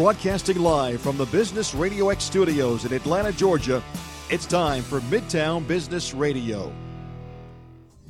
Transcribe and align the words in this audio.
Broadcasting 0.00 0.58
live 0.58 1.02
from 1.02 1.18
the 1.18 1.26
Business 1.26 1.74
Radio 1.74 2.08
X 2.08 2.24
studios 2.24 2.86
in 2.86 2.92
Atlanta, 2.94 3.32
Georgia, 3.32 3.82
it's 4.30 4.46
time 4.46 4.82
for 4.82 5.00
Midtown 5.00 5.68
Business 5.68 6.14
Radio. 6.14 6.72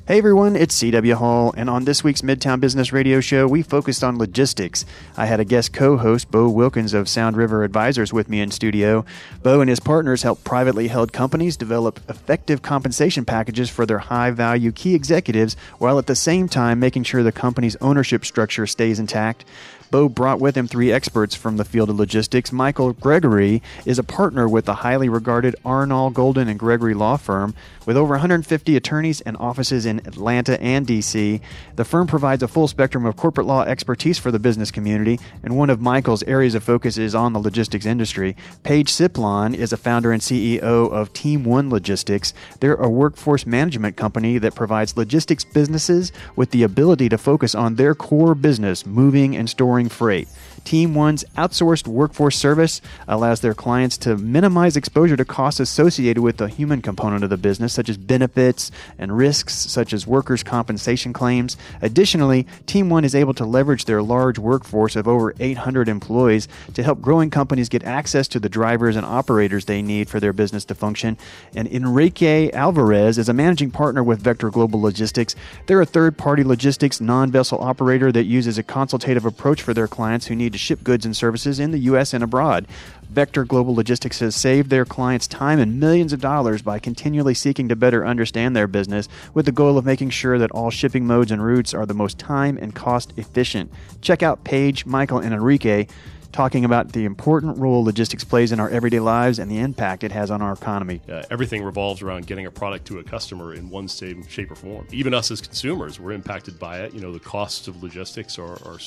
Hey 0.07 0.17
everyone, 0.17 0.55
it's 0.55 0.81
CW 0.81 1.13
Hall, 1.13 1.53
and 1.55 1.69
on 1.69 1.85
this 1.85 2.03
week's 2.03 2.23
Midtown 2.23 2.59
Business 2.59 2.91
Radio 2.91 3.21
Show, 3.21 3.47
we 3.47 3.61
focused 3.61 4.03
on 4.03 4.17
logistics. 4.17 4.83
I 5.15 5.27
had 5.27 5.39
a 5.39 5.45
guest 5.45 5.73
co 5.73 5.95
host, 5.95 6.31
Bo 6.31 6.49
Wilkins 6.49 6.95
of 6.95 7.07
Sound 7.07 7.37
River 7.37 7.63
Advisors, 7.63 8.11
with 8.11 8.27
me 8.27 8.41
in 8.41 8.49
studio. 8.49 9.05
Bo 9.43 9.61
and 9.61 9.69
his 9.69 9.79
partners 9.79 10.23
help 10.23 10.43
privately 10.43 10.87
held 10.87 11.13
companies 11.13 11.55
develop 11.55 11.99
effective 12.09 12.63
compensation 12.63 13.25
packages 13.25 13.69
for 13.69 13.85
their 13.85 13.99
high 13.99 14.31
value 14.31 14.71
key 14.71 14.95
executives 14.95 15.55
while 15.77 15.99
at 15.99 16.07
the 16.07 16.15
same 16.15 16.49
time 16.49 16.79
making 16.79 17.03
sure 17.03 17.21
the 17.21 17.31
company's 17.31 17.75
ownership 17.75 18.25
structure 18.25 18.65
stays 18.65 18.97
intact. 18.97 19.45
Bo 19.91 20.07
brought 20.07 20.39
with 20.39 20.55
him 20.55 20.67
three 20.69 20.89
experts 20.89 21.35
from 21.35 21.57
the 21.57 21.65
field 21.65 21.89
of 21.89 21.99
logistics. 21.99 22.53
Michael 22.53 22.93
Gregory 22.93 23.61
is 23.85 23.99
a 23.99 24.03
partner 24.03 24.47
with 24.47 24.63
the 24.63 24.75
highly 24.75 25.09
regarded 25.09 25.53
Arnall 25.65 26.13
Golden 26.13 26.47
and 26.47 26.57
Gregory 26.57 26.93
law 26.93 27.17
firm. 27.17 27.53
With 27.85 27.97
over 27.97 28.11
150 28.11 28.77
attorneys 28.77 29.19
and 29.19 29.35
offices 29.35 29.85
in 29.85 29.90
Atlanta 29.99 30.61
and 30.61 30.87
DC, 30.87 31.41
the 31.75 31.85
firm 31.85 32.07
provides 32.07 32.41
a 32.43 32.47
full 32.47 32.67
spectrum 32.67 33.05
of 33.05 33.15
corporate 33.15 33.47
law 33.47 33.63
expertise 33.63 34.17
for 34.17 34.31
the 34.31 34.39
business 34.39 34.71
community, 34.71 35.19
and 35.43 35.57
one 35.57 35.69
of 35.69 35.81
Michael's 35.81 36.23
areas 36.23 36.55
of 36.55 36.63
focus 36.63 36.97
is 36.97 37.13
on 37.13 37.33
the 37.33 37.39
logistics 37.39 37.85
industry. 37.85 38.35
Page 38.63 38.89
Siplon 38.89 39.53
is 39.53 39.73
a 39.73 39.77
founder 39.77 40.11
and 40.11 40.21
CEO 40.21 40.61
of 40.61 41.13
Team 41.13 41.43
One 41.43 41.69
Logistics. 41.69 42.33
They're 42.59 42.75
a 42.75 42.89
workforce 42.89 43.45
management 43.45 43.97
company 43.97 44.37
that 44.37 44.55
provides 44.55 44.97
logistics 44.97 45.43
businesses 45.43 46.11
with 46.35 46.51
the 46.51 46.63
ability 46.63 47.09
to 47.09 47.17
focus 47.17 47.53
on 47.53 47.75
their 47.75 47.95
core 47.95 48.35
business, 48.35 48.85
moving 48.85 49.35
and 49.35 49.49
storing 49.49 49.89
freight. 49.89 50.27
Team 50.63 50.93
One's 50.93 51.23
outsourced 51.37 51.87
workforce 51.87 52.37
service 52.37 52.81
allows 53.07 53.41
their 53.41 53.53
clients 53.53 53.97
to 53.99 54.17
minimize 54.17 54.77
exposure 54.77 55.17
to 55.17 55.25
costs 55.25 55.59
associated 55.59 56.21
with 56.21 56.37
the 56.37 56.47
human 56.47 56.81
component 56.81 57.23
of 57.23 57.29
the 57.29 57.37
business, 57.37 57.73
such 57.73 57.89
as 57.89 57.97
benefits 57.97 58.71
and 58.97 59.17
risks 59.17 59.53
such 59.53 59.93
as 59.93 60.07
workers' 60.07 60.43
compensation 60.43 61.13
claims. 61.13 61.57
Additionally, 61.81 62.47
Team 62.65 62.89
One 62.89 63.03
is 63.03 63.15
able 63.15 63.33
to 63.35 63.45
leverage 63.45 63.85
their 63.85 64.01
large 64.01 64.37
workforce 64.37 64.95
of 64.95 65.07
over 65.07 65.33
800 65.39 65.87
employees 65.87 66.47
to 66.73 66.83
help 66.83 67.01
growing 67.01 67.29
companies 67.29 67.69
get 67.69 67.83
access 67.83 68.27
to 68.29 68.39
the 68.39 68.49
drivers 68.49 68.95
and 68.95 69.05
operators 69.05 69.65
they 69.65 69.81
need 69.81 70.09
for 70.09 70.19
their 70.19 70.33
business 70.33 70.65
to 70.65 70.75
function. 70.75 71.17
And 71.55 71.67
Enrique 71.67 72.51
Alvarez 72.51 73.17
is 73.17 73.29
a 73.29 73.33
managing 73.33 73.71
partner 73.71 74.03
with 74.03 74.21
Vector 74.21 74.49
Global 74.49 74.81
Logistics. 74.81 75.35
They're 75.65 75.81
a 75.81 75.85
third 75.85 76.17
party 76.17 76.43
logistics 76.43 77.01
non 77.01 77.31
vessel 77.31 77.59
operator 77.61 78.11
that 78.11 78.25
uses 78.25 78.57
a 78.57 78.63
consultative 78.63 79.25
approach 79.25 79.61
for 79.61 79.73
their 79.73 79.87
clients 79.87 80.27
who 80.27 80.35
need 80.35 80.50
to 80.51 80.57
ship 80.57 80.83
goods 80.83 81.05
and 81.05 81.15
services 81.15 81.59
in 81.59 81.71
the 81.71 81.79
U.S. 81.79 82.13
and 82.13 82.23
abroad. 82.23 82.67
Vector 83.09 83.43
Global 83.43 83.75
Logistics 83.75 84.19
has 84.19 84.35
saved 84.35 84.69
their 84.69 84.85
clients 84.85 85.27
time 85.27 85.59
and 85.59 85.79
millions 85.79 86.13
of 86.13 86.21
dollars 86.21 86.61
by 86.61 86.79
continually 86.79 87.33
seeking 87.33 87.67
to 87.67 87.75
better 87.75 88.05
understand 88.05 88.55
their 88.55 88.67
business 88.67 89.09
with 89.33 89.45
the 89.45 89.51
goal 89.51 89.77
of 89.77 89.85
making 89.85 90.11
sure 90.11 90.39
that 90.39 90.51
all 90.51 90.69
shipping 90.69 91.05
modes 91.05 91.31
and 91.31 91.43
routes 91.43 91.73
are 91.73 91.85
the 91.85 91.93
most 91.93 92.17
time 92.17 92.57
and 92.57 92.73
cost 92.73 93.11
efficient. 93.17 93.71
Check 94.01 94.23
out 94.23 94.45
Page, 94.45 94.85
Michael, 94.85 95.19
and 95.19 95.33
Enrique 95.33 95.87
talking 96.31 96.65
about 96.65 96.93
the 96.93 97.05
important 97.05 97.57
role 97.57 97.83
logistics 97.83 98.23
plays 98.23 98.51
in 98.51 98.59
our 98.59 98.69
everyday 98.69 98.99
lives 98.99 99.39
and 99.39 99.49
the 99.51 99.59
impact 99.59 100.03
it 100.03 100.11
has 100.11 100.31
on 100.31 100.41
our 100.41 100.53
economy. 100.53 101.01
Uh, 101.09 101.23
everything 101.29 101.63
revolves 101.63 102.01
around 102.01 102.27
getting 102.27 102.45
a 102.45 102.51
product 102.51 102.85
to 102.87 102.99
a 102.99 103.03
customer 103.03 103.53
in 103.53 103.69
one 103.69 103.87
same 103.87 104.25
shape 104.27 104.51
or 104.51 104.55
form. 104.55 104.87
Even 104.91 105.13
us 105.13 105.31
as 105.31 105.41
consumers, 105.41 105.99
we're 105.99 106.11
impacted 106.11 106.57
by 106.59 106.79
it. 106.79 106.93
You 106.93 107.01
know, 107.01 107.11
the 107.11 107.19
costs 107.19 107.67
of 107.67 107.83
logistics 107.83 108.39
are, 108.39 108.53
are 108.65 108.79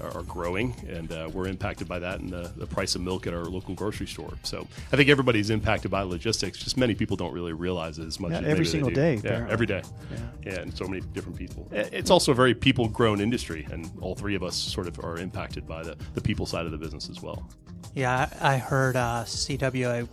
are 0.00 0.22
growing, 0.22 0.74
and 0.88 1.10
uh, 1.12 1.28
we're 1.32 1.46
impacted 1.46 1.88
by 1.88 1.98
that 1.98 2.20
and 2.20 2.30
the, 2.30 2.52
the 2.56 2.66
price 2.66 2.94
of 2.94 3.00
milk 3.00 3.26
at 3.26 3.34
our 3.34 3.44
local 3.44 3.74
grocery 3.74 4.06
store. 4.06 4.34
So 4.42 4.66
I 4.92 4.96
think 4.96 5.08
everybody's 5.08 5.50
impacted 5.50 5.90
by 5.90 6.02
logistics. 6.02 6.58
Just 6.58 6.76
many 6.76 6.94
people 6.94 7.16
don't 7.16 7.32
really 7.32 7.52
realize 7.52 7.98
it 7.98 8.06
as 8.06 8.20
much. 8.20 8.32
Yeah, 8.32 8.38
as 8.38 8.44
every 8.46 8.66
single 8.66 8.90
day. 8.90 9.14
Yeah, 9.14 9.20
apparently. 9.20 9.52
every 9.52 9.66
day. 9.66 9.82
Yeah. 10.10 10.18
yeah, 10.44 10.60
and 10.60 10.76
so 10.76 10.86
many 10.86 11.00
different 11.12 11.38
people. 11.38 11.68
It's 11.72 12.10
also 12.10 12.32
a 12.32 12.34
very 12.34 12.54
people-grown 12.54 13.20
industry, 13.20 13.66
and 13.70 13.90
all 14.00 14.14
three 14.14 14.34
of 14.34 14.42
us 14.42 14.56
sort 14.56 14.86
of 14.86 14.98
are 15.00 15.18
impacted 15.18 15.66
by 15.66 15.82
the, 15.82 15.96
the 16.14 16.20
people 16.20 16.46
side 16.46 16.66
of 16.66 16.72
the 16.72 16.78
business 16.78 17.08
as 17.08 17.22
well. 17.22 17.48
Yeah, 17.94 18.28
I 18.40 18.56
I 18.56 18.58
heard 18.58 18.96
uh, 18.96 19.24
CW 19.24 20.04
a 20.04 20.08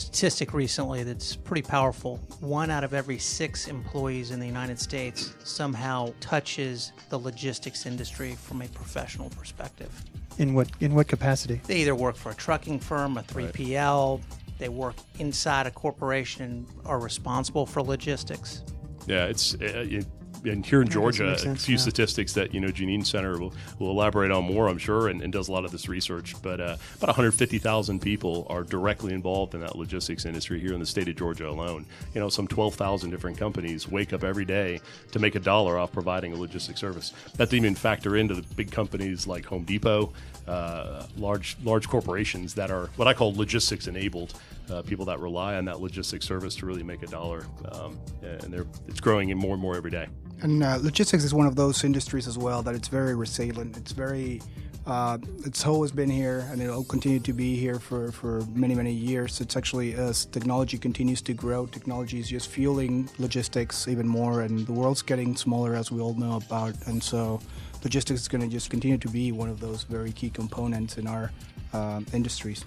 statistic 0.00 0.52
recently 0.52 1.02
that's 1.02 1.36
pretty 1.36 1.62
powerful. 1.62 2.18
One 2.40 2.70
out 2.70 2.84
of 2.84 2.94
every 2.94 3.18
six 3.18 3.68
employees 3.68 4.30
in 4.30 4.40
the 4.40 4.46
United 4.46 4.78
States 4.78 5.34
somehow 5.44 6.12
touches 6.20 6.92
the 7.08 7.18
logistics 7.18 7.86
industry 7.86 8.34
from 8.34 8.62
a 8.62 8.68
professional 8.68 9.30
perspective. 9.30 9.90
In 10.38 10.54
what 10.54 10.70
in 10.80 10.94
what 10.94 11.08
capacity? 11.08 11.60
They 11.66 11.78
either 11.78 11.94
work 11.94 12.16
for 12.16 12.32
a 12.32 12.34
trucking 12.34 12.80
firm, 12.80 13.18
a 13.18 13.22
3PL, 13.22 14.20
they 14.58 14.68
work 14.68 14.94
inside 15.18 15.66
a 15.66 15.70
corporation 15.70 16.44
and 16.44 16.66
are 16.84 17.00
responsible 17.00 17.66
for 17.66 17.82
logistics. 17.82 18.62
Yeah, 19.06 19.24
it's 19.24 19.54
uh, 19.54 19.86
it, 19.88 20.06
and 20.44 20.64
here 20.64 20.80
in 20.80 20.86
Yeah, 20.86 20.92
Georgia, 20.94 21.24
that 21.24 21.44
a 21.44 21.54
few 21.54 21.74
yeah. 21.74 21.80
statistics 21.80 22.32
that 22.34 22.54
you 22.54 22.60
know 22.60 22.68
Janine 22.68 23.04
Center 23.04 23.38
will, 23.38 23.52
will 23.78 23.90
elaborate 23.90 24.30
on 24.30 24.44
more, 24.44 24.68
I'm 24.68 24.78
sure, 24.78 25.08
and, 25.08 25.22
and 25.22 25.32
does 25.32 25.48
a 25.48 25.52
lot 25.52 25.64
of 25.64 25.72
this 25.72 25.88
research. 25.88 26.34
But 26.42 26.60
uh, 26.60 26.76
about 26.96 27.08
150,000 27.08 28.00
people 28.00 28.46
are 28.48 28.62
directly 28.62 29.12
involved 29.12 29.54
in 29.54 29.60
that 29.60 29.76
logistics 29.76 30.24
industry 30.24 30.60
here 30.60 30.72
in 30.72 30.80
the 30.80 30.86
state 30.86 31.08
of 31.08 31.16
Georgia 31.16 31.48
alone. 31.48 31.86
You 32.14 32.20
know, 32.20 32.28
some 32.28 32.46
12,000 32.48 33.10
different 33.10 33.38
companies 33.38 33.88
wake 33.88 34.12
up 34.12 34.24
every 34.24 34.44
day 34.44 34.80
to 35.12 35.18
make 35.18 35.34
a 35.34 35.40
dollar 35.40 35.78
off 35.78 35.92
providing 35.92 36.32
a 36.32 36.36
logistics 36.36 36.80
service. 36.80 37.12
That 37.36 37.50
didn't 37.50 37.64
even 37.64 37.74
factor 37.74 38.16
into 38.16 38.34
the 38.34 38.42
big 38.54 38.70
companies 38.70 39.26
like 39.26 39.44
Home 39.46 39.64
Depot, 39.64 40.12
uh, 40.50 41.06
large 41.16 41.56
large 41.62 41.88
corporations 41.88 42.54
that 42.54 42.70
are 42.70 42.86
what 42.96 43.08
I 43.08 43.14
call 43.14 43.34
logistics 43.34 43.86
enabled. 43.86 44.34
Uh, 44.70 44.82
people 44.82 45.04
that 45.04 45.18
rely 45.18 45.56
on 45.56 45.64
that 45.64 45.80
logistics 45.80 46.24
service 46.24 46.54
to 46.54 46.64
really 46.66 46.84
make 46.84 47.02
a 47.02 47.06
dollar, 47.06 47.44
um, 47.72 47.98
and 48.22 48.52
they're 48.52 48.66
it's 48.86 49.00
growing 49.00 49.30
in 49.30 49.38
more 49.38 49.54
and 49.54 49.62
more 49.62 49.76
every 49.76 49.90
day. 49.90 50.06
And 50.42 50.62
uh, 50.62 50.78
logistics 50.80 51.24
is 51.24 51.34
one 51.34 51.46
of 51.46 51.56
those 51.56 51.84
industries 51.84 52.26
as 52.26 52.38
well 52.38 52.62
that 52.62 52.74
it's 52.74 52.88
very 52.88 53.14
resilient. 53.14 53.76
It's 53.76 53.92
very, 53.92 54.40
uh, 54.86 55.18
it's 55.44 55.66
always 55.66 55.92
been 55.92 56.08
here 56.08 56.48
and 56.50 56.62
it'll 56.62 56.84
continue 56.84 57.20
to 57.20 57.32
be 57.32 57.56
here 57.56 57.78
for, 57.78 58.10
for 58.10 58.40
many, 58.54 58.74
many 58.74 58.92
years. 58.92 59.40
It's 59.40 59.56
actually, 59.56 59.94
as 59.94 60.24
technology 60.26 60.78
continues 60.78 61.20
to 61.22 61.34
grow, 61.34 61.66
technology 61.66 62.18
is 62.18 62.28
just 62.28 62.48
fueling 62.48 63.10
logistics 63.18 63.86
even 63.86 64.08
more, 64.08 64.40
and 64.40 64.66
the 64.66 64.72
world's 64.72 65.02
getting 65.02 65.36
smaller, 65.36 65.74
as 65.74 65.92
we 65.92 66.00
all 66.00 66.14
know 66.14 66.36
about. 66.36 66.74
And 66.86 67.02
so, 67.02 67.40
logistics 67.82 68.20
is 68.20 68.28
going 68.28 68.42
to 68.42 68.48
just 68.48 68.70
continue 68.70 68.98
to 68.98 69.08
be 69.08 69.32
one 69.32 69.48
of 69.48 69.60
those 69.60 69.84
very 69.84 70.12
key 70.12 70.30
components 70.30 70.98
in 70.98 71.06
our 71.06 71.30
uh, 71.72 72.00
industries. 72.12 72.64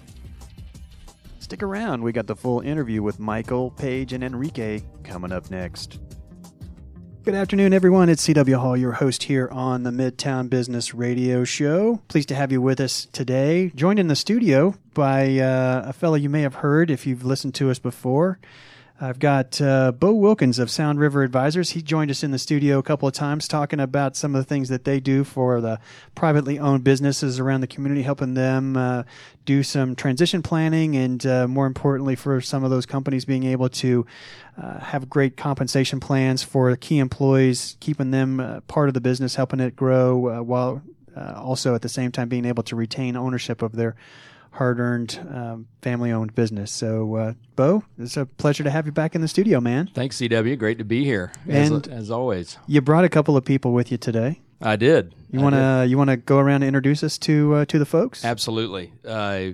Stick 1.38 1.62
around. 1.62 2.02
We 2.02 2.12
got 2.12 2.26
the 2.26 2.36
full 2.36 2.60
interview 2.60 3.02
with 3.02 3.18
Michael, 3.20 3.70
Page, 3.70 4.12
and 4.12 4.24
Enrique 4.24 4.82
coming 5.02 5.30
up 5.30 5.50
next. 5.50 5.98
Good 7.24 7.34
afternoon, 7.34 7.72
everyone. 7.72 8.10
It's 8.10 8.26
CW 8.26 8.56
Hall, 8.56 8.76
your 8.76 8.92
host 8.92 9.22
here 9.22 9.48
on 9.50 9.82
the 9.82 9.90
Midtown 9.90 10.50
Business 10.50 10.92
Radio 10.92 11.42
Show. 11.42 12.02
Pleased 12.08 12.28
to 12.28 12.34
have 12.34 12.52
you 12.52 12.60
with 12.60 12.80
us 12.80 13.06
today. 13.06 13.72
Joined 13.74 13.98
in 13.98 14.08
the 14.08 14.16
studio 14.16 14.74
by 14.92 15.38
uh, 15.38 15.84
a 15.86 15.92
fellow 15.94 16.16
you 16.16 16.28
may 16.28 16.42
have 16.42 16.56
heard 16.56 16.90
if 16.90 17.06
you've 17.06 17.24
listened 17.24 17.54
to 17.54 17.70
us 17.70 17.78
before. 17.78 18.38
I've 19.00 19.18
got 19.18 19.60
uh, 19.60 19.90
Bo 19.90 20.12
Wilkins 20.12 20.60
of 20.60 20.70
Sound 20.70 21.00
River 21.00 21.24
Advisors. 21.24 21.70
He 21.70 21.82
joined 21.82 22.12
us 22.12 22.22
in 22.22 22.30
the 22.30 22.38
studio 22.38 22.78
a 22.78 22.82
couple 22.82 23.08
of 23.08 23.14
times 23.14 23.48
talking 23.48 23.80
about 23.80 24.14
some 24.14 24.36
of 24.36 24.40
the 24.40 24.48
things 24.48 24.68
that 24.68 24.84
they 24.84 25.00
do 25.00 25.24
for 25.24 25.60
the 25.60 25.80
privately 26.14 26.60
owned 26.60 26.84
businesses 26.84 27.40
around 27.40 27.60
the 27.60 27.66
community, 27.66 28.02
helping 28.02 28.34
them 28.34 28.76
uh, 28.76 29.02
do 29.44 29.64
some 29.64 29.96
transition 29.96 30.42
planning 30.42 30.94
and, 30.94 31.26
uh, 31.26 31.48
more 31.48 31.66
importantly, 31.66 32.14
for 32.14 32.40
some 32.40 32.62
of 32.62 32.70
those 32.70 32.86
companies 32.86 33.24
being 33.24 33.42
able 33.42 33.68
to 33.68 34.06
uh, 34.62 34.78
have 34.78 35.10
great 35.10 35.36
compensation 35.36 35.98
plans 35.98 36.44
for 36.44 36.74
key 36.76 36.98
employees, 36.98 37.76
keeping 37.80 38.12
them 38.12 38.38
uh, 38.38 38.60
part 38.60 38.86
of 38.86 38.94
the 38.94 39.00
business, 39.00 39.34
helping 39.34 39.58
it 39.58 39.74
grow, 39.74 40.38
uh, 40.38 40.42
while 40.42 40.82
also 41.16 41.74
at 41.74 41.82
the 41.82 41.88
same 41.88 42.10
time 42.10 42.28
being 42.28 42.44
able 42.44 42.62
to 42.62 42.74
retain 42.74 43.16
ownership 43.16 43.62
of 43.62 43.72
their 43.72 43.94
hard-earned 44.54 45.20
um, 45.32 45.66
family-owned 45.82 46.34
business. 46.34 46.70
So, 46.70 47.14
uh, 47.16 47.32
Bo, 47.56 47.84
it's 47.98 48.16
a 48.16 48.24
pleasure 48.26 48.64
to 48.64 48.70
have 48.70 48.86
you 48.86 48.92
back 48.92 49.14
in 49.14 49.20
the 49.20 49.28
studio, 49.28 49.60
man. 49.60 49.90
Thanks, 49.94 50.16
CW. 50.18 50.58
Great 50.58 50.78
to 50.78 50.84
be 50.84 51.04
here, 51.04 51.32
as, 51.48 51.70
And- 51.70 51.88
as 51.88 52.10
always. 52.10 52.56
You 52.66 52.80
brought 52.80 53.04
a 53.04 53.08
couple 53.08 53.36
of 53.36 53.44
people 53.44 53.72
with 53.72 53.90
you 53.90 53.98
today. 53.98 54.40
I 54.60 54.76
did. 54.76 55.14
You 55.30 55.40
want 55.40 55.56
to 55.56 55.84
you 55.86 55.98
want 55.98 56.08
to 56.10 56.16
go 56.16 56.38
around 56.38 56.62
and 56.62 56.64
introduce 56.64 57.02
us 57.02 57.18
to 57.18 57.54
uh, 57.54 57.64
to 57.66 57.78
the 57.78 57.84
folks? 57.84 58.24
Absolutely. 58.24 58.92
Uh, 59.06 59.50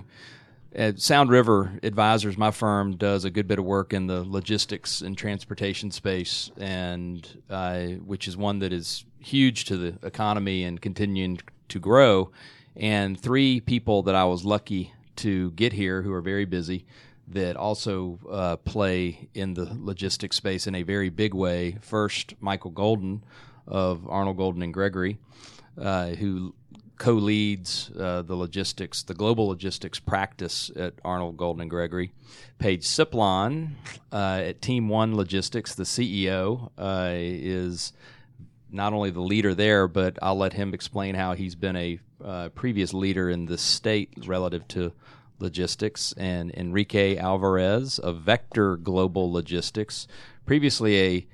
at 0.73 1.01
Sound 1.01 1.29
River 1.31 1.73
Advisors, 1.83 2.37
my 2.37 2.51
firm 2.51 2.95
does 2.95 3.25
a 3.25 3.29
good 3.29 3.45
bit 3.47 3.59
of 3.59 3.65
work 3.65 3.91
in 3.91 4.07
the 4.07 4.23
logistics 4.23 5.01
and 5.01 5.17
transportation 5.17 5.91
space, 5.91 6.49
and 6.57 7.27
uh, 7.49 7.79
which 8.05 8.25
is 8.27 8.37
one 8.37 8.59
that 8.59 8.71
is 8.71 9.03
huge 9.19 9.65
to 9.65 9.75
the 9.75 10.07
economy 10.07 10.63
and 10.63 10.79
continuing 10.79 11.39
to 11.69 11.79
grow. 11.79 12.31
And 12.75 13.19
three 13.19 13.59
people 13.59 14.03
that 14.03 14.15
I 14.15 14.25
was 14.25 14.45
lucky 14.45 14.93
to 15.17 15.51
get 15.51 15.73
here 15.73 16.01
who 16.01 16.13
are 16.13 16.21
very 16.21 16.45
busy 16.45 16.85
that 17.27 17.55
also 17.55 18.19
uh, 18.29 18.55
play 18.57 19.29
in 19.33 19.53
the 19.53 19.69
logistics 19.79 20.37
space 20.37 20.67
in 20.67 20.75
a 20.75 20.83
very 20.83 21.09
big 21.09 21.33
way. 21.33 21.77
First, 21.81 22.33
Michael 22.39 22.71
Golden 22.71 23.23
of 23.67 24.01
Arnall 24.01 24.35
Golden 24.35 24.61
and 24.61 24.73
Gregory, 24.73 25.17
uh, 25.77 26.09
who 26.09 26.53
co-leads 26.97 27.89
uh, 27.97 28.21
the 28.21 28.35
logistics, 28.35 29.01
the 29.01 29.13
global 29.13 29.47
logistics 29.47 29.99
practice 29.99 30.69
at 30.75 31.01
Arnall 31.03 31.35
Golden 31.35 31.61
and 31.61 31.69
Gregory. 31.69 32.11
Page 32.59 32.85
Siplon 32.85 33.75
uh, 34.11 34.41
at 34.45 34.61
Team 34.61 34.87
One 34.87 35.15
Logistics, 35.15 35.73
the 35.73 35.83
CEO, 35.83 36.69
uh, 36.77 37.13
is 37.15 37.93
not 38.69 38.93
only 38.93 39.09
the 39.09 39.21
leader 39.21 39.55
there, 39.55 39.87
but 39.87 40.19
I'll 40.21 40.37
let 40.37 40.53
him 40.53 40.73
explain 40.73 41.15
how 41.15 41.33
he's 41.33 41.55
been 41.55 41.75
a 41.75 41.99
uh, 42.23 42.49
previous 42.49 42.93
leader 42.93 43.29
in 43.29 43.45
the 43.45 43.57
state 43.57 44.09
relative 44.25 44.67
to 44.69 44.93
logistics. 45.39 46.13
And 46.17 46.51
Enrique 46.51 47.17
Alvarez 47.17 47.99
of 47.99 48.17
Vector 48.21 48.77
Global 48.77 49.31
Logistics, 49.31 50.07
previously 50.45 50.99
a 50.99 51.27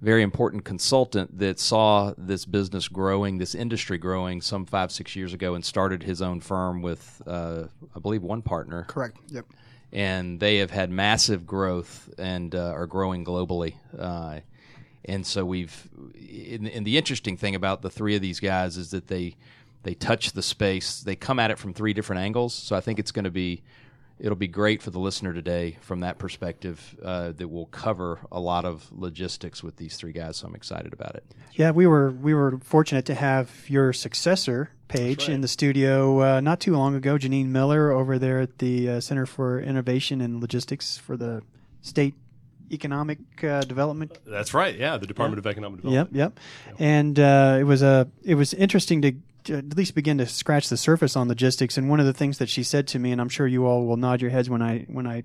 very 0.00 0.22
important 0.22 0.64
consultant 0.64 1.38
that 1.38 1.58
saw 1.58 2.12
this 2.18 2.44
business 2.44 2.88
growing, 2.88 3.38
this 3.38 3.54
industry 3.54 3.96
growing 3.96 4.42
some 4.42 4.66
five, 4.66 4.92
six 4.92 5.16
years 5.16 5.32
ago, 5.32 5.54
and 5.54 5.64
started 5.64 6.02
his 6.02 6.20
own 6.20 6.40
firm 6.40 6.82
with, 6.82 7.22
uh, 7.26 7.64
I 7.96 7.98
believe, 8.00 8.22
one 8.22 8.42
partner. 8.42 8.84
Correct. 8.86 9.16
Yep. 9.28 9.46
And 9.92 10.40
they 10.40 10.58
have 10.58 10.70
had 10.70 10.90
massive 10.90 11.46
growth 11.46 12.12
and 12.18 12.54
uh, 12.54 12.72
are 12.72 12.86
growing 12.86 13.24
globally. 13.24 13.76
Uh, 13.98 14.40
and 15.06 15.26
so 15.26 15.44
we've, 15.44 15.88
and, 16.50 16.68
and 16.68 16.86
the 16.86 16.98
interesting 16.98 17.36
thing 17.36 17.54
about 17.54 17.80
the 17.80 17.90
three 17.90 18.16
of 18.16 18.20
these 18.20 18.40
guys 18.40 18.76
is 18.76 18.90
that 18.90 19.06
they 19.06 19.36
they 19.84 19.94
touch 19.94 20.32
the 20.32 20.42
space. 20.42 21.00
They 21.00 21.14
come 21.14 21.38
at 21.38 21.50
it 21.50 21.58
from 21.58 21.72
three 21.72 21.92
different 21.92 22.22
angles. 22.22 22.54
So 22.54 22.74
I 22.74 22.80
think 22.80 22.98
it's 22.98 23.12
going 23.12 23.24
to 23.24 23.30
be 23.30 23.62
it'll 24.18 24.36
be 24.36 24.48
great 24.48 24.80
for 24.82 24.90
the 24.90 24.98
listener 24.98 25.32
today 25.32 25.76
from 25.80 26.00
that 26.00 26.18
perspective 26.18 26.96
uh, 27.04 27.32
that 27.32 27.48
will 27.48 27.66
cover 27.66 28.20
a 28.30 28.40
lot 28.40 28.64
of 28.64 28.90
logistics 28.92 29.62
with 29.62 29.76
these 29.76 29.96
three 29.96 30.12
guys. 30.12 30.38
So 30.38 30.46
I'm 30.46 30.54
excited 30.54 30.92
about 30.92 31.14
it. 31.14 31.24
Yeah, 31.52 31.70
we 31.70 31.86
were 31.86 32.10
we 32.10 32.34
were 32.34 32.58
fortunate 32.62 33.06
to 33.06 33.14
have 33.14 33.50
your 33.68 33.92
successor, 33.92 34.70
Page, 34.88 35.22
right. 35.22 35.34
in 35.34 35.40
the 35.40 35.48
studio 35.48 36.20
uh, 36.22 36.40
not 36.40 36.60
too 36.60 36.72
long 36.72 36.94
ago. 36.94 37.16
Janine 37.16 37.46
Miller 37.46 37.90
over 37.90 38.18
there 38.18 38.40
at 38.40 38.58
the 38.58 38.88
uh, 38.88 39.00
Center 39.00 39.26
for 39.26 39.60
Innovation 39.60 40.20
and 40.20 40.40
Logistics 40.40 40.96
for 40.96 41.16
the 41.16 41.42
State 41.82 42.14
Economic 42.70 43.18
uh, 43.42 43.62
Development. 43.62 44.16
That's 44.26 44.54
right. 44.54 44.76
Yeah, 44.76 44.96
the 44.96 45.06
Department 45.06 45.38
of 45.38 45.46
Economic 45.46 45.82
Development. 45.82 46.14
Yep, 46.14 46.36
yep. 46.36 46.78
And 46.78 47.18
uh, 47.18 47.58
it 47.60 47.64
was 47.64 47.82
a 47.82 48.08
it 48.22 48.36
was 48.36 48.54
interesting 48.54 49.02
to 49.02 49.12
to 49.12 49.16
at 49.50 49.76
least 49.76 49.94
begin 49.94 50.18
to 50.18 50.26
scratch 50.26 50.68
the 50.68 50.76
surface 50.76 51.16
on 51.16 51.28
logistics. 51.28 51.76
And 51.76 51.88
one 51.88 52.00
of 52.00 52.06
the 52.06 52.12
things 52.12 52.38
that 52.38 52.48
she 52.48 52.62
said 52.62 52.86
to 52.88 52.98
me, 52.98 53.12
and 53.12 53.20
I'm 53.20 53.28
sure 53.28 53.46
you 53.46 53.66
all 53.66 53.86
will 53.86 53.96
nod 53.96 54.20
your 54.20 54.30
heads 54.30 54.48
when 54.50 54.62
I 54.62 54.86
when 54.88 55.06
I 55.06 55.24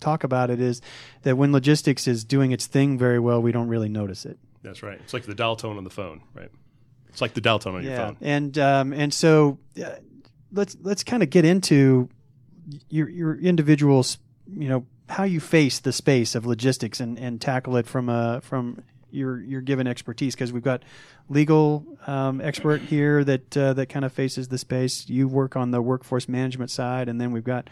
talk 0.00 0.24
about 0.24 0.50
it, 0.50 0.60
is 0.60 0.80
that 1.22 1.36
when 1.36 1.52
logistics 1.52 2.06
is 2.06 2.24
doing 2.24 2.52
its 2.52 2.66
thing 2.66 2.98
very 2.98 3.18
well, 3.18 3.40
we 3.42 3.52
don't 3.52 3.68
really 3.68 3.88
notice 3.88 4.26
it. 4.26 4.38
That's 4.62 4.82
right. 4.82 4.98
It's 5.02 5.14
like 5.14 5.24
the 5.24 5.34
dial 5.34 5.56
tone 5.56 5.76
on 5.76 5.84
the 5.84 5.90
phone, 5.90 6.22
right? 6.34 6.50
It's 7.08 7.20
like 7.20 7.34
the 7.34 7.40
dial 7.40 7.58
tone 7.58 7.76
on 7.76 7.82
your 7.82 7.96
phone. 7.96 8.16
And 8.20 8.58
um, 8.58 8.92
and 8.92 9.12
so 9.12 9.58
uh, 9.82 9.96
let's 10.52 10.76
let's 10.82 11.04
kind 11.04 11.22
of 11.22 11.30
get 11.30 11.44
into 11.44 12.08
your 12.88 13.08
your 13.08 13.36
individuals, 13.38 14.18
you 14.52 14.68
know, 14.68 14.86
how 15.08 15.24
you 15.24 15.40
face 15.40 15.78
the 15.80 15.92
space 15.92 16.34
of 16.34 16.46
logistics 16.46 17.00
and, 17.00 17.18
and 17.18 17.40
tackle 17.40 17.76
it 17.76 17.86
from 17.86 18.08
a 18.08 18.40
from 18.42 18.82
your 19.16 19.40
your 19.40 19.60
given 19.60 19.86
expertise 19.86 20.34
because 20.34 20.52
we've 20.52 20.62
got 20.62 20.82
legal 21.28 21.84
um, 22.06 22.40
expert 22.40 22.82
here 22.82 23.24
that 23.24 23.56
uh, 23.56 23.72
that 23.72 23.86
kind 23.86 24.04
of 24.04 24.12
faces 24.12 24.48
the 24.48 24.58
space. 24.58 25.08
You 25.08 25.26
work 25.26 25.56
on 25.56 25.70
the 25.70 25.82
workforce 25.82 26.28
management 26.28 26.70
side, 26.70 27.08
and 27.08 27.20
then 27.20 27.32
we've 27.32 27.44
got 27.44 27.68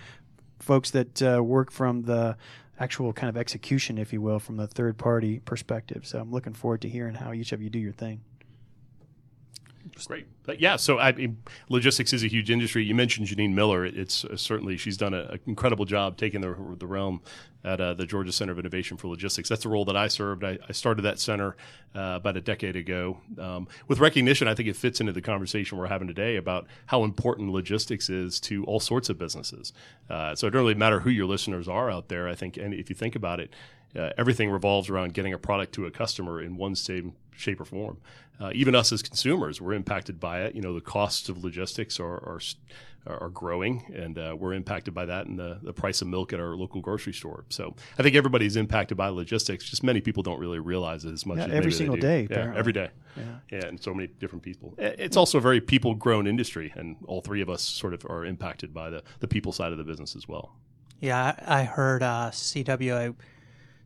folks 0.58 0.91
that 0.93 1.23
uh, 1.23 1.43
work 1.43 1.70
from 1.70 2.02
the 2.02 2.37
actual 2.81 3.12
kind 3.12 3.29
of 3.29 3.37
execution, 3.37 3.99
if 3.99 4.12
you 4.12 4.20
will, 4.20 4.38
from 4.41 4.56
the 4.56 4.67
third 4.67 4.99
party 4.99 5.38
perspective. 5.41 6.06
So 6.06 6.19
I'm 6.19 6.32
looking 6.32 6.55
forward 6.55 6.81
to 6.82 6.88
hearing 6.88 7.14
how 7.14 7.32
each 7.32 7.52
of 7.52 7.62
you 7.62 7.70
do 7.70 7.79
your 7.79 7.93
thing. 7.93 8.20
Great. 10.06 10.26
But 10.44 10.60
yeah, 10.60 10.76
so 10.76 10.98
I 10.98 11.12
mean, 11.12 11.38
logistics 11.69 12.12
is 12.12 12.25
a 12.25 12.28
huge 12.28 12.50
industry. 12.50 12.84
You 12.84 12.94
mentioned 12.94 13.28
Janine 13.28 13.54
Miller. 13.54 13.84
It's 13.84 14.25
uh, 14.25 14.36
certainly 14.36 14.76
she's 14.76 14.96
done 14.96 15.14
an 15.14 15.38
incredible 15.46 15.84
job 15.84 16.16
taking 16.16 16.40
the, 16.40 16.56
the 16.78 16.86
realm 16.86 17.20
at 17.64 17.81
uh, 17.81 17.94
the 17.94 18.06
Georgia 18.06 18.32
Center 18.32 18.52
of 18.52 18.58
Innovation 18.58 18.96
for 18.96 19.08
Logistics. 19.08 19.48
That's 19.48 19.62
the 19.62 19.69
role 19.69 19.84
that 19.86 19.96
I 19.96 20.08
served. 20.08 20.44
I, 20.44 20.58
I 20.69 20.72
started 20.72 21.02
that 21.02 21.19
center 21.19 21.56
uh, 21.94 22.14
about 22.16 22.36
a 22.36 22.40
decade 22.40 22.76
ago. 22.76 23.19
Um, 23.38 23.69
with 23.88 24.00
recognition, 24.00 24.48
I 24.48 24.54
think 24.54 24.69
it 24.69 24.76
fits 24.76 25.00
into 25.00 25.12
the 25.12 25.22
conversation 25.22 25.78
we're 25.78 25.86
having 25.86 26.08
today 26.08 26.36
about 26.36 26.66
how 26.86 27.04
important 27.04 27.52
logistics 27.52 28.10
is 28.10 28.40
to 28.40 28.64
all 28.64 28.81
sorts 28.81 29.08
of 29.08 29.19
businesses. 29.19 29.72
Uh, 30.10 30.34
so 30.34 30.46
it 30.46 30.50
doesn't 30.50 30.64
really 30.64 30.75
matter 30.75 31.00
who 31.00 31.10
your 31.10 31.26
listeners 31.26 31.69
are 31.69 31.90
out 31.90 32.08
there. 32.08 32.28
I 32.28 32.34
think, 32.34 32.56
and 32.56 32.75
if 32.75 32.90
you 32.90 32.96
think 32.96 33.16
about 33.16 33.40
it, 33.40 33.54
uh, 33.96 34.10
everything 34.19 34.50
revolves 34.50 34.90
around 34.90 35.14
getting 35.14 35.32
a 35.32 35.38
product 35.38 35.72
to 35.75 35.86
a 35.86 35.90
customer 35.90 36.42
in 36.42 36.56
one 36.56 36.75
same 36.75 37.14
shape 37.36 37.60
or 37.60 37.64
form. 37.64 37.98
Uh, 38.40 38.50
even 38.52 38.75
us 38.75 38.92
as 38.92 39.02
consumers, 39.02 39.60
we're 39.60 39.75
impacted 39.75 40.19
by 40.19 40.42
it. 40.42 40.54
You 40.54 40.60
know, 40.60 40.75
the 40.75 40.81
costs 40.81 41.28
of 41.28 41.44
logistics 41.44 42.00
are 42.00 42.16
are, 42.16 42.40
are 43.06 43.28
growing, 43.28 43.84
and 43.94 44.19
uh, 44.19 44.34
we're 44.38 44.54
impacted 44.54 44.94
by 44.94 45.04
that 45.04 45.26
and 45.26 45.38
the, 45.38 45.58
the 45.62 45.72
price 45.72 46.02
of 46.02 46.08
milk 46.08 46.32
at 46.32 46.40
our 46.40 46.56
local 46.56 46.81
grocery 46.81 47.12
store. 47.12 47.44
So 47.50 47.75
I 47.98 48.02
think 48.02 48.16
everybody's 48.16 48.56
impacted 48.56 48.96
by 48.96 49.08
logistics. 49.08 49.64
Just 49.64 49.82
many 49.82 50.00
people 50.00 50.22
don't 50.22 50.40
really 50.40 50.58
realize 50.58 51.04
it 51.04 51.12
as 51.12 51.26
much 51.26 51.38
Yeah, 51.38 51.44
as 51.44 51.52
every 51.52 51.72
single 51.72 51.96
day, 51.96 52.26
Yeah, 52.31 52.52
every 52.56 52.72
day. 52.72 52.90
Yeah. 53.16 53.22
Yeah, 53.52 53.66
and 53.66 53.81
so 53.81 53.94
many 53.94 54.08
different 54.08 54.42
people. 54.42 54.75
It's 54.78 55.16
also 55.16 55.38
a 55.38 55.40
very 55.40 55.60
people 55.60 55.94
grown 55.94 56.26
industry, 56.26 56.72
and 56.76 56.96
all 57.06 57.20
three 57.20 57.42
of 57.42 57.48
us 57.50 57.62
sort 57.62 57.94
of 57.94 58.04
are 58.06 58.25
impacted 58.25 58.75
by 58.75 58.90
the, 58.90 59.02
the 59.20 59.28
people 59.28 59.52
side 59.52 59.70
of 59.70 59.78
the 59.78 59.84
business 59.84 60.16
as 60.16 60.26
well. 60.26 60.56
Yeah, 61.00 61.34
I, 61.46 61.60
I 61.60 61.64
heard 61.64 62.02
uh, 62.02 62.31
CWA 62.32 63.14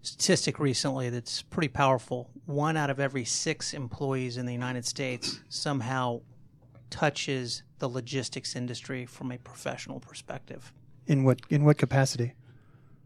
statistic 0.02 0.58
recently 0.58 1.10
that's 1.10 1.42
pretty 1.42 1.68
powerful. 1.68 2.30
One 2.46 2.76
out 2.76 2.90
of 2.90 3.00
every 3.00 3.24
six 3.24 3.74
employees 3.74 4.36
in 4.36 4.46
the 4.46 4.52
United 4.52 4.86
States 4.86 5.40
somehow 5.48 6.20
touches 6.90 7.62
the 7.78 7.88
logistics 7.88 8.56
industry 8.56 9.06
from 9.06 9.32
a 9.32 9.38
professional 9.38 10.00
perspective. 10.00 10.72
In 11.06 11.24
what 11.24 11.40
in 11.50 11.64
what 11.64 11.78
capacity? 11.78 12.34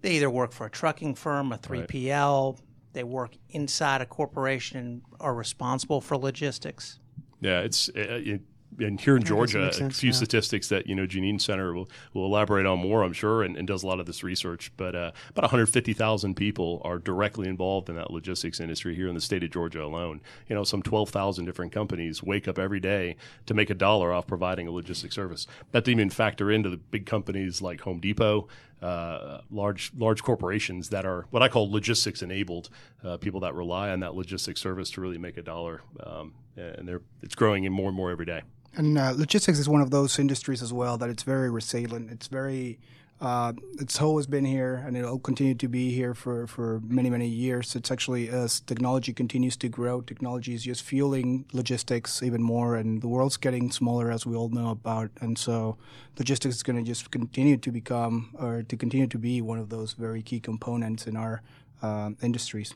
They 0.00 0.12
either 0.12 0.31
work 0.31 0.53
for 0.53 0.67
a 0.67 0.71
trucking 0.71 1.15
firm, 1.15 1.53
a 1.53 1.59
3PL, 1.59 2.59
they 2.93 3.05
work 3.05 3.37
inside 3.50 4.00
a 4.00 4.06
corporation 4.06 4.79
and 4.79 5.03
are 5.21 5.35
responsible 5.35 6.00
for 6.00 6.17
logistics. 6.17 6.99
Yeah, 7.41 7.61
it's 7.61 7.89
it, 7.94 8.41
and 8.79 9.01
here 9.01 9.17
in 9.17 9.23
Georgia, 9.23 9.69
a 9.69 9.73
sense, 9.73 10.01
few 10.01 10.11
yeah. 10.11 10.17
statistics 10.17 10.69
that 10.69 10.87
you 10.87 10.95
know 10.95 11.07
Janine 11.07 11.41
Center 11.41 11.75
will, 11.75 11.89
will 12.15 12.27
elaborate 12.27 12.67
on 12.67 12.79
more, 12.79 13.03
I'm 13.03 13.13
sure, 13.13 13.43
and, 13.43 13.57
and 13.57 13.67
does 13.67 13.83
a 13.83 13.87
lot 13.87 14.01
of 14.01 14.07
this 14.07 14.23
research. 14.23 14.73
But 14.77 14.95
uh, 14.95 15.13
about 15.31 15.43
150,000 15.45 16.35
people 16.35 16.81
are 16.85 16.99
directly 16.99 17.49
involved 17.49 17.89
in 17.89 17.97
that 17.97 18.11
logistics 18.11 18.61
industry 18.61 18.95
here 18.95 19.09
in 19.09 19.15
the 19.15 19.21
state 19.21 19.43
of 19.43 19.51
Georgia 19.51 19.85
alone. 19.85 20.21
You 20.49 20.55
know, 20.55 20.65
some 20.65 20.83
12,000 20.83 21.45
different 21.45 21.73
companies 21.73 22.23
wake 22.23 22.49
up 22.49 22.59
every 22.59 22.81
day 22.81 23.17
to 23.47 23.55
make 23.55 23.71
a 23.71 23.75
dollar 23.75 24.13
off 24.13 24.27
providing 24.27 24.67
a 24.69 24.71
logistics 24.71 25.15
service. 25.15 25.47
That 25.73 25.85
didn't 25.85 26.01
even 26.01 26.11
factor 26.11 26.51
into 26.51 26.71
the 26.71 26.77
big 26.77 27.07
companies 27.07 27.63
like 27.63 27.83
Home 27.83 28.01
Depot. 28.01 28.49
Uh, 28.82 29.41
large 29.49 29.93
large 29.96 30.25
corporations 30.25 30.89
that 30.89 31.06
are 31.06 31.27
what 31.31 31.41
I 31.41 31.46
call 31.46 31.70
logistics 31.70 32.20
enabled, 32.20 32.69
uh, 33.05 33.17
people 33.17 33.39
that 33.41 33.55
rely 33.55 33.91
on 33.91 34.01
that 34.01 34.17
logistics 34.17 34.61
service 34.61 34.91
to 34.93 35.01
really 35.01 35.19
make 35.19 35.37
a 35.37 35.43
dollar, 35.43 35.82
um, 36.05 36.32
and 36.56 36.89
they're 36.89 37.03
it's 37.23 37.35
growing 37.35 37.65
in 37.65 37.73
more 37.73 37.89
and 37.89 37.97
more 37.97 38.11
every 38.11 38.27
day. 38.27 38.43
And 38.75 38.99
uh, 38.99 39.13
logistics 39.15 39.59
is 39.59 39.69
one 39.69 39.82
of 39.82 39.91
those 39.91 40.19
industries 40.19 40.63
as 40.63 40.73
well 40.73 40.97
that 40.99 41.11
it's 41.11 41.25
very 41.25 41.51
resilient. 41.51 42.11
It's 42.11 42.27
very, 42.27 42.79
uh, 43.21 43.53
it's 43.79 44.01
always 44.01 44.27
been 44.27 44.47
here, 44.47 44.82
and 44.87 44.97
it'll 44.97 45.19
continue 45.19 45.55
to 45.55 45.69
be 45.69 45.91
here 45.91 46.15
for, 46.15 46.47
for 46.47 46.81
many 46.87 47.11
many 47.11 47.29
years. 47.29 47.77
It's 47.77 47.91
actually 47.91 48.31
as 48.31 48.61
technology 48.61 49.13
continues 49.13 49.56
to 49.59 49.69
grow, 49.69 50.01
technology 50.01 50.55
is 50.55 50.65
just 50.65 50.82
fueling 50.82 51.44
logistics 51.53 52.23
even 52.23 52.43
more, 52.43 52.75
and 52.77 53.03
the 53.03 53.09
world's 53.09 53.37
getting 53.37 53.71
smaller 53.71 54.11
as 54.11 54.25
we 54.25 54.35
all 54.35 54.49
know 54.49 54.71
about. 54.71 55.11
And 55.21 55.37
so, 55.37 55.77
logistics 56.19 56.56
is 56.56 56.63
going 56.63 56.77
to 56.77 56.82
just 56.82 57.11
continue 57.11 57.59
to 57.59 57.71
become 57.71 58.31
or 58.39 58.63
to 58.63 58.77
continue 58.77 59.06
to 59.06 59.19
be 59.19 59.43
one 59.43 59.59
of 59.59 59.69
those 59.69 59.93
very 59.93 60.23
key 60.23 60.41
components 60.41 61.06
in 61.06 61.15
our 61.15 61.43
uh, 61.82 62.13
industries. 62.23 62.75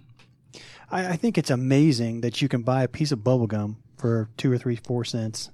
I, 0.91 1.11
I 1.13 1.17
think 1.17 1.37
it's 1.39 1.51
amazing 1.51 2.21
that 2.23 2.41
you 2.43 2.49
can 2.49 2.63
buy 2.63 2.83
a 2.83 2.89
piece 2.89 3.13
of 3.13 3.23
bubble 3.25 3.47
gum 3.47 3.79
for 3.97 4.29
two 4.37 4.53
or 4.53 4.59
three, 4.59 4.77
four 4.77 5.05
cents, 5.05 5.51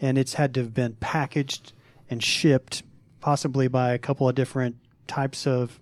and 0.00 0.18
it's 0.18 0.34
had 0.34 0.54
to 0.54 0.60
have 0.60 0.74
been 0.74 0.94
packaged 0.94 1.72
and 2.10 2.22
shipped, 2.22 2.82
possibly 3.20 3.68
by 3.68 3.92
a 3.92 3.98
couple 3.98 4.28
of 4.28 4.34
different 4.34 4.76
types 5.06 5.46
of 5.46 5.80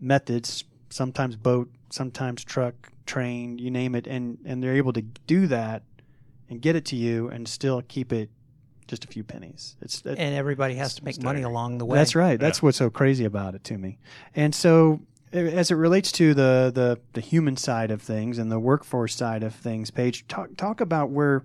methods. 0.00 0.64
Sometimes 0.90 1.36
boat, 1.36 1.70
sometimes 1.90 2.44
truck, 2.44 2.90
train, 3.06 3.58
you 3.58 3.70
name 3.70 3.94
it, 3.94 4.06
and 4.06 4.38
and 4.44 4.62
they're 4.62 4.76
able 4.76 4.92
to 4.92 5.02
do 5.02 5.46
that 5.48 5.82
and 6.48 6.60
get 6.60 6.76
it 6.76 6.84
to 6.86 6.96
you 6.96 7.28
and 7.28 7.48
still 7.48 7.82
keep 7.88 8.12
it 8.12 8.30
just 8.86 9.04
a 9.04 9.08
few 9.08 9.24
pennies. 9.24 9.76
It's 9.82 10.00
that, 10.02 10.16
And 10.18 10.34
everybody 10.36 10.74
has 10.76 10.94
to 10.94 11.04
make 11.04 11.20
money 11.20 11.42
along 11.42 11.78
the 11.78 11.84
way. 11.84 11.98
that's 11.98 12.14
right. 12.14 12.38
That's 12.38 12.62
what's 12.62 12.78
so 12.78 12.88
crazy 12.88 13.24
about 13.24 13.56
it 13.56 13.64
to 13.64 13.78
me. 13.78 13.98
And 14.34 14.54
so, 14.54 15.00
as 15.36 15.70
it 15.70 15.74
relates 15.74 16.10
to 16.12 16.34
the, 16.34 16.70
the, 16.74 16.98
the 17.12 17.20
human 17.20 17.56
side 17.56 17.90
of 17.90 18.00
things 18.02 18.38
and 18.38 18.50
the 18.50 18.58
workforce 18.58 19.14
side 19.14 19.42
of 19.42 19.54
things, 19.54 19.90
Page, 19.90 20.26
talk 20.28 20.56
talk 20.56 20.80
about 20.80 21.10
where 21.10 21.44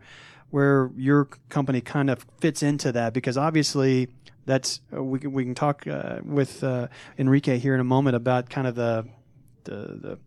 where 0.49 0.91
your 0.97 1.25
company 1.49 1.79
kind 1.81 2.09
of 2.09 2.25
fits 2.39 2.61
into 2.61 2.91
that 2.91 3.13
because 3.13 3.37
obviously 3.37 4.09
that's 4.45 4.81
uh, 4.95 5.01
we 5.03 5.19
can 5.19 5.31
we 5.31 5.43
can 5.43 5.55
talk 5.55 5.85
uh, 5.87 6.19
with 6.23 6.63
uh, 6.63 6.87
Enrique 7.17 7.57
here 7.57 7.73
in 7.73 7.79
a 7.79 7.85
moment 7.85 8.15
about 8.15 8.49
kind 8.49 8.67
of 8.67 8.75
the 8.75 9.05
the, 9.63 9.71
the 9.73 10.19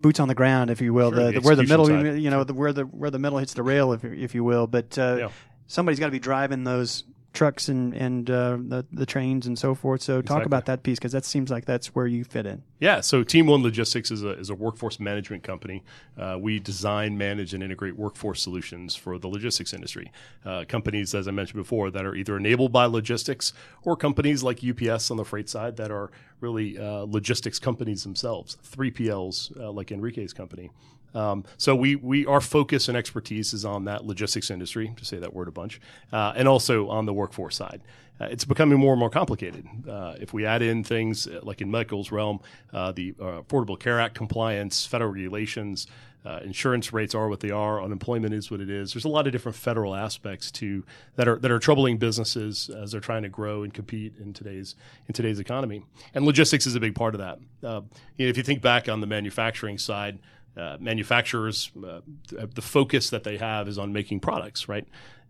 boots 0.00 0.18
on 0.20 0.28
the 0.28 0.34
ground, 0.34 0.70
if 0.70 0.80
you 0.80 0.92
will, 0.92 1.10
Sure, 1.12 1.26
the, 1.26 1.32
the 1.32 1.40
where 1.40 1.54
the 1.56 1.62
middle 1.64 1.86
side. 1.86 2.18
you 2.18 2.30
know 2.30 2.44
the 2.44 2.54
where 2.54 2.72
the 2.72 2.84
where 2.84 3.10
the 3.10 3.18
middle 3.18 3.38
hits 3.38 3.54
the 3.54 3.62
rail, 3.62 3.92
if 3.92 4.04
if 4.04 4.34
you 4.34 4.44
will. 4.44 4.66
But 4.66 4.98
uh, 4.98 5.16
Yeah. 5.18 5.28
somebody's 5.66 5.98
got 6.00 6.06
to 6.06 6.12
be 6.12 6.18
driving 6.20 6.64
those 6.64 7.04
trucks 7.32 7.68
and 7.68 7.94
and 7.94 8.30
uh, 8.30 8.58
the 8.60 8.84
the 8.92 9.06
trains 9.06 9.46
and 9.46 9.58
so 9.58 9.74
forth. 9.74 10.02
So 10.02 10.20
talk 10.20 10.38
Exactly. 10.38 10.44
about 10.46 10.66
that 10.66 10.82
piece 10.82 10.98
because 10.98 11.12
that 11.12 11.24
seems 11.24 11.50
like 11.50 11.64
that's 11.64 11.94
where 11.94 12.06
you 12.06 12.24
fit 12.24 12.46
in. 12.46 12.62
Yeah, 12.78 13.00
so 13.00 13.22
Team 13.22 13.46
One 13.46 13.62
Logistics 13.62 14.10
is 14.10 14.22
a, 14.22 14.30
is 14.30 14.50
a 14.50 14.54
workforce 14.54 14.98
management 14.98 15.42
company. 15.42 15.84
Uh, 16.18 16.36
we 16.40 16.58
design, 16.58 17.16
manage, 17.16 17.54
and 17.54 17.62
integrate 17.62 17.96
workforce 17.96 18.42
solutions 18.42 18.96
for 18.96 19.18
the 19.18 19.28
logistics 19.28 19.72
industry. 19.72 20.10
Uh, 20.44 20.64
companies, 20.68 21.14
as 21.14 21.28
I 21.28 21.30
mentioned 21.30 21.62
before, 21.62 21.90
that 21.90 22.04
are 22.04 22.14
either 22.14 22.36
enabled 22.36 22.72
by 22.72 22.86
logistics 22.86 23.52
or 23.84 23.96
companies 23.96 24.42
like 24.42 24.60
UPS 24.64 25.10
on 25.10 25.16
the 25.16 25.24
freight 25.24 25.48
side 25.48 25.76
that 25.76 25.90
are 25.90 26.10
really 26.40 26.76
uh, 26.78 27.02
logistics 27.02 27.58
companies 27.58 28.02
themselves, 28.02 28.58
3PLs 28.68 29.58
uh, 29.60 29.70
like 29.70 29.92
Enrique's 29.92 30.32
company. 30.32 30.70
Um, 31.14 31.44
so 31.56 31.74
we, 31.74 31.96
we 31.96 32.26
our 32.26 32.40
focus 32.40 32.88
and 32.88 32.96
expertise 32.96 33.52
is 33.52 33.64
on 33.64 33.84
that 33.84 34.04
logistics 34.04 34.50
industry, 34.50 34.92
to 34.96 35.04
say 35.04 35.18
that 35.18 35.34
word 35.34 35.48
a 35.48 35.52
bunch, 35.52 35.80
uh, 36.12 36.32
and 36.36 36.48
also 36.48 36.88
on 36.88 37.06
the 37.06 37.12
workforce 37.12 37.56
side. 37.56 37.82
Uh, 38.20 38.26
it's 38.26 38.44
becoming 38.44 38.78
more 38.78 38.92
and 38.92 39.00
more 39.00 39.10
complicated. 39.10 39.66
Uh, 39.88 40.14
if 40.20 40.32
we 40.32 40.46
add 40.46 40.62
in 40.62 40.84
things 40.84 41.26
uh, 41.26 41.40
like 41.42 41.60
in 41.60 41.70
Michael's 41.70 42.12
realm, 42.12 42.40
uh, 42.72 42.92
the 42.92 43.14
uh, 43.20 43.42
Affordable 43.42 43.78
Care 43.78 43.98
Act 43.98 44.14
compliance, 44.14 44.86
federal 44.86 45.10
regulations, 45.10 45.86
insurance 46.44 46.92
rates 46.92 47.16
are 47.16 47.28
what 47.28 47.40
they 47.40 47.50
are, 47.50 47.82
unemployment 47.82 48.32
is 48.32 48.48
what 48.48 48.60
it 48.60 48.70
is. 48.70 48.92
There's 48.94 49.04
a 49.04 49.08
lot 49.08 49.26
of 49.26 49.32
different 49.32 49.56
federal 49.56 49.92
aspects 49.92 50.52
to 50.52 50.84
that 51.16 51.26
are 51.26 51.36
that 51.40 51.50
are 51.50 51.58
troubling 51.58 51.98
businesses 51.98 52.70
as 52.70 52.92
they're 52.92 53.00
trying 53.00 53.24
to 53.24 53.28
grow 53.28 53.64
and 53.64 53.74
compete 53.74 54.14
in 54.20 54.32
today's 54.32 54.76
in 55.08 55.14
today's 55.14 55.40
economy. 55.40 55.82
And 56.14 56.24
logistics 56.24 56.64
is 56.64 56.76
a 56.76 56.80
big 56.80 56.94
part 56.94 57.16
of 57.16 57.20
that. 57.20 57.40
You 57.62 57.68
know, 57.68 57.84
if 58.18 58.36
you 58.36 58.44
think 58.44 58.62
back 58.62 58.88
on 58.88 59.00
the 59.00 59.06
manufacturing 59.08 59.78
side, 59.78 60.20
uh, 60.56 60.76
manufacturers, 60.80 61.70
uh, 61.86 62.00
the 62.28 62.62
focus 62.62 63.10
that 63.10 63.24
they 63.24 63.38
have 63.38 63.68
is 63.68 63.78
on 63.78 63.92
making 63.92 64.20
products, 64.20 64.68
right? 64.68 64.86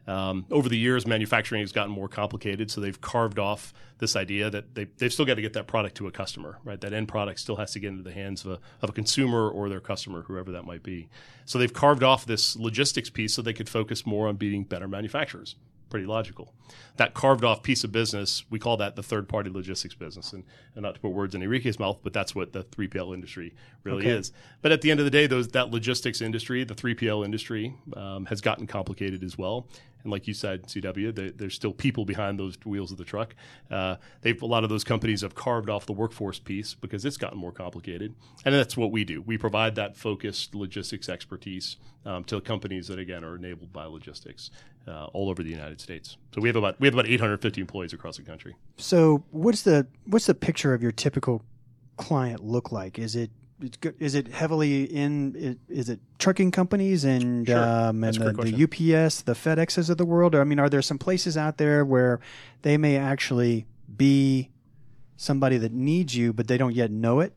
Um, 0.06 0.46
over 0.50 0.68
the 0.68 0.76
years, 0.76 1.06
manufacturing 1.06 1.60
has 1.60 1.70
gotten 1.70 1.92
more 1.92 2.08
complicated, 2.08 2.70
so 2.70 2.80
they've 2.80 3.00
carved 3.00 3.38
off 3.38 3.72
this 3.98 4.16
idea 4.16 4.50
that 4.50 4.74
they, 4.74 4.86
they've 4.98 5.12
still 5.12 5.24
got 5.24 5.34
to 5.34 5.42
get 5.42 5.52
that 5.52 5.68
product 5.68 5.96
to 5.98 6.08
a 6.08 6.10
customer, 6.10 6.58
right? 6.64 6.80
That 6.80 6.92
end 6.92 7.06
product 7.06 7.38
still 7.38 7.54
has 7.56 7.70
to 7.72 7.78
get 7.78 7.88
into 7.88 8.02
the 8.02 8.12
hands 8.12 8.44
of 8.44 8.52
a, 8.52 8.58
of 8.82 8.90
a 8.90 8.92
consumer 8.92 9.48
or 9.48 9.68
their 9.68 9.80
customer, 9.80 10.22
whoever 10.22 10.50
that 10.52 10.64
might 10.64 10.82
be. 10.82 11.08
So 11.44 11.56
they've 11.58 11.72
carved 11.72 12.02
off 12.02 12.26
this 12.26 12.56
logistics 12.56 13.10
piece 13.10 13.34
so 13.34 13.42
they 13.42 13.52
could 13.52 13.68
focus 13.68 14.04
more 14.04 14.26
on 14.26 14.36
being 14.36 14.64
better 14.64 14.88
manufacturers. 14.88 15.54
Pretty 15.92 16.06
logical. 16.06 16.54
That 16.96 17.12
carved 17.12 17.44
off 17.44 17.62
piece 17.62 17.84
of 17.84 17.92
business, 17.92 18.44
we 18.48 18.58
call 18.58 18.78
that 18.78 18.96
the 18.96 19.02
third 19.02 19.28
party 19.28 19.50
logistics 19.50 19.94
business. 19.94 20.32
And, 20.32 20.42
and 20.74 20.82
not 20.84 20.94
to 20.94 21.00
put 21.02 21.10
words 21.10 21.34
in 21.34 21.42
Enrique's 21.42 21.78
mouth, 21.78 21.98
but 22.02 22.14
that's 22.14 22.34
what 22.34 22.54
the 22.54 22.64
3PL 22.64 23.12
industry 23.12 23.52
really 23.84 24.06
Okay. 24.06 24.12
is. 24.12 24.32
But 24.62 24.72
at 24.72 24.80
the 24.80 24.90
end 24.90 25.00
of 25.00 25.04
the 25.04 25.10
day, 25.10 25.26
those 25.26 25.48
that 25.48 25.70
logistics 25.70 26.22
industry, 26.22 26.64
the 26.64 26.74
3PL 26.74 27.26
industry, 27.26 27.74
um, 27.94 28.24
has 28.24 28.40
gotten 28.40 28.66
complicated 28.66 29.22
as 29.22 29.36
well. 29.36 29.68
And 30.02 30.12
like 30.12 30.26
you 30.26 30.34
said, 30.34 30.64
CW, 30.64 31.14
they, 31.14 31.30
there's 31.30 31.54
still 31.54 31.72
people 31.72 32.04
behind 32.04 32.38
those 32.38 32.56
wheels 32.64 32.90
of 32.90 32.98
the 32.98 33.04
truck. 33.04 33.34
Uh, 33.70 33.96
they've 34.22 34.40
a 34.40 34.46
lot 34.46 34.64
of 34.64 34.70
those 34.70 34.84
companies 34.84 35.22
have 35.22 35.34
carved 35.34 35.70
off 35.70 35.86
the 35.86 35.92
workforce 35.92 36.38
piece 36.38 36.74
because 36.74 37.04
it's 37.04 37.16
gotten 37.16 37.38
more 37.38 37.52
complicated. 37.52 38.14
And 38.44 38.54
that's 38.54 38.76
what 38.76 38.90
we 38.90 39.04
do. 39.04 39.22
We 39.22 39.38
provide 39.38 39.74
that 39.76 39.96
focused 39.96 40.54
logistics 40.54 41.08
expertise 41.08 41.76
um, 42.04 42.24
to 42.24 42.40
companies 42.40 42.88
that 42.88 42.98
again 42.98 43.24
are 43.24 43.36
enabled 43.36 43.72
by 43.72 43.84
logistics 43.84 44.50
uh, 44.88 45.06
all 45.06 45.30
over 45.30 45.42
the 45.42 45.50
United 45.50 45.80
States. 45.80 46.16
So 46.34 46.40
we 46.40 46.48
have 46.48 46.56
about 46.56 46.80
we 46.80 46.86
have 46.86 46.94
about 46.94 47.08
850 47.08 47.60
employees 47.60 47.92
across 47.92 48.16
the 48.16 48.22
country. 48.22 48.54
So 48.76 49.24
what's 49.30 49.62
the 49.62 49.86
what's 50.06 50.26
the 50.26 50.34
picture 50.34 50.74
of 50.74 50.82
your 50.82 50.92
typical 50.92 51.42
client 51.96 52.42
look 52.42 52.72
like? 52.72 52.98
Is 52.98 53.14
it 53.16 53.30
is 54.00 54.14
it 54.14 54.28
heavily 54.28 54.84
in 54.84 55.58
is 55.68 55.88
it 55.88 56.00
trucking 56.18 56.50
companies 56.50 57.04
and 57.04 57.46
Sure. 57.46 57.58
um, 57.58 58.02
and 58.04 58.16
the, 58.16 58.32
the 58.32 58.64
UPS, 58.64 59.22
the 59.22 59.34
FedExes 59.34 59.88
of 59.90 59.96
the 59.98 60.04
world? 60.04 60.34
Or, 60.34 60.40
I 60.40 60.44
mean, 60.44 60.58
are 60.58 60.68
there 60.68 60.82
some 60.82 60.98
places 60.98 61.36
out 61.36 61.58
there 61.58 61.84
where 61.84 62.20
they 62.62 62.76
may 62.76 62.96
actually 62.96 63.66
be 63.96 64.50
somebody 65.16 65.58
that 65.58 65.72
needs 65.72 66.16
you, 66.16 66.32
but 66.32 66.48
they 66.48 66.56
don't 66.58 66.74
yet 66.74 66.90
know 66.90 67.20
it? 67.20 67.32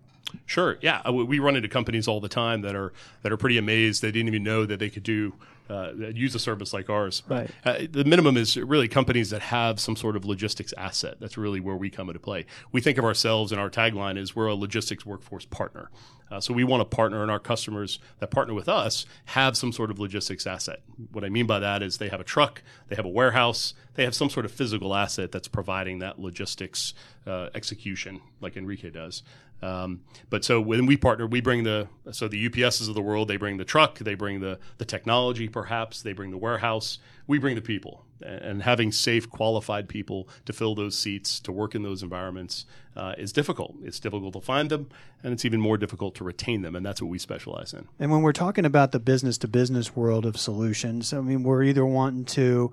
Sure. 0.46 0.78
Yeah, 0.82 1.02
Uh, 1.08 1.14
we 1.14 1.24
we 1.24 1.40
run 1.40 1.56
into 1.56 1.70
companies 1.70 2.08
all 2.08 2.20
the 2.20 2.28
time 2.30 2.62
that 2.62 2.76
are 2.76 2.92
that 3.22 3.32
are 3.32 3.38
pretty 3.38 3.58
amazed 3.58 4.02
they 4.02 4.12
didn't 4.12 4.28
even 4.28 4.44
know 4.44 4.66
that 4.66 4.80
they 4.80 4.90
could 4.90 5.04
do 5.04 5.34
uh, 5.70 5.92
use 6.14 6.36
a 6.36 6.40
service 6.40 6.74
like 6.74 6.90
ours. 6.90 7.24
Right. 7.28 7.50
Uh, 7.64 7.84
the 7.90 8.04
minimum 8.04 8.38
is 8.38 8.56
really 8.58 8.88
companies 8.88 9.30
that 9.32 9.42
have 9.42 9.80
some 9.80 9.96
sort 9.96 10.16
of 10.16 10.24
logistics 10.26 10.74
asset. 10.78 11.16
That's 11.20 11.38
really 11.38 11.60
where 11.60 11.76
we 11.76 11.90
come 11.90 12.08
into 12.10 12.20
play. 12.20 12.46
We 12.72 12.82
think 12.82 12.98
of 13.00 13.06
ourselves 13.06 13.52
and 13.52 13.60
our 13.60 13.70
tagline 13.70 14.18
is 14.18 14.36
we're 14.36 14.48
a 14.48 14.56
logistics 14.56 15.06
workforce 15.06 15.46
partner. 15.46 15.90
Uh, 16.32 16.40
so 16.40 16.54
we 16.54 16.64
want 16.64 16.82
to 16.82 16.96
partner, 16.96 17.22
and 17.22 17.30
our 17.30 17.40
customers 17.40 18.00
that 18.20 18.32
partner 18.32 18.54
with 18.54 18.68
us 18.68 19.06
have 19.26 19.56
some 19.56 19.72
sort 19.72 19.92
of 19.92 20.00
logistics 20.00 20.48
asset. 20.48 20.82
What 21.12 21.24
I 21.24 21.30
mean 21.30 21.46
by 21.46 21.60
that 21.60 21.84
is 21.84 21.98
they 21.98 22.10
have 22.10 22.20
a 22.20 22.24
truck, 22.24 22.64
they 22.88 22.96
have 22.96 23.06
a 23.06 23.10
warehouse, 23.10 23.74
they 23.94 24.04
have 24.04 24.16
some 24.16 24.30
sort 24.30 24.46
of 24.46 24.52
physical 24.52 24.96
asset 24.96 25.32
that's 25.32 25.48
providing 25.48 26.00
that 26.00 26.20
logistics 26.20 26.94
uh, 27.28 27.50
execution, 27.54 28.22
like 28.42 28.58
Enrique 28.58 28.90
does. 28.90 29.24
Um, 29.62 30.02
but 30.30 30.44
so 30.44 30.60
when 30.60 30.86
we 30.86 30.98
partner, 30.98 31.26
we 31.28 31.42
bring 31.42 31.64
the 31.64 31.88
so 32.12 32.28
the 32.28 32.50
UPSs 32.50 32.88
of 32.90 32.96
the 32.96 33.02
world. 33.02 33.28
They 33.28 33.38
bring 33.38 33.58
the 33.58 33.66
truck, 33.66 34.00
they 34.00 34.16
bring 34.16 34.40
the 34.40 34.60
the 34.78 34.86
technology, 34.86 35.48
perhaps 35.48 36.02
they 36.02 36.14
bring 36.14 36.32
the 36.32 36.38
warehouse. 36.38 37.00
We 37.28 37.40
bring 37.40 37.56
the 37.56 37.62
people, 37.62 38.06
and, 38.22 38.62
having 38.62 38.92
safe, 38.92 39.30
qualified 39.30 39.90
people 39.90 40.28
to 40.46 40.54
fill 40.54 40.76
those 40.76 40.98
seats 40.98 41.40
to 41.42 41.52
work 41.52 41.74
in 41.74 41.82
those 41.84 42.04
environments 42.04 42.66
uh, 42.96 43.14
is 43.18 43.34
difficult. 43.34 43.76
It's 43.84 44.00
difficult 44.00 44.34
to 44.34 44.42
find 44.42 44.70
them, 44.70 44.90
and 45.24 45.34
it's 45.34 45.44
even 45.44 45.60
more 45.60 45.78
difficult 45.78 46.14
to 46.16 46.24
retain 46.24 46.62
them, 46.62 46.76
and 46.76 46.86
that's 46.86 47.02
what 47.02 47.10
we 47.10 47.18
specialize 47.18 47.74
in. 47.74 47.88
And 48.00 48.12
when 48.12 48.22
we're 48.22 48.32
talking 48.32 48.64
about 48.66 48.92
the 48.92 49.00
business 49.00 49.38
to 49.40 49.48
business 49.48 49.96
world 49.96 50.26
of 50.26 50.38
solutions, 50.38 51.14
I 51.14 51.22
mean, 51.22 51.42
we're 51.44 51.64
either 51.64 51.86
wanting 51.86 52.26
to 52.26 52.72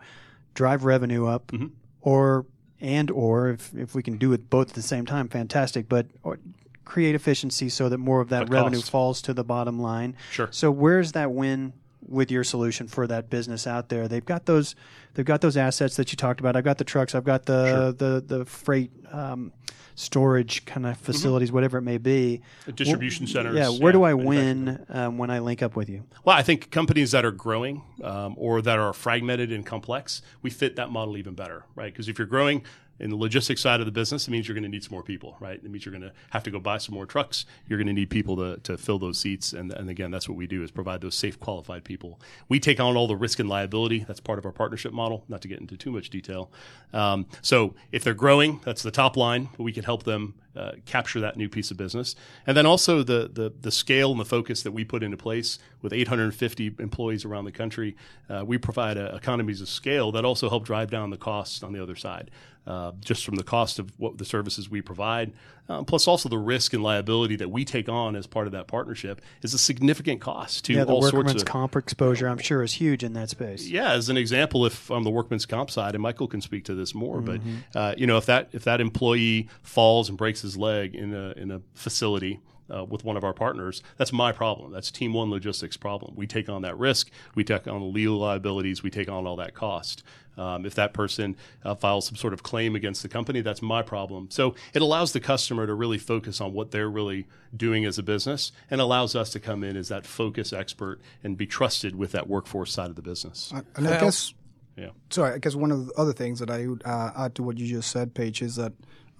drive 0.54 0.84
revenue 0.84 1.26
up 1.26 1.46
Mhm. 1.48 1.70
or 2.02 2.44
and 2.80 3.10
or 3.12 3.48
if, 3.48 3.72
if 3.74 3.94
we 3.94 4.02
can 4.02 4.18
do 4.18 4.32
it 4.32 4.50
both 4.50 4.70
at 4.70 4.74
the 4.74 4.82
same 4.82 5.06
time, 5.06 5.28
fantastic, 5.28 5.88
but 5.88 6.06
or 6.24 6.38
create 6.84 7.14
efficiency 7.14 7.68
so 7.68 7.88
that 7.88 7.96
more 7.98 8.20
of 8.20 8.28
that 8.28 8.50
revenue 8.50 8.80
falls 8.80 9.22
to 9.22 9.32
the 9.32 9.44
bottom 9.44 9.78
line. 9.80 10.16
Sure. 10.32 10.48
So 10.50 10.70
where's 10.70 11.12
that 11.12 11.30
win 11.32 11.72
with 12.06 12.30
your 12.30 12.44
solution 12.44 12.88
for 12.88 13.06
that 13.06 13.30
business 13.30 13.66
out 13.66 13.88
there? 13.88 14.08
They've 14.08 14.24
got 14.24 14.46
those 14.46 14.74
they've 15.14 15.26
got 15.26 15.40
those 15.40 15.56
assets 15.56 15.96
that 15.96 16.12
you 16.12 16.16
talked 16.16 16.40
about. 16.40 16.56
I've 16.56 16.64
got 16.64 16.78
the 16.78 16.84
trucks, 16.84 17.14
I've 17.14 17.24
got 17.24 17.46
the 17.46 17.68
Sure. 17.68 17.92
the 17.92 18.20
the 18.38 18.44
freight 18.44 18.90
um, 19.12 19.52
storage 19.94 20.64
kind 20.64 20.86
of 20.86 20.96
facilities, 20.98 21.52
whatever 21.52 21.78
it 21.78 21.82
may 21.82 21.98
be. 21.98 22.40
The 22.66 22.72
distribution 22.72 23.26
centers. 23.26 23.54
Yeah, 23.56 23.68
where 23.68 23.92
do 23.92 24.02
I 24.02 24.14
win 24.14 24.84
um, 24.88 25.18
when 25.18 25.30
I 25.30 25.38
link 25.40 25.62
up 25.62 25.76
with 25.76 25.88
you? 25.88 26.04
Well, 26.24 26.36
I 26.36 26.42
think 26.42 26.70
companies 26.70 27.10
that 27.12 27.24
are 27.24 27.30
growing 27.30 27.82
um, 28.02 28.34
or 28.38 28.62
that 28.62 28.78
are 28.78 28.92
fragmented 28.92 29.52
and 29.52 29.64
complex, 29.66 30.22
we 30.40 30.50
fit 30.50 30.76
that 30.76 30.90
model 30.90 31.16
even 31.16 31.34
better, 31.34 31.64
right? 31.74 31.92
Because 31.92 32.08
if 32.08 32.18
you're 32.18 32.26
growing 32.26 32.64
in 33.02 33.10
the 33.10 33.16
logistics 33.16 33.60
side 33.60 33.80
of 33.80 33.86
the 33.86 33.92
business, 33.92 34.28
it 34.28 34.30
means 34.30 34.46
you're 34.46 34.54
going 34.54 34.62
to 34.62 34.68
need 34.68 34.84
some 34.84 34.92
more 34.92 35.02
people, 35.02 35.36
right? 35.40 35.56
It 35.56 35.68
means 35.70 35.84
you're 35.84 35.92
going 35.92 36.02
to 36.02 36.12
have 36.30 36.44
to 36.44 36.50
go 36.50 36.60
buy 36.60 36.78
some 36.78 36.94
more 36.94 37.04
trucks. 37.04 37.44
You're 37.66 37.78
going 37.78 37.88
to 37.88 37.92
need 37.92 38.10
people 38.10 38.36
to, 38.36 38.58
to 38.58 38.78
fill 38.78 38.98
those 38.98 39.18
seats. 39.18 39.52
And, 39.52 39.72
and 39.72 39.90
again, 39.90 40.10
that's 40.10 40.28
what 40.28 40.38
we 40.38 40.46
do 40.46 40.62
is 40.62 40.70
provide 40.70 41.00
those 41.00 41.16
safe, 41.16 41.38
qualified 41.40 41.84
people. 41.84 42.20
We 42.48 42.60
take 42.60 42.78
on 42.80 42.96
all 42.96 43.08
the 43.08 43.16
risk 43.16 43.40
and 43.40 43.48
liability. 43.48 44.04
That's 44.06 44.20
part 44.20 44.38
of 44.38 44.46
our 44.46 44.52
partnership 44.52 44.92
model, 44.92 45.24
not 45.28 45.42
to 45.42 45.48
get 45.48 45.58
into 45.60 45.76
too 45.76 45.90
much 45.90 46.10
detail. 46.10 46.50
Um, 46.92 47.26
so 47.40 47.74
if 47.90 48.04
they're 48.04 48.14
growing, 48.14 48.60
that's 48.64 48.82
the 48.82 48.92
top 48.92 49.16
line. 49.16 49.48
We 49.58 49.72
can 49.72 49.84
help 49.84 50.04
them 50.04 50.34
uh, 50.56 50.72
capture 50.86 51.20
that 51.20 51.36
new 51.36 51.48
piece 51.48 51.70
of 51.70 51.76
business. 51.76 52.14
And 52.46 52.56
then 52.56 52.66
also 52.66 53.02
the, 53.02 53.30
the 53.32 53.52
the 53.60 53.70
scale 53.70 54.10
and 54.12 54.20
the 54.20 54.24
focus 54.24 54.62
that 54.62 54.72
we 54.72 54.84
put 54.84 55.02
into 55.02 55.16
place 55.16 55.58
with 55.80 55.92
850 55.92 56.76
employees 56.78 57.24
around 57.24 57.44
the 57.46 57.52
country, 57.52 57.96
uh, 58.30 58.44
we 58.46 58.58
provide 58.58 58.98
uh, 58.98 59.12
economies 59.14 59.60
of 59.60 59.68
scale 59.68 60.12
that 60.12 60.24
also 60.24 60.48
help 60.48 60.64
drive 60.64 60.90
down 60.90 61.10
the 61.10 61.16
costs 61.16 61.62
on 61.62 61.72
the 61.72 61.82
other 61.82 61.96
side. 61.96 62.30
Uh, 62.64 62.92
just 63.00 63.24
from 63.24 63.34
the 63.34 63.42
cost 63.42 63.80
of 63.80 63.90
what 63.98 64.18
the 64.18 64.24
services 64.24 64.70
we 64.70 64.80
provide, 64.80 65.32
um, 65.68 65.84
plus 65.84 66.06
also 66.06 66.28
the 66.28 66.38
risk 66.38 66.72
and 66.72 66.80
liability 66.80 67.34
that 67.34 67.50
we 67.50 67.64
take 67.64 67.88
on 67.88 68.14
as 68.14 68.24
part 68.28 68.46
of 68.46 68.52
that 68.52 68.68
partnership 68.68 69.20
is 69.42 69.52
a 69.52 69.58
significant 69.58 70.20
cost 70.20 70.64
to 70.64 70.72
Yeah, 70.72 70.84
the 70.84 70.92
all 70.92 71.02
sorts 71.02 71.12
workman's 71.16 71.42
of 71.42 71.48
comp 71.48 71.74
exposure, 71.74 72.28
I'm 72.28 72.38
sure, 72.38 72.62
is 72.62 72.74
huge 72.74 73.02
in 73.02 73.14
that 73.14 73.30
space. 73.30 73.66
yeah, 73.68 73.90
as 73.94 74.08
an 74.10 74.16
example, 74.16 74.64
if 74.64 74.92
on 74.92 75.02
the 75.02 75.10
workman's 75.10 75.44
comp 75.44 75.72
side, 75.72 75.94
and 75.96 76.02
Michael 76.02 76.28
can 76.28 76.40
speak 76.40 76.64
to 76.66 76.74
this 76.76 76.94
more, 76.94 77.20
Mm-hmm. 77.20 77.56
but 77.74 77.80
uh, 77.80 77.94
you 77.98 78.06
know, 78.06 78.16
if 78.16 78.26
that 78.26 78.50
if 78.52 78.62
that 78.62 78.80
employee 78.80 79.48
falls 79.62 80.08
and 80.08 80.16
breaks 80.16 80.41
his 80.42 80.56
leg 80.56 80.94
in 80.94 81.14
a 81.14 81.32
in 81.32 81.50
a 81.50 81.60
facility. 81.74 82.40
Uh, 82.72 82.84
with 82.84 83.04
one 83.04 83.18
of 83.18 83.24
our 83.24 83.34
partners, 83.34 83.82
that's 83.98 84.12
my 84.14 84.32
problem. 84.32 84.72
That's 84.72 84.90
Team 84.90 85.12
One 85.12 85.28
Logistics' 85.28 85.76
problem. 85.76 86.14
We 86.16 86.26
take 86.26 86.48
on 86.48 86.62
that 86.62 86.78
risk. 86.78 87.10
We 87.34 87.44
take 87.44 87.66
on 87.66 87.80
the 87.80 87.86
legal 87.86 88.16
liabilities. 88.16 88.82
We 88.82 88.88
take 88.88 89.10
on 89.10 89.26
all 89.26 89.36
that 89.36 89.52
cost. 89.52 90.02
Um, 90.38 90.64
if 90.64 90.74
that 90.76 90.94
person 90.94 91.36
uh, 91.64 91.74
files 91.74 92.06
some 92.06 92.16
sort 92.16 92.32
of 92.32 92.42
claim 92.42 92.74
against 92.74 93.02
the 93.02 93.08
company, 93.10 93.42
that's 93.42 93.60
my 93.60 93.82
problem. 93.82 94.28
So 94.30 94.54
it 94.72 94.80
allows 94.80 95.12
the 95.12 95.20
customer 95.20 95.66
to 95.66 95.74
really 95.74 95.98
focus 95.98 96.40
on 96.40 96.54
what 96.54 96.70
they're 96.70 96.88
really 96.88 97.26
doing 97.54 97.84
as 97.84 97.98
a 97.98 98.02
business, 98.02 98.52
and 98.70 98.80
allows 98.80 99.14
us 99.14 99.28
to 99.30 99.40
come 99.40 99.62
in 99.64 99.76
as 99.76 99.88
that 99.88 100.06
focus 100.06 100.50
expert 100.52 100.98
and 101.22 101.36
be 101.36 101.46
trusted 101.46 101.94
with 101.96 102.12
that 102.12 102.26
workforce 102.26 102.72
side 102.72 102.88
of 102.88 102.96
the 102.96 103.02
business. 103.02 103.52
And 103.76 103.86
I 103.86 104.00
guess, 104.00 104.32
Yeah. 104.78 104.90
sorry, 105.10 105.34
I 105.34 105.38
guess 105.38 105.54
one 105.56 105.72
of 105.72 105.88
the 105.88 105.92
other 105.94 106.14
things 106.14 106.38
that 106.38 106.48
I 106.48 106.66
would 106.68 106.82
uh, 106.86 107.10
add 107.16 107.34
to 107.34 107.42
what 107.42 107.58
you 107.58 107.66
just 107.66 107.90
said, 107.90 108.14
Page, 108.14 108.40
is 108.40 108.56
that 108.56 108.72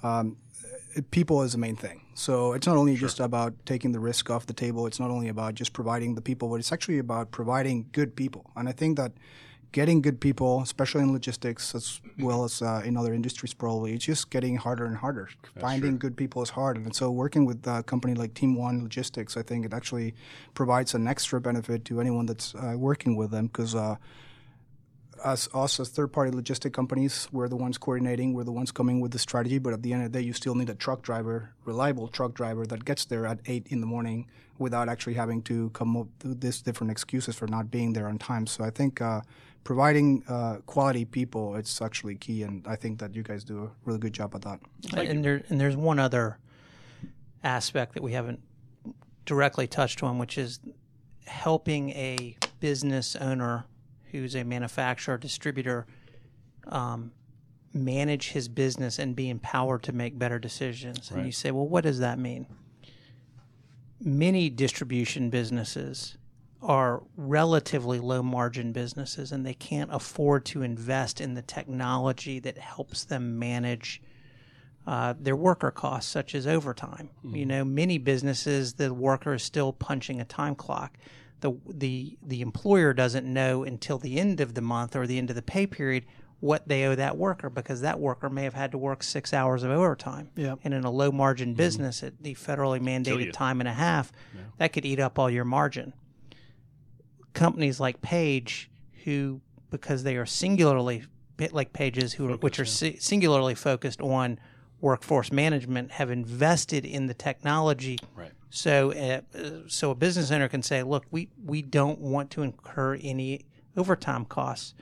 um, 0.03 0.29
it- 0.29 0.37
people 1.11 1.43
is 1.43 1.53
the 1.53 1.59
main 1.59 1.77
thing. 1.77 2.03
So 2.15 2.53
it's 2.53 2.67
not 2.67 2.77
only 2.77 2.97
just 2.97 3.21
about 3.21 3.55
taking 3.65 3.93
the 3.93 4.01
risk 4.01 4.31
off 4.31 4.47
the 4.47 4.53
table. 4.53 4.87
It's 4.87 5.01
not 5.01 5.11
only 5.11 5.29
about 5.29 5.55
just 5.55 5.73
providing 5.73 6.15
the 6.15 6.21
people, 6.21 6.49
but 6.49 6.57
it's 6.57 6.73
actually 6.73 6.99
about 6.99 7.31
providing 7.31 7.87
good 7.93 8.15
people. 8.17 8.51
And 8.57 8.69
I 8.69 8.73
think 8.73 8.97
that 8.99 9.13
getting 9.73 10.03
good 10.03 10.21
people, 10.21 10.61
especially 10.61 11.01
in 11.01 11.13
logistics 11.13 11.75
as 11.75 12.01
well 12.19 12.45
as 12.45 12.63
uh, 12.63 12.83
in 12.85 12.97
other 12.97 13.13
industries, 13.13 13.55
probably 13.55 13.95
it's 13.95 14.05
just 14.05 14.31
getting 14.31 14.57
harder 14.57 14.85
and 14.85 14.97
harder. 14.97 15.31
Finding 15.59 15.99
good 15.99 16.17
people 16.17 16.43
is 16.43 16.51
hard, 16.51 16.77
and 16.77 16.95
so 16.95 17.11
working 17.11 17.47
with 17.47 17.67
a 17.67 17.83
company 17.83 18.15
like 18.15 18.35
Team 18.35 18.55
One 18.55 18.83
Logistics, 18.83 19.37
I 19.37 19.43
think 19.43 19.65
it 19.65 19.73
actually 19.73 20.15
provides 20.55 20.95
an 20.95 21.09
extra 21.09 21.41
benefit 21.41 21.85
to 21.87 22.01
anyone 22.01 22.27
that's 22.27 22.55
uh, 22.55 22.75
working 22.77 23.17
with 23.17 23.31
them 23.31 23.47
because. 23.47 23.75
Uh, 23.75 23.97
us, 25.25 25.49
us 25.55 25.81
as 25.81 25.89
third-party 25.89 26.33
logistic 26.33 26.73
companies, 26.73 27.29
we're 27.33 27.49
the 27.49 27.57
ones 27.57 27.79
coordinating, 27.79 28.33
we're 28.33 28.45
the 28.45 28.53
ones 28.53 28.71
coming 28.71 29.01
with 29.01 29.13
the 29.13 29.19
strategy. 29.19 29.59
But 29.59 29.73
at 29.73 29.83
the 29.83 29.93
end 29.93 30.05
of 30.05 30.13
the 30.13 30.19
day, 30.19 30.25
you 30.25 30.33
still 30.33 30.55
need 30.55 30.71
a 30.71 30.75
truck 30.75 31.03
driver, 31.03 31.55
reliable 31.65 32.09
truck 32.09 32.35
driver 32.35 32.67
that 32.67 32.85
gets 32.85 33.05
there 33.05 33.27
at 33.27 33.41
eight 33.47 33.67
in 33.69 33.81
the 33.81 33.87
morning 33.87 34.27
without 34.59 34.89
actually 34.89 35.15
having 35.15 35.43
to 35.43 35.71
come 35.71 35.97
up 35.97 36.07
with 36.25 36.41
these 36.41 36.63
different 36.63 36.91
excuses 36.91 37.35
for 37.35 37.47
not 37.47 37.71
being 37.71 37.93
there 37.93 38.09
on 38.09 38.19
time. 38.19 38.47
So 38.47 38.65
I 38.65 38.71
think 38.71 39.01
uh, 39.01 39.23
providing 39.65 40.23
uh, 40.29 40.57
quality 40.67 41.05
people 41.05 41.57
it's 41.57 41.81
actually 41.81 42.17
key, 42.17 42.43
and 42.43 42.67
I 42.67 42.77
think 42.77 42.99
that 43.01 43.15
you 43.15 43.23
guys 43.23 43.45
do 43.45 43.65
a 43.65 43.71
really 43.85 43.99
good 43.99 44.13
job 44.13 44.35
at 44.35 44.43
that. 44.43 44.61
and 44.95 45.25
there 45.25 45.43
and 45.49 45.61
there's 45.61 45.77
one 45.77 45.99
other 45.99 46.39
aspect 47.45 47.95
that 47.95 48.03
we 48.03 48.13
haven't 48.13 48.41
directly 49.27 49.67
touched 49.67 50.03
on, 50.03 50.19
which 50.19 50.39
is 50.39 50.61
helping 51.27 51.91
a 51.91 52.37
business 52.61 53.17
owner 53.17 53.65
who's 54.13 54.35
a 54.35 54.45
manufacturer 54.45 55.19
distributor 55.19 55.87
um, 56.69 57.13
manage 57.75 58.31
his 58.31 58.49
business 58.49 58.99
and 58.99 59.17
be 59.17 59.29
empowered 59.29 59.83
to 59.83 59.93
make 59.93 60.19
better 60.19 60.39
decisions. 60.39 61.11
And 61.11 61.27
you 61.27 61.33
say, 61.33 61.51
well, 61.51 61.67
what 61.67 61.85
does 61.85 61.99
that 61.99 62.19
mean? 62.19 62.47
Many 64.01 64.51
distribution 64.51 65.31
businesses 65.31 66.19
are 66.61 67.03
relatively 67.17 67.99
low 67.99 68.23
margin 68.23 68.73
businesses 68.73 69.33
and 69.33 69.45
they 69.45 69.55
can't 69.55 69.93
afford 69.93 70.45
to 70.45 70.63
invest 70.63 71.21
in 71.21 71.35
the 71.35 71.43
technology 71.43 72.39
that 72.39 72.59
helps 72.59 73.05
them 73.05 73.39
manage 73.39 74.01
uh, 74.87 75.15
their 75.19 75.37
worker 75.37 75.71
costs, 75.71 76.11
such 76.11 76.35
as 76.35 76.47
overtime. 76.47 77.11
You 77.37 77.47
know, 77.47 77.65
many 77.65 77.99
businesses, 77.99 78.75
the 78.75 78.93
worker 78.93 79.35
is 79.35 79.43
still 79.43 79.73
punching 79.73 80.21
a 80.21 80.25
time 80.25 80.55
clock. 80.57 80.99
The, 81.43 81.53
the, 81.69 82.19
the 82.23 82.41
employer 82.41 82.93
doesn't 82.93 83.27
know 83.27 83.63
until 83.65 83.99
the 83.99 84.19
end 84.19 84.41
of 84.41 84.55
the 84.55 84.61
month 84.61 84.97
or 84.97 85.07
the 85.07 85.19
end 85.19 85.31
of 85.31 85.37
the 85.37 85.43
pay 85.43 85.67
period 85.67 86.07
what 86.41 86.67
they 86.67 86.85
owe 86.87 86.95
that 86.97 87.17
worker 87.17 87.49
because 87.49 87.83
that 87.83 88.01
worker 88.01 88.29
may 88.29 88.43
have 88.43 88.55
had 88.55 88.73
to 88.73 88.79
work 88.79 89.03
six 89.05 89.33
hours 89.33 89.63
of 89.63 89.71
overtime. 89.71 90.31
Yep. 90.35 90.59
And 90.65 90.75
in 90.75 90.83
a 90.83 90.91
low 90.91 91.13
margin 91.13 91.55
business 91.55 92.03
at 92.03 92.21
the 92.21 92.35
federally 92.35 92.81
mandated 92.81 93.33
time 93.33 93.61
and 93.61 93.69
a 93.69 93.73
half, 93.73 94.11
that 94.59 94.73
could 94.73 94.85
eat 94.85 94.99
up 94.99 95.19
all 95.19 95.31
your 95.31 95.45
margin 95.45 95.93
companies 97.33 97.81
like 97.81 98.01
Page, 98.03 98.71
who 99.05 99.41
because 99.71 100.03
they 100.03 100.17
are 100.17 100.27
singularly 100.27 101.05
like 101.51 101.73
Page's, 101.73 102.13
who 102.13 102.31
are, 102.31 102.37
which 102.37 102.61
are 102.61 102.65
si- 102.65 102.99
singularly 103.01 103.55
focused 103.55 104.01
on 104.01 104.39
workforce 104.81 105.33
management, 105.33 105.93
have 105.93 106.11
invested 106.11 106.85
in 106.85 107.07
the 107.07 107.15
technology. 107.15 107.99
Right. 108.15 108.33
So, 108.55 108.93
uh, 108.93 109.23
uh, 109.35 109.51
so 109.67 109.93
a 109.93 109.95
business 109.95 110.31
owner 110.31 110.47
can 110.47 110.63
say, 110.63 110.83
"Look, 110.83 111.07
we 111.11 111.31
we 111.43 111.63
don't 111.63 111.99
want 111.99 112.31
to 112.33 112.43
incur 112.43 112.97
any 112.97 113.47
overtime 113.79 114.27
costs." 114.27 114.75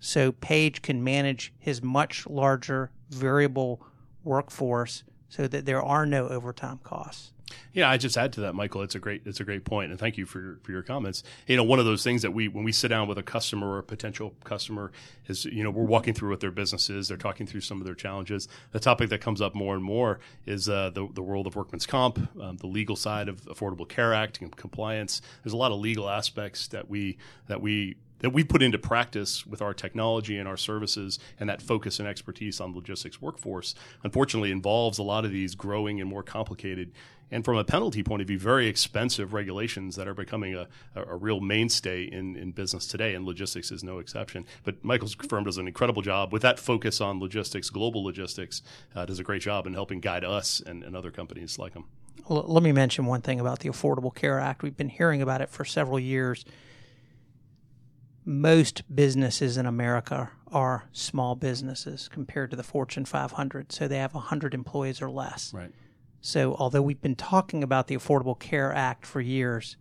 So 0.00 0.32
Page 0.32 0.80
can 0.80 1.04
manage 1.04 1.52
his 1.58 1.82
much 1.82 2.26
larger 2.26 2.90
variable 3.10 3.82
workforce 4.24 5.04
so 5.28 5.46
that 5.46 5.66
there 5.66 5.82
are 5.82 6.06
no 6.06 6.26
overtime 6.28 6.80
costs. 6.82 7.34
Yeah, 7.72 7.90
I 7.90 7.96
just 7.96 8.16
add 8.16 8.32
to 8.34 8.40
that, 8.42 8.54
Michael. 8.54 8.82
It's 8.82 8.94
a 8.94 8.98
great, 8.98 9.22
it's 9.24 9.40
a 9.40 9.44
great 9.44 9.64
point, 9.64 9.90
and 9.90 10.00
thank 10.00 10.16
you 10.18 10.26
for 10.26 10.40
your, 10.40 10.58
for 10.62 10.72
your 10.72 10.82
comments. 10.82 11.22
You 11.46 11.56
know, 11.56 11.64
one 11.64 11.78
of 11.78 11.84
those 11.84 12.02
things 12.02 12.22
that 12.22 12.32
we, 12.32 12.48
when 12.48 12.64
we 12.64 12.72
sit 12.72 12.88
down 12.88 13.08
with 13.08 13.18
a 13.18 13.22
customer 13.22 13.68
or 13.68 13.78
a 13.78 13.82
potential 13.82 14.34
customer, 14.44 14.90
is 15.26 15.44
you 15.44 15.62
know 15.62 15.70
we're 15.70 15.84
walking 15.84 16.14
through 16.14 16.30
what 16.30 16.40
their 16.40 16.50
business 16.50 16.90
is. 16.90 17.08
They're 17.08 17.16
talking 17.16 17.46
through 17.46 17.60
some 17.60 17.80
of 17.80 17.84
their 17.84 17.94
challenges. 17.94 18.48
The 18.72 18.80
topic 18.80 19.10
that 19.10 19.20
comes 19.20 19.40
up 19.40 19.54
more 19.54 19.74
and 19.74 19.84
more 19.84 20.20
is 20.46 20.68
uh, 20.68 20.90
the 20.90 21.08
the 21.12 21.22
world 21.22 21.46
of 21.46 21.56
workman's 21.56 21.86
comp, 21.86 22.18
um, 22.40 22.56
the 22.56 22.66
legal 22.66 22.96
side 22.96 23.28
of 23.28 23.42
Affordable 23.42 23.88
Care 23.88 24.14
Act 24.14 24.40
and 24.40 24.54
compliance. 24.56 25.20
There's 25.42 25.52
a 25.52 25.58
lot 25.58 25.72
of 25.72 25.78
legal 25.78 26.08
aspects 26.08 26.68
that 26.68 26.88
we 26.88 27.18
that 27.46 27.60
we 27.60 27.96
that 28.20 28.30
we 28.30 28.42
put 28.44 28.62
into 28.62 28.78
practice 28.78 29.46
with 29.46 29.62
our 29.62 29.72
technology 29.72 30.38
and 30.38 30.48
our 30.48 30.56
services 30.56 31.18
and 31.38 31.48
that 31.48 31.62
focus 31.62 31.98
and 31.98 32.08
expertise 32.08 32.60
on 32.60 32.74
logistics 32.74 33.20
workforce 33.22 33.74
unfortunately 34.02 34.50
involves 34.50 34.98
a 34.98 35.02
lot 35.02 35.24
of 35.24 35.30
these 35.30 35.54
growing 35.54 36.00
and 36.00 36.10
more 36.10 36.22
complicated 36.22 36.90
and 37.30 37.44
from 37.44 37.56
a 37.56 37.64
penalty 37.64 38.02
point 38.02 38.22
of 38.22 38.28
view 38.28 38.38
very 38.38 38.66
expensive 38.66 39.32
regulations 39.32 39.96
that 39.96 40.08
are 40.08 40.14
becoming 40.14 40.54
a, 40.54 40.66
a, 40.94 41.16
real 41.16 41.40
mainstay 41.40 42.04
in, 42.04 42.36
in 42.36 42.52
business 42.52 42.86
today 42.86 43.14
and 43.14 43.24
logistics 43.24 43.70
is 43.70 43.82
no 43.82 43.98
exception 43.98 44.44
but 44.64 44.82
michael's 44.84 45.14
firm 45.14 45.44
does 45.44 45.58
an 45.58 45.66
incredible 45.66 46.02
job 46.02 46.32
with 46.32 46.42
that 46.42 46.58
focus 46.58 47.00
on 47.00 47.20
logistics 47.20 47.70
global 47.70 48.02
logistics 48.02 48.62
uh, 48.94 49.04
does 49.04 49.18
a 49.18 49.24
great 49.24 49.42
job 49.42 49.66
in 49.66 49.74
helping 49.74 50.00
guide 50.00 50.24
us 50.24 50.60
and, 50.66 50.82
and 50.82 50.96
other 50.96 51.10
companies 51.10 51.58
like 51.58 51.74
them 51.74 51.84
let 52.28 52.62
me 52.62 52.72
mention 52.72 53.06
one 53.06 53.22
thing 53.22 53.40
about 53.40 53.60
the 53.60 53.68
Affordable 53.70 54.14
Care 54.14 54.38
Act. 54.38 54.62
We've 54.62 54.76
been 54.76 54.88
hearing 54.88 55.22
about 55.22 55.40
it 55.40 55.48
for 55.48 55.64
several 55.64 55.98
years. 55.98 56.44
Most 58.24 58.82
businesses 58.94 59.56
in 59.56 59.64
America 59.64 60.30
are 60.52 60.88
small 60.92 61.36
businesses 61.36 62.08
compared 62.08 62.50
to 62.50 62.56
the 62.56 62.62
Fortune 62.62 63.06
500, 63.06 63.72
so 63.72 63.88
they 63.88 63.96
have 63.96 64.12
100 64.12 64.52
employees 64.52 65.00
or 65.00 65.08
less. 65.08 65.54
right 65.54 65.72
So, 66.20 66.54
although 66.58 66.82
we've 66.82 67.00
been 67.00 67.16
talking 67.16 67.62
about 67.62 67.86
the 67.86 67.96
Affordable 67.96 68.38
Care 68.38 68.72
Act 68.74 69.06
for 69.06 69.20
years, 69.20 69.76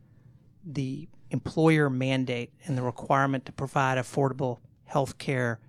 the 0.64 1.08
employer 1.32 1.90
mandate 1.90 2.52
and 2.66 2.78
the 2.78 2.82
requirement 2.82 3.46
to 3.46 3.52
provide 3.52 3.98
affordable 3.98 4.60
health 4.86 5.18
care 5.18 5.60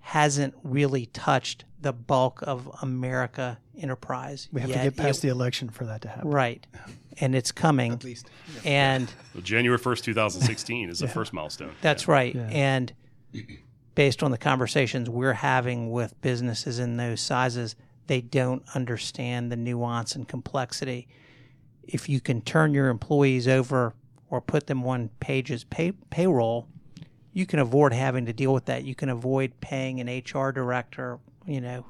hasn't 0.00 0.54
really 0.62 1.06
touched 1.06 1.64
the 1.80 1.92
bulk 1.92 2.42
of 2.42 2.68
America 2.82 3.58
enterprise. 3.78 4.48
We 4.52 4.60
have 4.60 4.70
yet. 4.70 4.78
to 4.78 4.84
get 4.90 4.96
past 4.96 5.18
It- 5.20 5.22
the 5.22 5.28
election 5.28 5.68
for 5.68 5.84
that 5.86 6.02
to 6.02 6.08
happen. 6.08 6.30
Right. 6.30 6.66
And 7.20 7.34
it's 7.34 7.52
coming. 7.52 7.92
At 7.92 8.04
least. 8.04 8.28
And 8.64 9.10
well, 9.34 9.42
january 9.42 9.78
1st 9.78 10.02
2016 10.02 10.90
is 10.90 10.98
the 10.98 11.08
first 11.08 11.32
milestone 11.32 11.72
that's 11.80 12.08
right. 12.08 12.34
Yeah. 12.34 12.48
And 12.50 12.92
based 13.94 14.22
on 14.22 14.30
the 14.30 14.38
conversations 14.38 15.08
we're 15.08 15.32
having 15.34 15.90
with 15.90 16.20
businesses 16.20 16.78
in 16.78 16.96
those 16.96 17.20
sizes, 17.20 17.76
they 18.06 18.20
don't 18.20 18.62
understand 18.74 19.50
the 19.50 19.56
nuance 19.56 20.14
and 20.14 20.26
complexity. 20.28 21.08
If 21.82 22.08
you 22.08 22.20
can 22.20 22.40
turn 22.40 22.74
your 22.74 22.88
employees 22.88 23.46
over 23.48 23.94
or 24.30 24.40
put 24.40 24.66
them 24.66 24.84
on 24.86 25.10
Page's 25.20 25.64
pay, 25.64 25.92
payroll, 26.10 26.66
you 27.32 27.46
can 27.46 27.58
avoid 27.58 27.92
having 27.92 28.26
to 28.26 28.32
deal 28.32 28.52
with 28.54 28.66
that. 28.66 28.84
You 28.84 28.94
can 28.94 29.08
avoid 29.08 29.52
paying 29.60 30.00
an 30.00 30.08
HR 30.08 30.50
director, 30.52 31.18
you 31.46 31.60
know, 31.60 31.84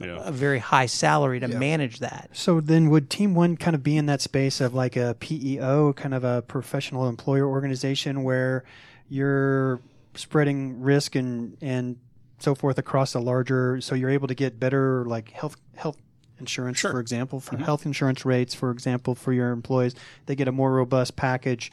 Yeah. 0.00 0.18
a 0.24 0.32
very 0.32 0.58
high 0.58 0.86
salary 0.86 1.40
to 1.40 1.48
manage 1.48 2.00
that. 2.00 2.30
So 2.32 2.60
then, 2.60 2.90
would 2.90 3.08
Team 3.08 3.34
One 3.34 3.56
kind 3.56 3.74
of 3.74 3.82
be 3.82 3.96
in 3.96 4.06
that 4.06 4.20
space 4.20 4.60
of 4.60 4.74
like 4.74 4.96
a 4.96 5.16
PEO, 5.20 5.92
kind 5.94 6.12
of 6.14 6.24
a 6.24 6.42
professional 6.42 7.08
employer 7.08 7.46
organization, 7.46 8.22
where 8.24 8.64
you're 9.08 9.80
spreading 10.14 10.80
risk 10.80 11.14
and 11.14 11.56
and 11.60 11.96
so 12.38 12.54
forth 12.54 12.78
across 12.78 13.14
a 13.14 13.20
larger, 13.20 13.80
so 13.80 13.94
you're 13.94 14.10
able 14.10 14.28
to 14.28 14.34
get 14.34 14.60
better 14.60 15.04
like 15.04 15.30
health 15.30 15.56
health 15.76 15.96
insurance, 16.38 16.80
for 16.80 17.00
example, 17.00 17.40
for 17.40 17.54
mm-hmm. 17.54 17.64
health 17.64 17.86
insurance 17.86 18.24
rates, 18.24 18.54
for 18.54 18.70
example, 18.70 19.14
for 19.14 19.32
your 19.32 19.50
employees, 19.50 19.94
they 20.26 20.34
get 20.34 20.48
a 20.48 20.52
more 20.52 20.72
robust 20.72 21.16
package 21.16 21.72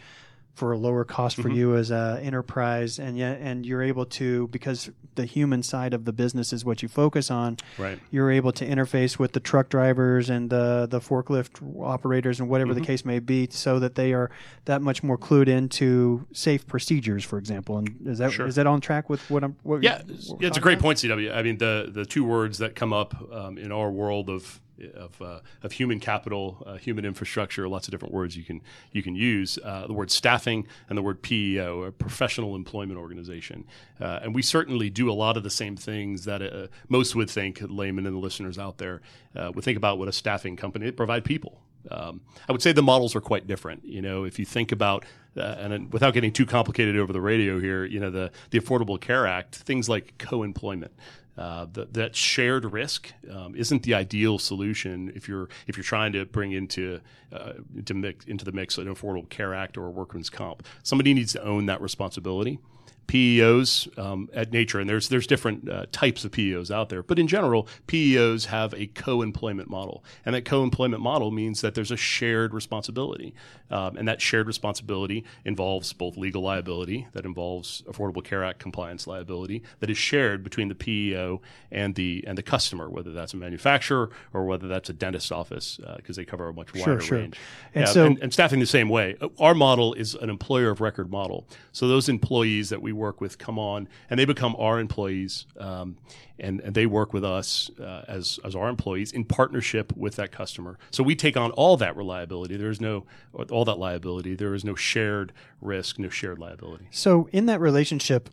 for 0.53 0.71
a 0.71 0.77
lower 0.77 1.03
cost 1.03 1.35
for 1.37 1.49
you 1.49 1.75
as 1.75 1.89
a 1.89 2.19
enterprise 2.21 2.99
and 2.99 3.17
yet 3.17 3.39
and 3.41 3.65
you're 3.65 3.81
able 3.81 4.05
to 4.05 4.47
because 4.49 4.91
the 5.15 5.25
human 5.25 5.63
side 5.63 5.93
of 5.95 6.05
the 6.05 6.13
business 6.13 6.53
is 6.53 6.63
what 6.63 6.83
you 6.83 6.87
focus 6.87 7.31
on 7.31 7.57
Right. 7.79 7.97
you're 8.11 8.29
able 8.29 8.51
to 8.53 8.67
interface 8.67 9.17
with 9.17 9.31
the 9.33 9.39
truck 9.39 9.69
drivers 9.69 10.29
and 10.29 10.51
the 10.51 10.87
the 10.89 10.99
forklift 10.99 11.59
operators 11.83 12.39
and 12.39 12.49
whatever 12.49 12.71
Mm-hmm. 12.73 12.81
the 12.81 12.85
case 12.85 13.03
may 13.03 13.17
be 13.19 13.47
so 13.49 13.79
that 13.79 13.95
they 13.95 14.13
are 14.13 14.29
that 14.65 14.81
much 14.83 15.01
more 15.01 15.17
clued 15.17 15.47
into 15.47 16.27
safe 16.33 16.67
procedures 16.67 17.23
for 17.23 17.39
example 17.39 17.79
and 17.79 17.89
is 18.05 18.19
that 18.19 18.27
is 18.27 18.33
Sure. 18.33 18.51
that 18.51 18.67
on 18.67 18.79
track 18.79 19.09
with 19.09 19.27
what 19.31 19.43
I'm 19.43 19.55
what 19.63 19.81
Yeah, 19.81 20.01
what 20.27 20.43
it's 20.43 20.57
a 20.57 20.61
great 20.61 20.73
about? 20.73 20.83
point, 20.83 20.99
CW. 20.99 21.35
I 21.35 21.41
mean, 21.41 21.57
the 21.57 21.89
the 21.91 22.05
two 22.05 22.23
words 22.23 22.59
that 22.59 22.75
come 22.75 22.93
up 22.93 23.15
um, 23.33 23.57
in 23.57 23.71
our 23.71 23.89
world 23.89 24.29
of 24.29 24.61
of, 24.95 25.21
uh, 25.21 25.39
of 25.61 25.71
human 25.73 25.99
capital, 25.99 26.63
uh, 26.65 26.75
human 26.77 27.05
infrastructure, 27.05 27.67
lots 27.67 27.87
of 27.87 27.91
different 27.91 28.13
words 28.13 28.35
you 28.35 28.43
can 28.43 28.61
you 28.91 29.03
can 29.03 29.15
use. 29.15 29.59
Uh, 29.63 29.87
the 29.87 29.93
word 29.93 30.11
staffing 30.11 30.67
and 30.89 30.97
the 30.97 31.01
word 31.01 31.21
PEO, 31.21 31.83
a 31.83 31.91
professional 31.91 32.55
employment 32.55 32.99
organization, 32.99 33.65
uh, 33.99 34.19
and 34.21 34.33
we 34.35 34.41
certainly 34.41 34.89
do 34.89 35.09
a 35.09 35.13
lot 35.13 35.37
of 35.37 35.43
the 35.43 35.49
same 35.49 35.75
things 35.75 36.25
that 36.25 36.41
uh, 36.41 36.67
most 36.89 37.15
would 37.15 37.29
think, 37.29 37.61
laymen 37.61 38.05
and 38.05 38.15
the 38.15 38.19
listeners 38.19 38.57
out 38.57 38.77
there 38.77 39.01
uh, 39.35 39.51
would 39.53 39.63
think 39.63 39.77
about 39.77 39.97
what 39.97 40.07
a 40.07 40.13
staffing 40.13 40.55
company. 40.55 40.85
They 40.85 40.91
provide 40.91 41.23
people. 41.23 41.61
Um, 41.91 42.21
I 42.47 42.51
would 42.51 42.61
say 42.61 42.71
the 42.71 42.83
models 42.83 43.15
are 43.15 43.21
quite 43.21 43.47
different. 43.47 43.85
You 43.85 44.01
know, 44.01 44.23
if 44.23 44.39
you 44.39 44.45
think 44.45 44.71
about, 44.71 45.05
uh, 45.35 45.41
and 45.41 45.91
without 45.91 46.13
getting 46.13 46.31
too 46.31 46.45
complicated 46.45 46.97
over 46.97 47.11
the 47.11 47.21
radio 47.21 47.59
here, 47.59 47.85
you 47.85 47.99
know, 47.99 48.09
the, 48.09 48.31
the 48.51 48.59
Affordable 48.59 48.99
Care 48.99 49.27
Act, 49.27 49.55
things 49.55 49.89
like 49.89 50.17
co-employment, 50.17 50.93
uh, 51.37 51.65
th- 51.73 51.87
that 51.91 52.15
shared 52.15 52.65
risk 52.65 53.11
um, 53.31 53.55
isn't 53.55 53.83
the 53.83 53.93
ideal 53.93 54.37
solution 54.37 55.11
if 55.15 55.27
you're 55.27 55.49
if 55.67 55.77
you're 55.77 55.83
trying 55.83 56.13
to 56.13 56.25
bring 56.25 56.51
into 56.51 56.99
uh, 57.33 57.53
into 57.75 57.93
mix 57.93 58.25
into 58.25 58.45
the 58.45 58.51
mix 58.51 58.77
of 58.77 58.87
an 58.87 58.93
Affordable 58.93 59.29
Care 59.29 59.53
Act 59.53 59.77
or 59.77 59.85
a 59.85 59.89
workman's 59.89 60.29
comp. 60.29 60.63
Somebody 60.83 61.13
needs 61.13 61.33
to 61.33 61.43
own 61.43 61.65
that 61.67 61.81
responsibility. 61.81 62.59
PEOs 63.07 63.97
um, 63.99 64.29
at 64.33 64.51
nature, 64.51 64.79
and 64.79 64.89
there's 64.89 65.09
there's 65.09 65.27
different 65.27 65.69
uh, 65.69 65.85
types 65.91 66.23
of 66.23 66.31
PEOs 66.31 66.71
out 66.71 66.89
there, 66.89 67.03
but 67.03 67.19
in 67.19 67.27
general, 67.27 67.67
PEOs 67.87 68.45
have 68.45 68.73
a 68.73 68.87
co-employment 68.87 69.69
model, 69.69 70.03
and 70.25 70.33
that 70.35 70.45
co-employment 70.45 71.01
model 71.01 71.29
means 71.29 71.61
that 71.61 71.75
there's 71.75 71.91
a 71.91 71.97
shared 71.97 72.53
responsibility, 72.53 73.33
um, 73.69 73.97
and 73.97 74.07
that 74.07 74.21
shared 74.21 74.47
responsibility 74.47 75.23
involves 75.43 75.91
both 75.93 76.17
legal 76.17 76.41
liability, 76.41 77.07
that 77.13 77.25
involves 77.25 77.81
Affordable 77.83 78.23
Care 78.23 78.43
Act 78.43 78.59
compliance 78.59 79.05
liability, 79.05 79.63
that 79.79 79.89
is 79.89 79.97
shared 79.97 80.43
between 80.43 80.69
the 80.69 80.75
PEO 80.75 81.41
and 81.71 81.95
the 81.95 82.23
and 82.25 82.37
the 82.37 82.43
customer, 82.43 82.89
whether 82.89 83.11
that's 83.11 83.33
a 83.33 83.37
manufacturer 83.37 84.09
or 84.33 84.45
whether 84.45 84.67
that's 84.67 84.89
a 84.89 84.93
dentist 84.93 85.31
office, 85.31 85.79
because 85.97 86.17
uh, 86.17 86.21
they 86.21 86.25
cover 86.25 86.47
a 86.47 86.53
much 86.53 86.73
wider 86.73 86.99
sure, 86.99 87.01
sure. 87.01 87.22
And 87.25 87.85
yeah, 87.85 87.85
so, 87.85 88.05
and, 88.05 88.19
and 88.19 88.33
staffing 88.33 88.59
the 88.59 88.65
same 88.65 88.89
way. 88.89 89.15
Our 89.39 89.55
model 89.55 89.93
is 89.93 90.15
an 90.15 90.29
employer 90.29 90.69
of 90.69 90.81
record 90.81 91.09
model, 91.09 91.47
so 91.71 91.87
those 91.87 92.09
employees 92.09 92.69
that 92.69 92.81
we 92.81 92.91
work 92.91 93.21
with 93.21 93.37
come 93.37 93.57
on 93.57 93.87
and 94.09 94.19
they 94.19 94.25
become 94.25 94.55
our 94.57 94.79
employees 94.79 95.45
um, 95.57 95.97
and, 96.39 96.59
and 96.61 96.75
they 96.75 96.85
work 96.85 97.13
with 97.13 97.23
us 97.23 97.69
uh, 97.79 98.03
as, 98.07 98.39
as 98.43 98.55
our 98.55 98.69
employees 98.69 99.11
in 99.11 99.25
partnership 99.25 99.95
with 99.95 100.15
that 100.17 100.31
customer. 100.31 100.77
So 100.91 101.03
we 101.03 101.15
take 101.15 101.37
on 101.37 101.51
all 101.51 101.77
that 101.77 101.95
reliability. 101.95 102.57
There 102.57 102.69
is 102.69 102.81
no 102.81 103.05
all 103.51 103.65
that 103.65 103.77
liability. 103.77 104.35
There 104.35 104.53
is 104.53 104.63
no 104.63 104.75
shared 104.75 105.33
risk 105.61 105.99
no 105.99 106.09
shared 106.09 106.39
liability. 106.39 106.87
So 106.91 107.29
in 107.31 107.45
that 107.47 107.59
relationship 107.59 108.29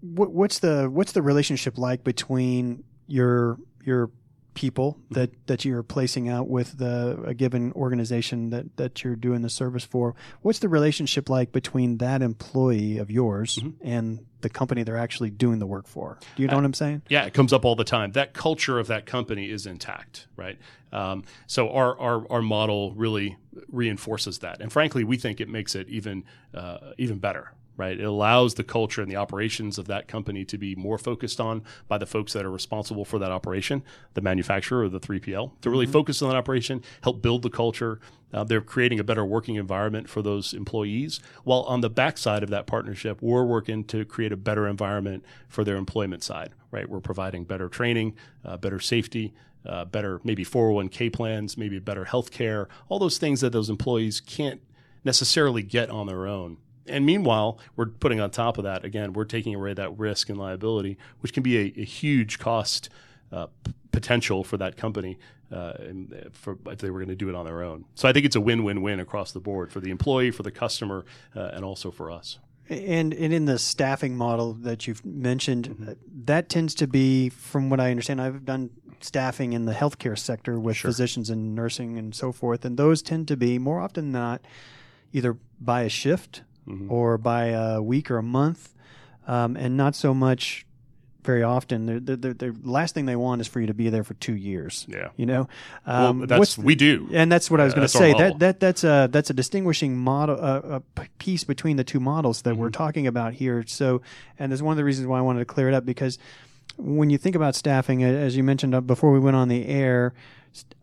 what, 0.00 0.32
what's 0.32 0.58
the 0.60 0.88
what's 0.90 1.12
the 1.12 1.22
relationship 1.22 1.78
like 1.78 2.04
between 2.04 2.84
your 3.06 3.58
your 3.82 4.10
people 4.58 4.98
that, 5.12 5.30
that 5.46 5.64
you're 5.64 5.84
placing 5.84 6.28
out 6.28 6.48
with 6.48 6.78
the 6.78 7.16
a 7.24 7.32
given 7.32 7.70
organization 7.74 8.50
that, 8.50 8.76
that 8.76 9.04
you're 9.04 9.14
doing 9.14 9.42
the 9.42 9.48
service 9.48 9.84
for. 9.84 10.16
What's 10.42 10.58
the 10.58 10.68
relationship 10.68 11.28
like 11.28 11.52
between 11.52 11.98
that 11.98 12.22
employee 12.22 12.98
of 12.98 13.08
yours 13.08 13.60
mm-hmm. 13.62 13.86
and 13.86 14.26
the 14.40 14.48
company 14.48 14.82
they're 14.82 14.96
actually 14.96 15.30
doing 15.30 15.60
the 15.60 15.66
work 15.66 15.86
for? 15.86 16.18
Do 16.34 16.42
you 16.42 16.48
know 16.48 16.54
uh, 16.54 16.56
what 16.56 16.64
I'm 16.64 16.74
saying? 16.74 17.02
Yeah, 17.08 17.24
it 17.24 17.34
comes 17.34 17.52
up 17.52 17.64
all 17.64 17.76
the 17.76 17.84
time. 17.84 18.10
That 18.12 18.34
culture 18.34 18.80
of 18.80 18.88
that 18.88 19.06
company 19.06 19.48
is 19.48 19.64
intact, 19.64 20.26
right? 20.34 20.58
Um, 20.92 21.22
so 21.46 21.70
our, 21.70 21.96
our 22.00 22.26
our 22.32 22.42
model 22.42 22.94
really 22.94 23.36
reinforces 23.70 24.40
that, 24.40 24.60
and 24.60 24.72
frankly, 24.72 25.04
we 25.04 25.18
think 25.18 25.40
it 25.40 25.48
makes 25.48 25.76
it 25.76 25.88
even 25.88 26.24
uh, 26.52 26.78
even 26.98 27.18
better, 27.18 27.52
right? 27.78 27.98
It 27.98 28.04
allows 28.04 28.54
the 28.54 28.64
culture 28.64 29.00
and 29.00 29.10
the 29.10 29.16
operations 29.16 29.78
of 29.78 29.86
that 29.86 30.08
company 30.08 30.44
to 30.44 30.58
be 30.58 30.74
more 30.74 30.98
focused 30.98 31.40
on 31.40 31.62
by 31.86 31.96
the 31.96 32.06
folks 32.06 32.32
that 32.34 32.44
are 32.44 32.50
responsible 32.50 33.04
for 33.04 33.18
that 33.20 33.30
operation, 33.30 33.82
the 34.14 34.20
manufacturer 34.20 34.82
or 34.82 34.88
the 34.88 35.00
3PL, 35.00 35.52
to 35.62 35.70
really 35.70 35.86
mm-hmm. 35.86 35.92
focus 35.92 36.20
on 36.20 36.28
that 36.28 36.36
operation, 36.36 36.82
help 37.02 37.22
build 37.22 37.42
the 37.42 37.50
culture. 37.50 38.00
Uh, 38.34 38.42
they're 38.42 38.60
creating 38.60 38.98
a 38.98 39.04
better 39.04 39.24
working 39.24 39.54
environment 39.54 40.08
for 40.08 40.20
those 40.20 40.52
employees. 40.52 41.20
While 41.44 41.62
on 41.62 41.80
the 41.80 41.88
backside 41.88 42.42
of 42.42 42.50
that 42.50 42.66
partnership, 42.66 43.22
we're 43.22 43.44
working 43.44 43.84
to 43.84 44.04
create 44.04 44.32
a 44.32 44.36
better 44.36 44.66
environment 44.66 45.24
for 45.48 45.62
their 45.62 45.76
employment 45.76 46.24
side, 46.24 46.50
right? 46.72 46.90
We're 46.90 47.00
providing 47.00 47.44
better 47.44 47.68
training, 47.68 48.16
uh, 48.44 48.56
better 48.56 48.80
safety, 48.80 49.34
uh, 49.64 49.84
better 49.84 50.20
maybe 50.24 50.44
401k 50.44 51.12
plans, 51.12 51.56
maybe 51.56 51.78
better 51.78 52.04
health 52.04 52.32
care, 52.32 52.68
all 52.88 52.98
those 52.98 53.18
things 53.18 53.40
that 53.40 53.52
those 53.52 53.70
employees 53.70 54.20
can't 54.20 54.60
necessarily 55.04 55.62
get 55.62 55.90
on 55.90 56.08
their 56.08 56.26
own 56.26 56.58
and 56.88 57.04
meanwhile, 57.06 57.58
we're 57.76 57.86
putting 57.86 58.20
on 58.20 58.30
top 58.30 58.58
of 58.58 58.64
that 58.64 58.84
again, 58.84 59.12
we're 59.12 59.24
taking 59.24 59.54
away 59.54 59.74
that 59.74 59.98
risk 59.98 60.28
and 60.28 60.38
liability, 60.38 60.98
which 61.20 61.32
can 61.32 61.42
be 61.42 61.58
a, 61.58 61.80
a 61.80 61.84
huge 61.84 62.38
cost 62.38 62.90
uh, 63.32 63.46
p- 63.64 63.74
potential 63.92 64.44
for 64.44 64.56
that 64.56 64.76
company 64.76 65.18
uh, 65.52 65.72
for, 66.32 66.58
if 66.66 66.78
they 66.78 66.90
were 66.90 66.98
going 66.98 67.08
to 67.08 67.14
do 67.16 67.28
it 67.28 67.34
on 67.34 67.44
their 67.44 67.62
own. 67.62 67.84
So 67.94 68.08
I 68.08 68.12
think 68.12 68.26
it's 68.26 68.36
a 68.36 68.40
win-win-win 68.40 69.00
across 69.00 69.32
the 69.32 69.40
board 69.40 69.72
for 69.72 69.80
the 69.80 69.90
employee, 69.90 70.30
for 70.30 70.42
the 70.42 70.50
customer, 70.50 71.04
uh, 71.34 71.50
and 71.52 71.64
also 71.64 71.90
for 71.90 72.10
us. 72.10 72.38
And, 72.68 73.14
and 73.14 73.32
in 73.32 73.46
the 73.46 73.58
staffing 73.58 74.16
model 74.16 74.52
that 74.52 74.86
you've 74.86 75.04
mentioned, 75.04 75.68
mm-hmm. 75.68 75.92
that 76.24 76.48
tends 76.50 76.74
to 76.76 76.86
be, 76.86 77.30
from 77.30 77.70
what 77.70 77.80
I 77.80 77.90
understand, 77.90 78.20
I've 78.20 78.44
done 78.44 78.70
staffing 79.00 79.52
in 79.52 79.64
the 79.64 79.72
healthcare 79.72 80.18
sector 80.18 80.58
with 80.60 80.76
sure. 80.76 80.90
physicians 80.90 81.30
and 81.30 81.54
nursing 81.54 81.96
and 81.98 82.14
so 82.14 82.32
forth, 82.32 82.64
and 82.64 82.76
those 82.76 83.00
tend 83.00 83.28
to 83.28 83.36
be 83.36 83.58
more 83.58 83.80
often 83.80 84.12
than 84.12 84.20
not 84.20 84.42
either 85.12 85.38
by 85.60 85.82
a 85.82 85.88
shift 85.88 86.42
mm-hmm. 86.68 86.92
or 86.92 87.18
by 87.18 87.46
a 87.46 87.82
week 87.82 88.10
or 88.10 88.18
a 88.18 88.22
month, 88.22 88.74
um, 89.26 89.56
and 89.56 89.76
not 89.76 89.94
so 89.94 90.14
much 90.14 90.66
very 91.28 91.42
often. 91.42 91.86
The 92.04 92.56
last 92.62 92.94
thing 92.94 93.06
they 93.06 93.16
want 93.16 93.40
is 93.40 93.48
for 93.48 93.60
you 93.60 93.66
to 93.66 93.74
be 93.74 93.90
there 93.90 94.04
for 94.04 94.14
two 94.14 94.34
years. 94.34 94.86
Yeah, 94.88 95.08
you 95.16 95.26
know. 95.26 95.48
Um, 95.84 96.20
well, 96.20 96.26
that's 96.26 96.56
we 96.56 96.74
do, 96.74 97.08
and 97.12 97.30
that's 97.30 97.50
what 97.50 97.60
I 97.60 97.64
was 97.64 97.74
going 97.74 97.86
to 97.86 97.92
say. 97.92 98.14
That 98.14 98.38
that 98.38 98.60
that's 98.60 98.84
a 98.84 99.08
that's 99.10 99.30
a 99.30 99.34
distinguishing 99.34 99.96
model, 99.96 100.38
uh, 100.40 100.80
a 100.96 101.06
piece 101.18 101.44
between 101.44 101.76
the 101.76 101.84
two 101.84 102.00
models 102.00 102.42
that 102.42 102.52
mm-hmm. 102.52 102.60
we're 102.60 102.70
talking 102.70 103.06
about 103.06 103.34
here. 103.34 103.64
So, 103.66 104.00
and 104.38 104.50
there's 104.50 104.62
one 104.62 104.72
of 104.72 104.78
the 104.78 104.84
reasons 104.84 105.06
why 105.06 105.18
I 105.18 105.22
wanted 105.22 105.40
to 105.40 105.44
clear 105.44 105.68
it 105.68 105.74
up 105.74 105.84
because 105.84 106.18
when 106.78 107.10
you 107.10 107.18
think 107.18 107.36
about 107.36 107.54
staffing, 107.54 108.04
as 108.04 108.36
you 108.36 108.44
mentioned 108.44 108.74
uh, 108.74 108.80
before 108.80 109.12
we 109.12 109.18
went 109.18 109.36
on 109.36 109.48
the 109.48 109.66
air, 109.66 110.14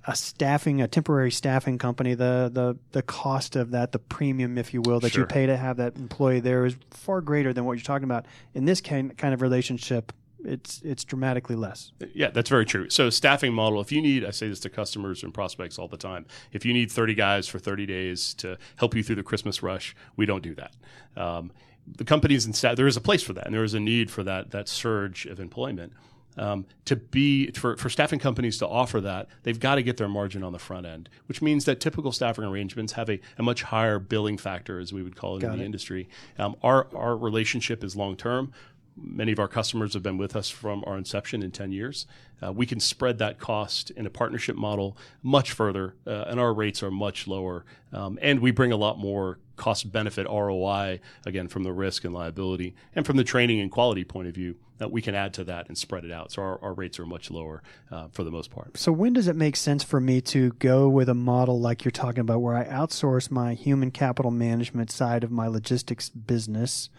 a 0.07 0.15
staffing, 0.15 0.81
a 0.81 0.87
temporary 0.87 1.31
staffing 1.31 1.77
company, 1.77 2.13
the 2.13 2.49
the 2.53 2.77
the 2.91 3.01
cost 3.01 3.55
of 3.55 3.71
that, 3.71 3.91
the 3.91 3.99
premium, 3.99 4.57
if 4.57 4.73
you 4.73 4.81
will, 4.81 4.99
that 4.99 5.13
sure. 5.13 5.23
you 5.23 5.27
pay 5.27 5.45
to 5.45 5.57
have 5.57 5.77
that 5.77 5.95
employee 5.95 6.39
there 6.39 6.65
is 6.65 6.75
far 6.91 7.21
greater 7.21 7.53
than 7.53 7.65
what 7.65 7.73
you're 7.73 7.83
talking 7.83 8.05
about. 8.05 8.25
In 8.53 8.65
this 8.65 8.81
kind 8.81 9.17
kind 9.17 9.33
of 9.33 9.41
relationship, 9.41 10.13
it's 10.45 10.81
it's 10.83 11.03
dramatically 11.03 11.55
less. 11.55 11.91
Yeah, 12.13 12.29
that's 12.29 12.49
very 12.49 12.65
true. 12.65 12.89
So 12.89 13.09
staffing 13.09 13.53
model, 13.53 13.81
if 13.81 13.91
you 13.91 14.01
need, 14.01 14.23
I 14.23 14.31
say 14.31 14.47
this 14.47 14.59
to 14.61 14.69
customers 14.69 15.23
and 15.23 15.33
prospects 15.33 15.79
all 15.79 15.87
the 15.87 15.97
time, 15.97 16.25
if 16.51 16.65
you 16.65 16.73
need 16.73 16.91
30 16.91 17.15
guys 17.15 17.47
for 17.47 17.59
30 17.59 17.85
days 17.85 18.33
to 18.35 18.57
help 18.77 18.95
you 18.95 19.03
through 19.03 19.15
the 19.17 19.23
Christmas 19.23 19.63
rush, 19.63 19.95
we 20.15 20.25
don't 20.25 20.43
do 20.43 20.55
that. 20.55 20.75
Um, 21.17 21.51
the 21.87 22.05
companies 22.05 22.45
and 22.45 22.55
staff, 22.55 22.75
there 22.75 22.87
is 22.87 22.97
a 22.97 23.01
place 23.01 23.23
for 23.23 23.33
that, 23.33 23.45
and 23.45 23.53
there 23.53 23.63
is 23.63 23.73
a 23.73 23.79
need 23.79 24.09
for 24.09 24.23
that 24.23 24.51
that 24.51 24.67
surge 24.67 25.25
of 25.25 25.39
employment. 25.39 25.93
Um, 26.37 26.65
to 26.85 26.95
be 26.97 27.51
for, 27.51 27.77
for 27.77 27.89
staffing 27.89 28.19
companies 28.19 28.57
to 28.57 28.67
offer 28.67 28.99
that, 29.01 29.27
they've 29.43 29.59
got 29.59 29.75
to 29.75 29.83
get 29.83 29.97
their 29.97 30.09
margin 30.09 30.43
on 30.43 30.51
the 30.51 30.59
front 30.59 30.85
end, 30.85 31.09
which 31.27 31.41
means 31.41 31.65
that 31.65 31.79
typical 31.79 32.11
staffing 32.11 32.43
arrangements 32.43 32.93
have 32.93 33.09
a, 33.09 33.19
a 33.37 33.43
much 33.43 33.63
higher 33.63 33.99
billing 33.99 34.37
factor, 34.37 34.79
as 34.79 34.91
we 34.91 35.01
would 35.01 35.15
call 35.15 35.37
it 35.37 35.41
got 35.41 35.53
in 35.53 35.57
the 35.57 35.63
it. 35.63 35.65
industry. 35.65 36.09
Um, 36.37 36.55
our 36.61 36.87
our 36.93 37.15
relationship 37.15 37.83
is 37.83 37.95
long 37.95 38.17
term. 38.17 38.51
Many 38.97 39.33
of 39.33 39.39
our 39.39 39.47
customers 39.49 39.93
have 39.93 40.03
been 40.03 40.17
with 40.17 40.35
us 40.35 40.49
from 40.49 40.83
our 40.87 40.97
inception 40.97 41.43
in 41.43 41.51
10 41.51 41.73
years. 41.73 42.05
Uh, 42.41 42.53
we 42.53 42.65
can 42.65 42.79
spread 42.79 43.17
that 43.17 43.39
cost 43.39 43.89
in 43.91 44.05
a 44.05 44.09
partnership 44.09 44.55
model 44.55 44.97
much 45.21 45.51
further, 45.51 45.95
uh, 46.07 46.25
and 46.27 46.39
our 46.39 46.53
rates 46.53 46.81
are 46.81 46.91
much 46.91 47.27
lower. 47.27 47.65
Um, 47.91 48.17
and 48.21 48.39
we 48.39 48.51
bring 48.51 48.71
a 48.71 48.77
lot 48.77 48.97
more 48.97 49.39
cost 49.55 49.91
benefit 49.91 50.27
ROI, 50.27 50.99
again, 51.25 51.47
from 51.47 51.63
the 51.63 51.71
risk 51.71 52.03
and 52.03 52.13
liability, 52.13 52.75
and 52.95 53.05
from 53.05 53.17
the 53.17 53.23
training 53.23 53.59
and 53.59 53.71
quality 53.71 54.03
point 54.03 54.27
of 54.27 54.35
view, 54.35 54.55
that 54.77 54.91
we 54.91 55.01
can 55.01 55.15
add 55.15 55.33
to 55.33 55.43
that 55.45 55.67
and 55.67 55.77
spread 55.77 56.03
it 56.03 56.11
out. 56.11 56.31
So 56.31 56.41
our, 56.41 56.61
our 56.61 56.73
rates 56.73 56.99
are 56.99 57.05
much 57.05 57.31
lower 57.31 57.63
uh, 57.91 58.07
for 58.11 58.23
the 58.23 58.31
most 58.31 58.51
part. 58.51 58.77
So 58.77 58.91
when 58.91 59.13
does 59.13 59.27
it 59.27 59.35
make 59.35 59.55
sense 59.55 59.83
for 59.83 60.01
me 60.01 60.21
to 60.21 60.51
go 60.53 60.89
with 60.89 61.07
a 61.07 61.13
model 61.13 61.59
like 61.59 61.85
you're 61.85 61.91
talking 61.91 62.19
about, 62.19 62.41
where 62.41 62.55
I 62.55 62.65
outsource 62.65 63.31
my 63.31 63.53
human 63.53 63.91
capital 63.91 64.31
management 64.31 64.91
side 64.91 65.23
of 65.23 65.31
my 65.31 65.47
logistics 65.47 66.09
business 66.09 66.89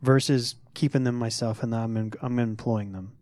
versus 0.00 0.54
keeping 0.74 1.04
them 1.04 1.16
myself 1.16 1.62
and 1.62 1.74
I'm, 1.74 1.96
in, 1.96 2.12
I'm 2.22 2.38
employing 2.38 2.92
them? 2.92 3.12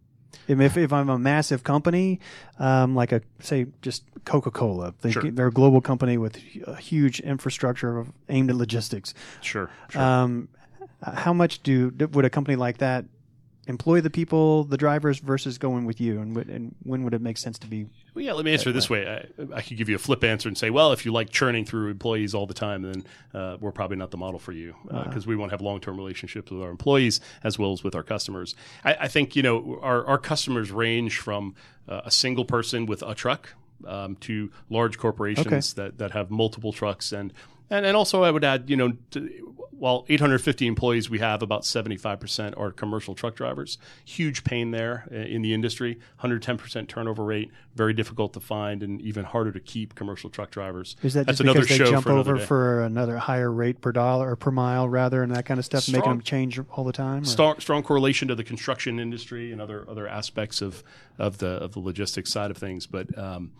If, 0.48 0.76
if 0.76 0.92
I'm 0.92 1.08
a 1.08 1.18
massive 1.18 1.64
company, 1.64 2.20
um, 2.58 2.94
like 2.94 3.12
a 3.12 3.22
say 3.40 3.66
just 3.82 4.04
Coca 4.24 4.50
Cola, 4.50 4.94
they, 5.00 5.10
sure. 5.10 5.30
they're 5.30 5.48
a 5.48 5.52
global 5.52 5.80
company 5.80 6.18
with 6.18 6.36
a 6.66 6.76
huge 6.76 7.20
infrastructure 7.20 8.06
aimed 8.28 8.50
at 8.50 8.56
logistics. 8.56 9.14
Sure. 9.40 9.70
sure. 9.90 10.02
Um, 10.02 10.48
how 11.02 11.32
much 11.32 11.62
do 11.62 11.92
would 12.12 12.24
a 12.24 12.30
company 12.30 12.56
like 12.56 12.78
that 12.78 13.04
employ 13.66 14.00
the 14.00 14.10
people, 14.10 14.64
the 14.64 14.76
drivers, 14.76 15.18
versus 15.18 15.58
going 15.58 15.84
with 15.84 16.00
you? 16.00 16.20
And, 16.20 16.36
and 16.36 16.74
when 16.82 17.04
would 17.04 17.14
it 17.14 17.20
make 17.20 17.38
sense 17.38 17.58
to 17.60 17.66
be? 17.66 17.86
Well, 18.14 18.24
yeah, 18.24 18.32
let 18.32 18.44
me 18.44 18.52
answer 18.52 18.72
this 18.72 18.88
way. 18.88 19.06
I, 19.06 19.56
I, 19.56 19.62
could 19.62 19.76
give 19.76 19.88
you 19.88 19.96
a 19.96 19.98
flip 19.98 20.24
answer 20.24 20.48
and 20.48 20.56
say, 20.56 20.70
well, 20.70 20.92
if 20.92 21.04
you 21.04 21.12
like 21.12 21.30
churning 21.30 21.64
through 21.64 21.90
employees 21.90 22.34
all 22.34 22.46
the 22.46 22.54
time, 22.54 22.82
then 22.82 23.04
uh, 23.34 23.56
we're 23.60 23.72
probably 23.72 23.96
not 23.96 24.10
the 24.10 24.16
model 24.16 24.38
for 24.38 24.52
you 24.52 24.74
because 24.84 24.96
uh, 24.96 25.08
uh-huh. 25.08 25.20
we 25.26 25.36
won't 25.36 25.50
have 25.50 25.60
long 25.60 25.80
term 25.80 25.96
relationships 25.96 26.50
with 26.50 26.62
our 26.62 26.70
employees 26.70 27.20
as 27.44 27.58
well 27.58 27.72
as 27.72 27.84
with 27.84 27.94
our 27.94 28.02
customers. 28.02 28.54
I, 28.84 28.94
I 28.94 29.08
think 29.08 29.36
you 29.36 29.42
know 29.42 29.78
our, 29.82 30.04
our 30.06 30.18
customers 30.18 30.70
range 30.70 31.18
from 31.18 31.54
uh, 31.88 32.02
a 32.04 32.10
single 32.10 32.44
person 32.44 32.86
with 32.86 33.02
a 33.02 33.14
truck 33.14 33.54
um, 33.86 34.16
to 34.16 34.50
large 34.70 34.98
corporations 34.98 35.46
okay. 35.46 35.88
that, 35.88 35.98
that 35.98 36.10
have 36.12 36.30
multiple 36.30 36.72
trucks 36.72 37.12
and 37.12 37.32
and, 37.70 37.86
and 37.86 37.96
also 37.96 38.22
I 38.22 38.30
would 38.30 38.44
add, 38.44 38.68
you 38.68 38.76
know, 38.76 38.92
to, 39.12 39.46
while 39.78 40.06
850 40.08 40.66
employees 40.66 41.10
we 41.10 41.18
have, 41.18 41.42
about 41.42 41.62
75% 41.62 42.58
are 42.58 42.72
commercial 42.72 43.14
truck 43.14 43.34
drivers. 43.34 43.78
Huge 44.04 44.42
pain 44.44 44.70
there 44.70 45.06
in 45.10 45.42
the 45.42 45.52
industry. 45.52 45.98
110% 46.22 46.88
turnover 46.88 47.24
rate, 47.24 47.50
very 47.74 47.92
difficult 47.92 48.32
to 48.34 48.40
find, 48.40 48.82
and 48.82 49.00
even 49.02 49.24
harder 49.24 49.52
to 49.52 49.60
keep 49.60 49.94
commercial 49.94 50.30
truck 50.30 50.50
drivers. 50.50 50.96
Is 51.02 51.14
that 51.14 51.26
That's 51.26 51.38
just 51.38 51.40
another 51.42 51.60
because 51.60 51.78
they 51.78 51.84
jump 51.84 52.04
for 52.04 52.12
over 52.12 52.38
for 52.38 52.82
another 52.82 53.18
higher 53.18 53.52
rate 53.52 53.80
per 53.80 53.92
dollar 53.92 54.30
or 54.30 54.36
per 54.36 54.50
mile, 54.50 54.88
rather, 54.88 55.22
and 55.22 55.34
that 55.34 55.44
kind 55.44 55.58
of 55.58 55.64
stuff, 55.64 55.82
strong, 55.82 56.00
making 56.00 56.10
them 56.10 56.22
change 56.22 56.60
all 56.72 56.84
the 56.84 56.92
time? 56.92 57.24
Strong, 57.24 57.60
strong 57.60 57.82
correlation 57.82 58.28
to 58.28 58.34
the 58.34 58.44
construction 58.44 58.98
industry 58.98 59.52
and 59.52 59.60
other 59.60 59.84
other 59.88 60.08
aspects 60.08 60.62
of 60.62 60.82
of 61.18 61.38
the 61.38 61.48
of 61.48 61.72
the 61.72 61.80
logistics 61.80 62.30
side 62.30 62.50
of 62.50 62.56
things, 62.56 62.86
but. 62.86 63.16
Um, 63.18 63.52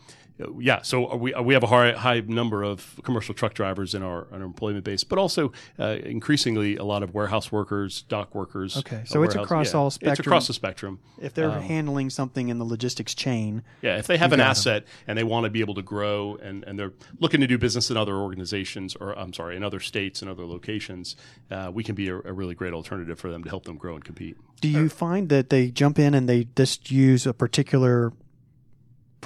yeah, 0.59 0.83
so 0.83 1.17
we 1.17 1.33
we 1.35 1.55
have 1.55 1.63
a 1.63 1.67
high, 1.67 1.93
high 1.93 2.21
number 2.21 2.63
of 2.63 3.01
commercial 3.03 3.35
truck 3.35 3.55
drivers 3.55 3.95
in 3.95 4.03
our, 4.03 4.27
in 4.33 4.41
our 4.41 4.47
employment 4.47 4.85
base, 4.85 5.03
but 5.05 5.19
also 5.19 5.53
uh, 5.79 5.97
increasingly 6.05 6.77
a 6.77 6.85
lot 6.85 7.03
of 7.03 7.15
warehouse 7.15 7.51
workers, 7.51 8.03
dock 8.03 8.35
workers. 8.35 8.77
Okay, 8.77 8.97
uh, 8.97 9.05
so 9.05 9.23
it's 9.23 9.35
across 9.35 9.73
yeah, 9.73 9.79
all 9.81 9.87
It's 9.89 10.21
across 10.21 10.47
the 10.47 10.53
spectrum. 10.53 10.99
If 11.21 11.35
they're 11.35 11.51
Um, 11.51 11.63
handling 11.63 12.11
something 12.11 12.49
in 12.49 12.59
the 12.59 12.65
logistics 12.65 13.15
chain, 13.15 13.63
Yeah, 13.83 13.97
if 13.99 14.07
they 14.07 14.19
have 14.19 14.33
an 14.33 14.41
asset 14.41 14.85
and 15.07 15.17
they 15.17 15.25
want 15.25 15.45
to 15.45 15.51
be 15.51 15.61
able 15.61 15.75
to 15.75 15.83
grow 15.83 16.37
and, 16.43 16.65
and 16.65 16.79
they're 16.79 16.93
looking 17.19 17.41
to 17.41 17.47
do 17.47 17.57
business 17.57 17.91
in 17.91 17.97
other 17.97 18.17
organizations 18.17 18.95
or 18.97 19.19
I'm 19.19 19.33
sorry, 19.33 19.57
in 19.57 19.65
other 19.65 19.81
states 19.81 20.21
and 20.23 20.31
other 20.31 20.45
locations, 20.45 21.17
uh, 21.51 21.71
we 21.73 21.83
can 21.83 21.95
be 21.95 22.09
a, 22.09 22.17
a 22.17 22.33
really 22.33 22.55
great 22.55 22.75
alternative 22.75 23.19
for 23.19 23.31
them 23.31 23.43
to 23.45 23.49
help 23.51 23.65
them 23.65 23.77
grow 23.77 23.95
and 23.95 24.05
compete. 24.05 24.37
do 24.61 24.69
you 24.69 24.89
find 24.89 25.29
that 25.29 25.49
they 25.51 25.71
jump 25.71 25.99
in 25.99 26.15
and 26.15 26.29
they 26.29 26.47
just 26.57 26.91
use 26.91 27.27
a 27.27 27.33
particular 27.35 28.13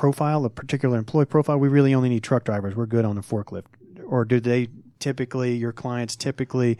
profile, 0.05 0.45
a 0.47 0.51
particular 0.51 0.97
employee 0.99 1.27
profile? 1.27 1.59
We 1.59 1.69
really 1.69 1.93
only 1.95 2.09
need 2.09 2.23
truck 2.23 2.45
drivers. 2.45 2.75
We're 2.75 2.87
good 2.87 3.05
on 3.05 3.17
the 3.17 3.21
forklift. 3.21 3.67
Or 4.07 4.25
do 4.25 4.41
they 4.41 4.69
typically, 4.99 5.55
your 5.57 5.73
clients 5.73 6.17
typically 6.17 6.79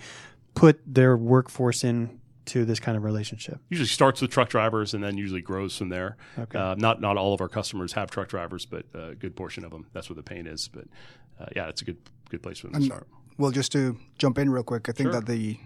put 0.55 0.81
their 0.87 1.17
workforce 1.19 1.85
in 1.85 2.19
to 2.47 2.65
this 2.65 2.81
kind 2.81 2.97
of 2.97 3.05
relationship? 3.05 3.59
Usually 3.69 3.87
starts 3.87 4.23
with 4.23 4.31
truck 4.31 4.49
drivers 4.49 4.95
and 4.95 5.05
then 5.05 5.19
usually 5.19 5.43
grows 5.43 5.77
from 5.77 5.91
there. 5.91 6.17
Okay. 6.39 6.59
Uh, 6.59 6.75
not 6.77 7.01
not 7.03 7.19
all 7.19 7.35
of 7.35 7.41
our 7.43 7.49
customers 7.49 7.93
have 7.93 8.11
truck 8.11 8.29
drivers, 8.29 8.65
but 8.65 8.87
a 8.95 9.15
good 9.15 9.37
portion 9.37 9.65
of 9.65 9.71
them. 9.71 9.87
That's 9.93 10.09
where 10.09 10.17
the 10.17 10.23
pain 10.23 10.47
is. 10.47 10.69
But 10.69 10.85
uh, 11.39 11.47
yeah, 11.55 11.69
it's 11.69 11.83
a 11.83 11.85
good 11.85 11.99
good 12.31 12.43
place 12.43 12.59
for 12.59 12.69
them 12.69 12.73
to 12.73 12.77
And- 12.79 12.85
start. 12.87 13.07
Well, 13.37 13.51
just 13.51 13.73
to 13.73 13.97
jump 14.19 14.39
in 14.39 14.51
real 14.51 14.63
quick, 14.65 14.89
I 14.89 14.93
think 14.93 15.07
Sure. 15.13 15.21
that 15.21 15.27
the 15.27 15.59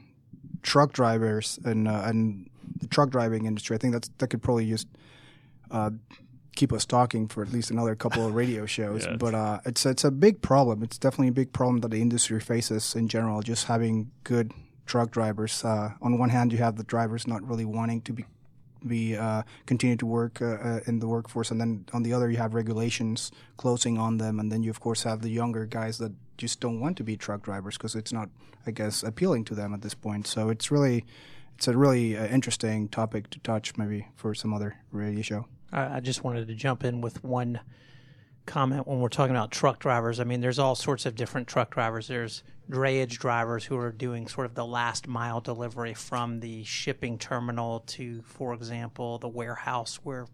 truck 0.62 0.92
drivers 0.92 1.58
and 1.64 1.86
uh, 1.88 2.02
and 2.04 2.50
the 2.80 2.86
truck 2.88 3.10
driving 3.10 3.46
industry, 3.46 3.74
I 3.76 3.78
think 3.78 3.92
that's 3.92 4.10
that 4.18 4.28
could 4.28 4.42
probably 4.42 4.68
just 4.68 4.88
uh, 5.70 5.90
keep 6.54 6.72
us 6.72 6.84
talking 6.84 7.28
for 7.28 7.42
at 7.42 7.52
least 7.52 7.70
another 7.70 7.94
couple 7.94 8.26
of 8.26 8.34
radio 8.34 8.66
shows. 8.76 9.06
Yeah. 9.06 9.16
But 9.16 9.34
uh, 9.34 9.60
it's 9.64 9.86
it's 9.86 10.04
a 10.04 10.10
big 10.10 10.42
problem. 10.42 10.82
It's 10.82 10.98
definitely 10.98 11.28
a 11.28 11.32
big 11.32 11.52
problem 11.52 11.80
that 11.80 11.90
the 11.90 12.00
industry 12.00 12.40
faces 12.40 12.94
in 12.94 13.08
general. 13.08 13.42
Just 13.42 13.66
having 13.66 14.10
good 14.24 14.52
truck 14.86 15.10
drivers. 15.10 15.64
Uh, 15.64 15.92
on 16.02 16.18
one 16.18 16.30
hand, 16.30 16.52
you 16.52 16.58
have 16.58 16.76
the 16.76 16.84
drivers 16.84 17.26
not 17.26 17.46
really 17.46 17.64
wanting 17.64 18.00
to 18.02 18.12
be 18.12 18.24
be 18.86 19.16
uh, 19.16 19.42
continue 19.64 19.96
to 19.96 20.04
work 20.04 20.42
uh, 20.42 20.44
uh, 20.44 20.80
in 20.86 20.98
the 20.98 21.08
workforce, 21.08 21.50
and 21.50 21.58
then 21.58 21.86
on 21.94 22.02
the 22.02 22.12
other 22.12 22.30
you 22.30 22.36
have 22.36 22.52
regulations 22.52 23.32
closing 23.56 23.96
on 23.98 24.18
them, 24.18 24.38
and 24.38 24.52
then 24.52 24.62
you 24.62 24.70
of 24.70 24.80
course 24.80 25.04
have 25.04 25.22
the 25.22 25.30
younger 25.30 25.64
guys 25.64 25.98
that 25.98 26.12
just 26.36 26.60
don't 26.60 26.80
want 26.80 26.96
to 26.96 27.04
be 27.04 27.16
truck 27.16 27.42
drivers 27.42 27.76
because 27.76 27.94
it's 27.94 28.12
not, 28.12 28.28
I 28.66 28.70
guess, 28.70 29.02
appealing 29.02 29.44
to 29.46 29.54
them 29.54 29.72
at 29.74 29.82
this 29.82 29.94
point. 29.94 30.26
So 30.26 30.48
it's 30.48 30.70
really, 30.70 31.04
it's 31.56 31.68
a 31.68 31.76
really 31.76 32.16
uh, 32.16 32.26
interesting 32.26 32.88
topic 32.88 33.30
to 33.30 33.38
touch, 33.40 33.76
maybe 33.76 34.08
for 34.16 34.34
some 34.34 34.52
other 34.52 34.76
radio 34.90 35.22
show. 35.22 35.46
I 35.74 35.96
I 35.96 36.00
just 36.00 36.24
wanted 36.24 36.48
to 36.48 36.54
jump 36.54 36.84
in 36.84 37.00
with 37.00 37.22
one 37.22 37.60
comment 38.46 38.86
when 38.86 39.00
we're 39.00 39.08
talking 39.08 39.34
about 39.34 39.50
truck 39.50 39.78
drivers. 39.78 40.20
I 40.20 40.24
mean, 40.24 40.40
there's 40.40 40.58
all 40.58 40.74
sorts 40.74 41.06
of 41.06 41.14
different 41.14 41.48
truck 41.48 41.70
drivers. 41.70 42.08
There's 42.08 42.42
drayage 42.70 43.18
drivers 43.18 43.64
who 43.64 43.76
are 43.76 43.92
doing 43.92 44.28
sort 44.28 44.46
of 44.46 44.54
the 44.54 44.66
last 44.66 45.06
mile 45.06 45.40
delivery 45.40 45.94
from 45.94 46.40
the 46.40 46.64
shipping 46.64 47.18
terminal 47.18 47.80
to, 47.80 48.22
for 48.22 48.54
example, 48.54 49.18
the 49.18 49.28
warehouse 49.28 49.96
where 50.02 50.26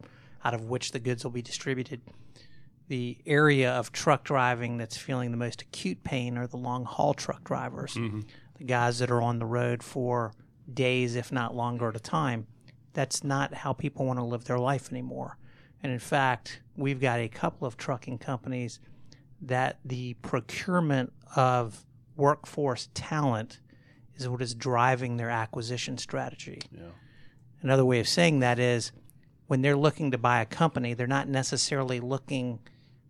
out 0.45 0.55
of 0.55 0.65
which 0.65 0.93
the 0.93 0.99
goods 0.99 1.25
will 1.25 1.31
be 1.31 1.43
distributed. 1.43 2.01
The 2.89 3.19
area 3.27 3.73
of 3.73 3.93
truck 3.93 4.25
driving 4.25 4.77
that's 4.79 4.97
feeling 4.97 5.31
the 5.31 5.37
most 5.37 5.63
acute 5.63 6.03
pain 6.03 6.37
are 6.37 6.47
the 6.47 6.57
long 6.57 6.85
haul 6.85 7.15
truck 7.15 7.45
drivers, 7.45 7.95
mm-hmm. 7.95 8.21
the 8.59 8.65
guys 8.65 8.99
that 8.99 9.11
are 9.11 9.23
on 9.23 9.39
the 9.39 9.47
road 9.47 9.83
for 9.83 10.33
days, 10.73 11.15
if 11.15 11.31
not 11.31 11.55
longer 11.55 11.89
at 11.89 11.97
a 11.97 12.01
time. 12.01 12.47
That's 12.93 13.23
not 13.23 13.55
how 13.55 13.73
people 13.73 14.07
want 14.07 14.19
to 14.19 14.25
live 14.25 14.45
their 14.45 14.59
life 14.59 14.91
anymore. 14.91 15.39
And 15.83 15.93
in 15.93 15.99
fact, 15.99 16.61
we've 16.77 17.01
got 17.01 17.21
a 17.21 17.29
couple 17.29 17.67
of 17.67 17.77
trucking 17.77 18.19
companies 18.19 18.81
that 19.43 19.79
the 19.85 20.15
procurement 20.15 21.13
of 21.37 21.87
workforce 22.17 22.89
talent 22.93 23.61
is 24.17 24.29
what 24.29 24.43
is 24.43 24.55
driving 24.55 25.17
their 25.17 25.31
acquisition 25.31 25.97
strategy. 25.97 26.61
Another 27.63 27.85
way 27.85 28.01
of 28.01 28.09
saying 28.09 28.41
that 28.41 28.59
is 28.59 28.93
when 29.47 29.63
they're 29.63 29.77
looking 29.77 30.11
to 30.11 30.19
buy 30.19 30.41
a 30.41 30.47
company, 30.47 30.95
they're 30.95 31.07
not 31.07 31.29
necessarily 31.29 32.01
looking 32.01 32.59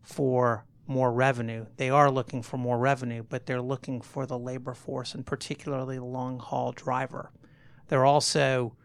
for 0.03 0.65
more 0.87 1.13
revenue. 1.13 1.67
They 1.77 1.91
are 1.91 2.11
looking 2.11 2.43
for 2.43 2.57
more 2.57 2.79
revenue, 2.79 3.23
but 3.29 3.47
they're 3.47 3.61
looking 3.61 4.01
for 4.01 4.27
the 4.27 4.39
labor 4.39 4.75
force 4.75 5.15
and 5.15 5.25
particularly 5.27 5.99
the 5.99 6.05
long 6.05 6.39
haul 6.39 6.73
driver. 6.73 7.31
They're 7.89 8.07
also 8.07 8.77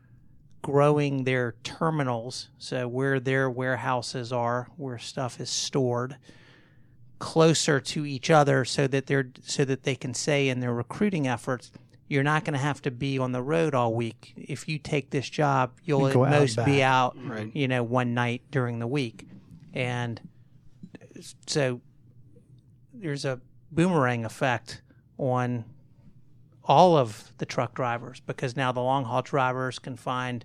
growing 0.65 1.25
their 1.25 1.53
terminals, 1.63 2.49
so 2.57 2.87
where 2.87 3.19
their 3.19 3.47
warehouses 3.47 4.33
are, 4.33 4.67
where 4.77 4.97
stuff 4.97 5.39
is 5.39 5.47
stored, 5.47 6.17
closer 7.19 7.79
to 7.79 8.03
each 8.03 8.31
other 8.31 8.65
so 8.65 8.87
that 8.87 9.05
they're 9.05 9.29
so 9.43 9.63
that 9.63 9.83
they 9.83 9.93
can 9.93 10.11
say 10.15 10.49
in 10.49 10.61
their 10.61 10.73
recruiting 10.73 11.27
efforts, 11.27 11.71
you're 12.07 12.23
not 12.23 12.43
going 12.43 12.55
to 12.55 12.59
have 12.59 12.81
to 12.81 12.89
be 12.89 13.19
on 13.19 13.31
the 13.31 13.43
road 13.43 13.75
all 13.75 13.93
week. 13.93 14.33
If 14.35 14.67
you 14.67 14.79
take 14.79 15.11
this 15.11 15.29
job, 15.29 15.73
you'll 15.83 15.99
You 15.99 16.07
at 16.07 16.13
go 16.15 16.25
out 16.25 16.31
most 16.31 16.55
be 16.65 16.79
back. 16.79 16.81
out, 16.81 17.15
you 17.53 17.67
know, 17.67 17.83
one 17.83 18.15
night 18.15 18.41
during 18.49 18.79
the 18.79 18.87
week, 18.87 19.27
and 19.71 20.19
so 21.45 21.79
there's 22.91 23.23
a 23.23 23.39
boomerang 23.71 24.25
effect 24.25 24.81
on 25.19 25.63
all 26.63 26.97
of 26.97 27.31
the 27.37 27.45
truck 27.45 27.75
drivers 27.75 28.19
because 28.19 28.55
now 28.55 28.71
the 28.71 28.81
long 28.81 29.03
haul 29.03 29.21
drivers 29.21 29.77
can 29.77 29.95
find 29.95 30.43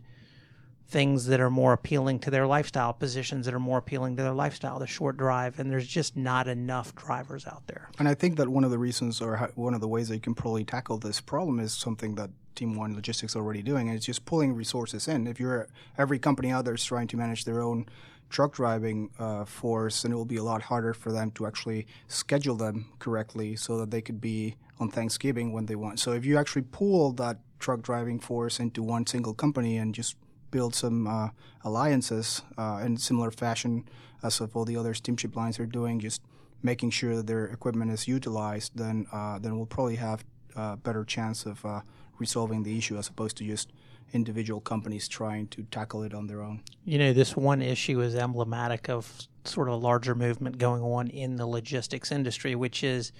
things 0.90 1.26
that 1.26 1.40
are 1.40 1.50
more 1.50 1.72
appealing 1.72 2.18
to 2.18 2.30
their 2.30 2.46
lifestyle, 2.46 2.92
positions 2.92 3.46
that 3.46 3.54
are 3.54 3.60
more 3.60 3.78
appealing 3.78 4.16
to 4.16 4.22
their 4.22 4.32
lifestyle, 4.32 4.80
the 4.80 4.86
short 4.86 5.16
drive, 5.16 5.60
and 5.60 5.70
there's 5.70 5.86
just 5.86 6.16
not 6.16 6.48
enough 6.48 6.94
drivers 6.96 7.46
out 7.46 7.64
there. 7.68 7.88
And 7.98 8.08
I 8.08 8.14
think 8.14 8.36
that 8.38 8.48
one 8.48 8.64
of 8.64 8.72
the 8.72 8.78
reasons, 8.78 9.20
or 9.20 9.50
one 9.54 9.72
of 9.72 9.80
the 9.80 9.88
ways 9.88 10.08
that 10.08 10.16
you 10.16 10.20
can 10.20 10.34
probably 10.34 10.64
tackle 10.64 10.98
this 10.98 11.20
problem, 11.20 11.60
is 11.60 11.72
something 11.72 12.16
that 12.16 12.30
Team 12.56 12.74
One 12.74 12.94
Logistics 12.94 13.32
is 13.32 13.36
already 13.36 13.62
doing, 13.62 13.88
and 13.88 13.96
it's 13.96 14.04
just 14.04 14.24
pulling 14.24 14.52
resources 14.52 15.06
in. 15.06 15.28
If 15.28 15.38
you're 15.38 15.68
every 15.96 16.18
company 16.18 16.50
out 16.50 16.64
there 16.64 16.74
is 16.74 16.84
trying 16.84 17.06
to 17.08 17.16
manage 17.16 17.44
their 17.44 17.60
own 17.60 17.86
truck 18.28 18.52
driving 18.54 19.10
uh, 19.18 19.44
force, 19.44 20.04
and 20.04 20.12
it 20.12 20.16
will 20.16 20.24
be 20.24 20.36
a 20.36 20.42
lot 20.42 20.62
harder 20.62 20.92
for 20.92 21.12
them 21.12 21.30
to 21.32 21.46
actually 21.46 21.86
schedule 22.08 22.56
them 22.56 22.86
correctly 22.98 23.54
so 23.54 23.78
that 23.78 23.92
they 23.92 24.00
could 24.00 24.20
be 24.20 24.56
on 24.80 24.90
Thanksgiving 24.90 25.52
when 25.52 25.66
they 25.66 25.76
want. 25.76 26.00
So 26.00 26.12
if 26.12 26.24
you 26.24 26.36
actually 26.36 26.62
pool 26.62 27.12
that 27.12 27.38
truck 27.60 27.82
driving 27.82 28.18
force 28.18 28.58
into 28.58 28.82
one 28.82 29.06
single 29.06 29.34
company 29.34 29.76
and 29.76 29.94
just 29.94 30.16
build 30.50 30.74
some 30.74 31.06
uh, 31.06 31.28
alliances 31.64 32.42
uh, 32.58 32.80
in 32.84 32.96
similar 32.96 33.30
fashion 33.30 33.88
as 34.22 34.40
of 34.40 34.56
all 34.56 34.64
the 34.64 34.76
other 34.76 34.94
steamship 34.94 35.36
lines 35.36 35.58
are 35.58 35.66
doing, 35.66 35.98
just 36.00 36.22
making 36.62 36.90
sure 36.90 37.16
that 37.16 37.26
their 37.26 37.46
equipment 37.46 37.90
is 37.90 38.06
utilized, 38.06 38.72
then 38.74 39.06
uh, 39.12 39.38
then 39.38 39.56
we'll 39.56 39.66
probably 39.66 39.96
have 39.96 40.24
a 40.56 40.76
better 40.76 41.04
chance 41.04 41.46
of 41.46 41.64
uh, 41.64 41.80
resolving 42.18 42.62
the 42.62 42.76
issue 42.76 42.98
as 42.98 43.08
opposed 43.08 43.36
to 43.36 43.44
just 43.44 43.72
individual 44.12 44.60
companies 44.60 45.08
trying 45.08 45.46
to 45.48 45.62
tackle 45.64 46.02
it 46.02 46.12
on 46.12 46.26
their 46.26 46.42
own. 46.42 46.60
You 46.84 46.98
know, 46.98 47.12
this 47.12 47.36
one 47.36 47.62
issue 47.62 48.00
is 48.00 48.14
emblematic 48.14 48.88
of 48.88 49.10
sort 49.44 49.68
of 49.68 49.74
a 49.74 49.76
larger 49.76 50.14
movement 50.14 50.58
going 50.58 50.82
on 50.82 51.08
in 51.08 51.36
the 51.36 51.46
logistics 51.46 52.12
industry, 52.12 52.54
which 52.54 52.82
is 52.82 53.12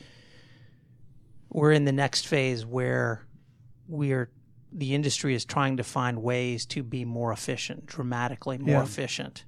we're 1.49 1.73
in 1.73 1.85
the 1.85 1.93
next 1.93 2.27
phase 2.27 2.67
where 2.67 3.27
we're 3.89 4.31
the 4.73 4.95
industry 4.95 5.35
is 5.35 5.45
trying 5.45 5.77
to 5.77 5.85
find 5.85 6.23
ways 6.23 6.65
to 6.67 6.83
be 6.83 7.05
more 7.05 7.33
efficient, 7.33 7.87
dramatically 7.87 8.59
more 8.59 8.77
Yeah. 8.79 8.83
efficient. 8.83 9.45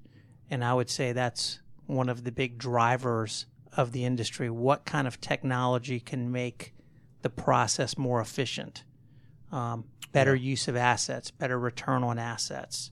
And 0.51 0.65
I 0.65 0.75
would 0.75 0.91
say 0.91 1.13
that's 1.13 1.61
one 1.87 2.09
of 2.09 2.25
the 2.25 2.33
big 2.33 2.59
drivers 2.59 3.47
of 3.77 3.93
the 3.93 4.05
industry. 4.05 4.51
What 4.51 4.85
kind 4.85 5.07
of 5.07 5.21
technology 5.21 5.99
can 6.01 6.31
make 6.31 6.75
the 7.23 7.31
process 7.31 7.97
more 7.97 8.21
efficient? 8.21 8.85
Um, 9.51 9.85
better 10.13 10.35
use 10.35 10.69
of 10.69 10.77
assets, 10.77 11.31
better 11.31 11.59
return 11.59 12.05
on 12.05 12.19
assets, 12.19 12.91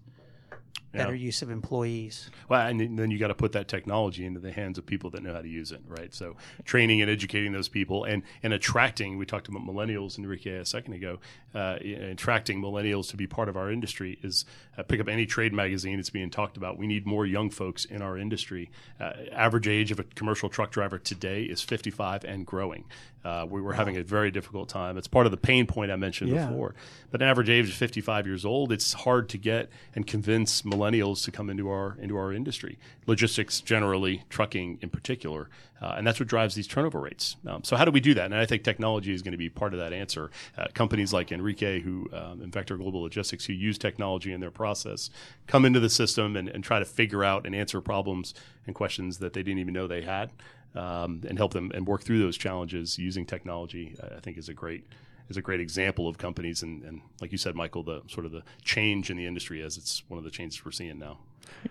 better 0.92 1.14
use 1.14 1.42
of 1.42 1.50
employees. 1.50 2.30
Well, 2.48 2.66
and 2.66 2.98
then 2.98 3.10
you 3.10 3.18
got 3.18 3.28
to 3.28 3.34
put 3.34 3.52
that 3.52 3.68
technology 3.68 4.24
into 4.24 4.40
the 4.40 4.52
hands 4.52 4.78
of 4.78 4.86
people 4.86 5.10
that 5.10 5.22
know 5.22 5.32
how 5.32 5.40
to 5.40 5.48
use 5.48 5.72
it, 5.72 5.80
right? 5.86 6.12
So 6.12 6.36
training 6.64 7.00
and 7.00 7.10
educating 7.10 7.52
those 7.52 7.68
people 7.68 8.04
and, 8.04 8.22
and 8.42 8.52
attracting, 8.52 9.18
we 9.18 9.26
talked 9.26 9.48
about 9.48 9.62
millennials, 9.62 10.18
Enrique, 10.18 10.56
a 10.56 10.64
second 10.64 10.94
ago, 10.94 11.18
uh, 11.54 11.78
attracting 11.82 12.60
millennials 12.60 13.08
to 13.10 13.16
be 13.16 13.26
part 13.26 13.48
of 13.48 13.56
our 13.56 13.70
industry 13.70 14.18
is 14.22 14.44
uh, 14.80 14.82
pick 14.84 15.00
up 15.00 15.08
any 15.08 15.26
trade 15.26 15.52
magazine, 15.52 15.98
it's 15.98 16.10
being 16.10 16.30
talked 16.30 16.56
about. 16.56 16.78
We 16.78 16.86
need 16.86 17.06
more 17.06 17.26
young 17.26 17.50
folks 17.50 17.84
in 17.84 18.02
our 18.02 18.16
industry. 18.18 18.70
Uh, 18.98 19.12
average 19.32 19.68
age 19.68 19.90
of 19.92 20.00
a 20.00 20.04
commercial 20.04 20.48
truck 20.48 20.70
driver 20.70 20.98
today 20.98 21.44
is 21.44 21.60
55 21.62 22.24
and 22.24 22.46
growing. 22.46 22.84
Uh, 23.22 23.46
we 23.48 23.60
were 23.60 23.74
having 23.74 23.98
a 23.98 24.02
very 24.02 24.30
difficult 24.30 24.70
time. 24.70 24.96
It's 24.96 25.06
part 25.06 25.26
of 25.26 25.30
the 25.32 25.36
pain 25.36 25.66
point 25.66 25.90
I 25.90 25.96
mentioned 25.96 26.30
Yeah. 26.30 26.46
before. 26.46 26.74
But 27.10 27.20
an 27.20 27.28
average 27.28 27.50
age 27.50 27.68
of 27.68 27.74
55 27.74 28.26
years 28.26 28.44
old, 28.46 28.72
it's 28.72 28.94
hard 28.94 29.28
to 29.30 29.38
get 29.38 29.68
and 29.94 30.06
convince 30.06 30.62
millennials 30.62 30.80
millennials 30.90 31.24
to 31.24 31.30
come 31.30 31.50
into 31.50 31.68
our 31.68 31.96
into 32.00 32.16
our 32.16 32.32
industry, 32.32 32.78
logistics 33.06 33.60
generally, 33.60 34.22
trucking 34.30 34.78
in 34.80 34.88
particular, 34.88 35.48
uh, 35.80 35.94
and 35.96 36.06
that's 36.06 36.20
what 36.20 36.28
drives 36.28 36.54
these 36.54 36.66
turnover 36.66 37.00
rates. 37.00 37.36
Um, 37.46 37.64
so 37.64 37.76
how 37.76 37.84
do 37.84 37.90
we 37.90 38.00
do 38.00 38.14
that? 38.14 38.26
And 38.26 38.34
I 38.34 38.46
think 38.46 38.64
technology 38.64 39.12
is 39.12 39.22
going 39.22 39.32
to 39.32 39.38
be 39.38 39.48
part 39.48 39.72
of 39.72 39.80
that 39.80 39.92
answer. 39.92 40.30
Uh, 40.56 40.66
companies 40.74 41.12
like 41.12 41.32
Enrique, 41.32 41.80
who 41.80 42.08
um, 42.12 42.50
Vector 42.50 42.76
Global 42.76 43.02
Logistics, 43.02 43.44
who 43.44 43.52
use 43.52 43.78
technology 43.78 44.32
in 44.32 44.40
their 44.40 44.50
process, 44.50 45.10
come 45.46 45.64
into 45.64 45.80
the 45.80 45.90
system 45.90 46.36
and, 46.36 46.48
and 46.48 46.62
try 46.62 46.78
to 46.78 46.84
figure 46.84 47.24
out 47.24 47.46
and 47.46 47.54
answer 47.54 47.80
problems 47.80 48.34
and 48.66 48.74
questions 48.74 49.18
that 49.18 49.32
they 49.32 49.42
didn't 49.42 49.60
even 49.60 49.74
know 49.74 49.86
they 49.86 50.02
had, 50.02 50.30
um, 50.74 51.22
and 51.28 51.38
help 51.38 51.52
them 51.52 51.70
and 51.74 51.86
work 51.86 52.02
through 52.02 52.18
those 52.18 52.36
challenges 52.36 52.98
using 52.98 53.24
technology. 53.24 53.96
I 54.02 54.20
think 54.20 54.36
is 54.38 54.48
a 54.48 54.54
great 54.54 54.84
is 55.30 55.36
a 55.36 55.42
great 55.42 55.60
example 55.60 56.08
of 56.08 56.18
companies 56.18 56.62
and, 56.62 56.82
and 56.82 57.00
like 57.20 57.32
you 57.32 57.38
said, 57.38 57.54
Michael, 57.54 57.82
the 57.82 58.02
sort 58.08 58.26
of 58.26 58.32
the 58.32 58.42
change 58.62 59.10
in 59.10 59.16
the 59.16 59.26
industry 59.26 59.62
as 59.62 59.76
it's 59.78 60.02
one 60.08 60.18
of 60.18 60.24
the 60.24 60.30
changes 60.30 60.64
we're 60.64 60.72
seeing 60.72 60.98
now. 60.98 61.18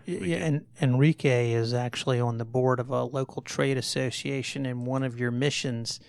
Yeah, 0.05 0.37
and 0.37 0.65
Enrique 0.81 1.51
is 1.51 1.73
actually 1.73 2.19
on 2.19 2.37
the 2.37 2.45
board 2.45 2.79
of 2.79 2.89
a 2.89 3.03
local 3.03 3.41
trade 3.41 3.77
association, 3.77 4.65
and 4.65 4.85
one 4.85 5.03
of 5.03 5.19
your 5.19 5.31
missions 5.31 5.99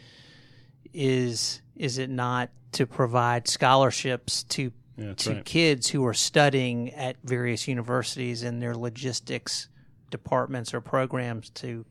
is 0.92 1.62
is 1.76 1.98
it 1.98 2.10
not 2.10 2.50
to 2.72 2.86
provide 2.86 3.48
scholarships 3.48 4.42
to 4.44 4.72
Yeah, 4.96 5.14
to 5.14 5.34
right. 5.34 5.44
kids 5.44 5.88
who 5.88 6.04
are 6.04 6.14
studying 6.14 6.90
at 6.94 7.16
various 7.22 7.68
universities 7.68 8.42
in 8.42 8.60
their 8.60 8.74
logistics 8.74 9.68
departments 10.10 10.74
or 10.74 10.80
programs 10.80 11.50
to 11.50 11.84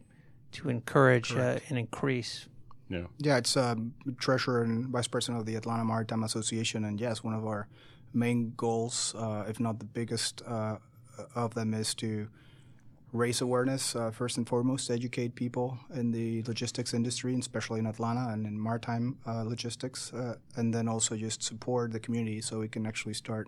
to 0.52 0.70
encourage 0.70 1.32
uh, 1.34 1.60
and 1.70 1.78
increase. 1.78 2.48
Yeah. 2.90 3.06
Yeah, 3.20 3.38
it's 3.38 3.56
um, 3.56 3.94
treasurer 4.18 4.64
and 4.64 4.88
vice 4.88 5.08
president 5.08 5.40
of 5.40 5.46
the 5.46 5.56
Atlanta 5.56 5.86
Maritime 5.86 6.24
Association, 6.24 6.86
and 6.86 7.00
yes, 7.00 7.24
one 7.24 7.36
of 7.36 7.46
our 7.46 7.68
main 8.14 8.54
goals, 8.58 9.14
uh, 9.16 9.46
if 9.48 9.60
not 9.60 9.80
the 9.80 9.86
biggest 9.86 10.42
uh, 10.48 10.78
of 11.36 11.54
them, 11.54 11.74
is 11.74 11.94
to 11.96 12.28
raise 13.12 13.42
awareness 13.42 13.96
uh, 13.96 14.12
first 14.12 14.38
and 14.38 14.48
foremost, 14.48 14.90
educate 14.90 15.36
people 15.36 15.78
in 15.94 16.12
the 16.12 16.44
logistics 16.44 16.94
industry, 16.94 17.36
especially 17.36 17.80
in 17.80 17.86
Atlanta 17.86 18.32
and 18.32 18.46
in 18.46 18.62
maritime 18.62 19.18
uh, 19.28 19.44
logistics, 19.44 20.12
uh, 20.14 20.36
and 20.56 20.74
then 20.74 20.88
also 20.88 21.16
just 21.16 21.44
support 21.44 21.92
the 21.92 22.00
community 22.00 22.42
so 22.42 22.60
we 22.60 22.68
can 22.68 22.86
actually 22.86 23.14
start 23.14 23.48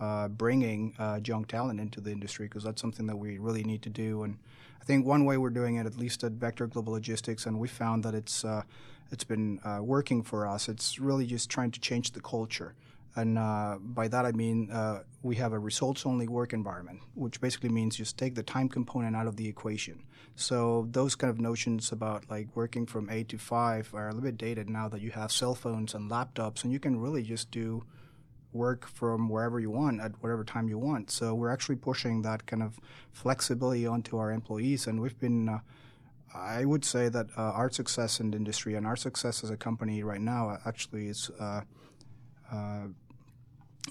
uh, 0.00 0.28
bringing 0.28 0.94
young 1.24 1.44
talent 1.44 1.78
into 1.78 2.00
the 2.00 2.10
industry 2.10 2.46
because 2.46 2.64
that's 2.64 2.80
something 2.80 3.06
that 3.06 3.16
we 3.16 3.38
really 3.38 3.62
need 3.62 3.82
to 3.82 3.90
do. 3.90 4.22
And 4.22 4.38
I 4.80 4.84
think 4.84 5.06
one 5.06 5.24
way 5.24 5.36
we're 5.36 5.50
doing 5.50 5.76
it, 5.76 5.86
at 5.86 5.96
least 5.96 6.24
at 6.24 6.32
Vector 6.32 6.66
Global 6.66 6.94
Logistics, 6.94 7.46
and 7.46 7.58
we 7.58 7.68
found 7.68 8.02
that 8.04 8.14
it's 8.14 8.44
uh, 8.44 8.62
it's 9.12 9.24
been 9.24 9.60
uh, 9.64 9.80
working 9.82 10.22
for 10.22 10.46
us. 10.46 10.68
It's 10.68 10.98
really 10.98 11.26
just 11.26 11.50
trying 11.50 11.72
to 11.72 11.80
change 11.80 12.12
the 12.12 12.20
culture. 12.20 12.74
And 13.16 13.38
uh, 13.38 13.78
by 13.80 14.06
that 14.06 14.24
I 14.24 14.30
mean 14.30 14.70
uh, 14.70 15.02
we 15.22 15.34
have 15.36 15.52
a 15.52 15.58
results-only 15.58 16.28
work 16.28 16.52
environment, 16.52 17.00
which 17.14 17.40
basically 17.40 17.68
means 17.68 17.96
just 17.96 18.16
take 18.16 18.36
the 18.36 18.42
time 18.42 18.68
component 18.68 19.16
out 19.16 19.26
of 19.26 19.36
the 19.36 19.48
equation. 19.48 20.04
So 20.36 20.86
those 20.92 21.16
kind 21.16 21.30
of 21.30 21.40
notions 21.40 21.90
about 21.90 22.30
like 22.30 22.46
working 22.54 22.86
from 22.86 23.10
eight 23.10 23.28
to 23.30 23.38
five 23.38 23.92
are 23.94 24.08
a 24.08 24.14
little 24.14 24.22
bit 24.22 24.38
dated 24.38 24.70
now 24.70 24.88
that 24.88 25.00
you 25.00 25.10
have 25.10 25.32
cell 25.32 25.56
phones 25.56 25.92
and 25.92 26.08
laptops, 26.08 26.62
and 26.62 26.72
you 26.72 26.78
can 26.78 27.00
really 27.00 27.24
just 27.24 27.50
do 27.50 27.84
work 28.52 28.86
from 28.86 29.28
wherever 29.28 29.60
you 29.60 29.70
want 29.70 30.00
at 30.00 30.12
whatever 30.22 30.44
time 30.44 30.68
you 30.68 30.78
want. 30.78 31.10
So 31.10 31.34
we're 31.34 31.50
actually 31.50 31.76
pushing 31.76 32.22
that 32.22 32.46
kind 32.46 32.62
of 32.62 32.80
flexibility 33.12 33.86
onto 33.86 34.16
our 34.18 34.32
employees, 34.32 34.86
and 34.86 35.00
we've 35.00 35.18
been. 35.18 35.48
Uh, 35.48 35.60
I 36.32 36.64
would 36.64 36.84
say 36.84 37.08
that 37.08 37.26
uh, 37.36 37.42
our 37.42 37.70
success 37.70 38.20
in 38.20 38.30
the 38.30 38.36
industry 38.36 38.76
and 38.76 38.86
our 38.86 38.96
success 38.96 39.42
as 39.42 39.50
a 39.50 39.56
company 39.56 40.04
right 40.04 40.20
now 40.20 40.58
actually 40.64 41.08
is 41.08 41.28
uh, 41.40 41.62
uh, 42.52 42.86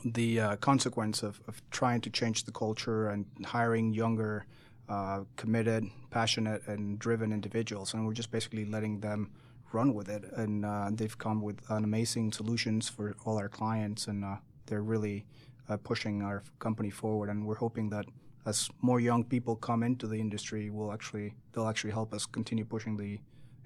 the 0.05 0.39
uh, 0.39 0.55
consequence 0.55 1.21
of, 1.21 1.41
of 1.47 1.61
trying 1.69 1.99
to 2.01 2.09
change 2.09 2.45
the 2.45 2.51
culture 2.53 3.09
and 3.09 3.25
hiring 3.45 3.93
younger, 3.93 4.45
uh, 4.87 5.23
committed, 5.35 5.85
passionate, 6.11 6.65
and 6.67 6.97
driven 6.97 7.33
individuals. 7.33 7.93
And 7.93 8.05
we're 8.05 8.13
just 8.13 8.31
basically 8.31 8.63
letting 8.63 9.01
them 9.01 9.31
run 9.73 9.93
with 9.93 10.07
it. 10.07 10.23
And 10.33 10.63
they've 10.97 11.17
come 11.17 11.41
with 11.41 11.59
an 11.69 11.83
amazing 11.83 12.31
solutions 12.31 12.87
for 12.87 13.17
all 13.25 13.37
our 13.37 13.49
clients, 13.49 14.07
and 14.07 14.23
they're 14.69 14.89
really 14.95 15.25
uh, 15.67 15.77
pushing 15.77 16.21
our 16.21 16.43
company 16.59 16.89
forward. 16.89 17.29
And 17.29 17.45
we're 17.45 17.55
hoping 17.55 17.89
that 17.89 18.05
as 18.45 18.69
more 18.81 18.99
young 18.99 19.23
people 19.23 19.55
come 19.55 19.83
into 19.83 20.07
the 20.07 20.19
industry, 20.19 20.69
will 20.69 20.91
actually 20.91 21.33
they'll 21.51 21.67
actually 21.67 21.91
help 21.91 22.13
us 22.13 22.25
continue 22.25 22.65
pushing 22.65 22.97
the 22.97 23.19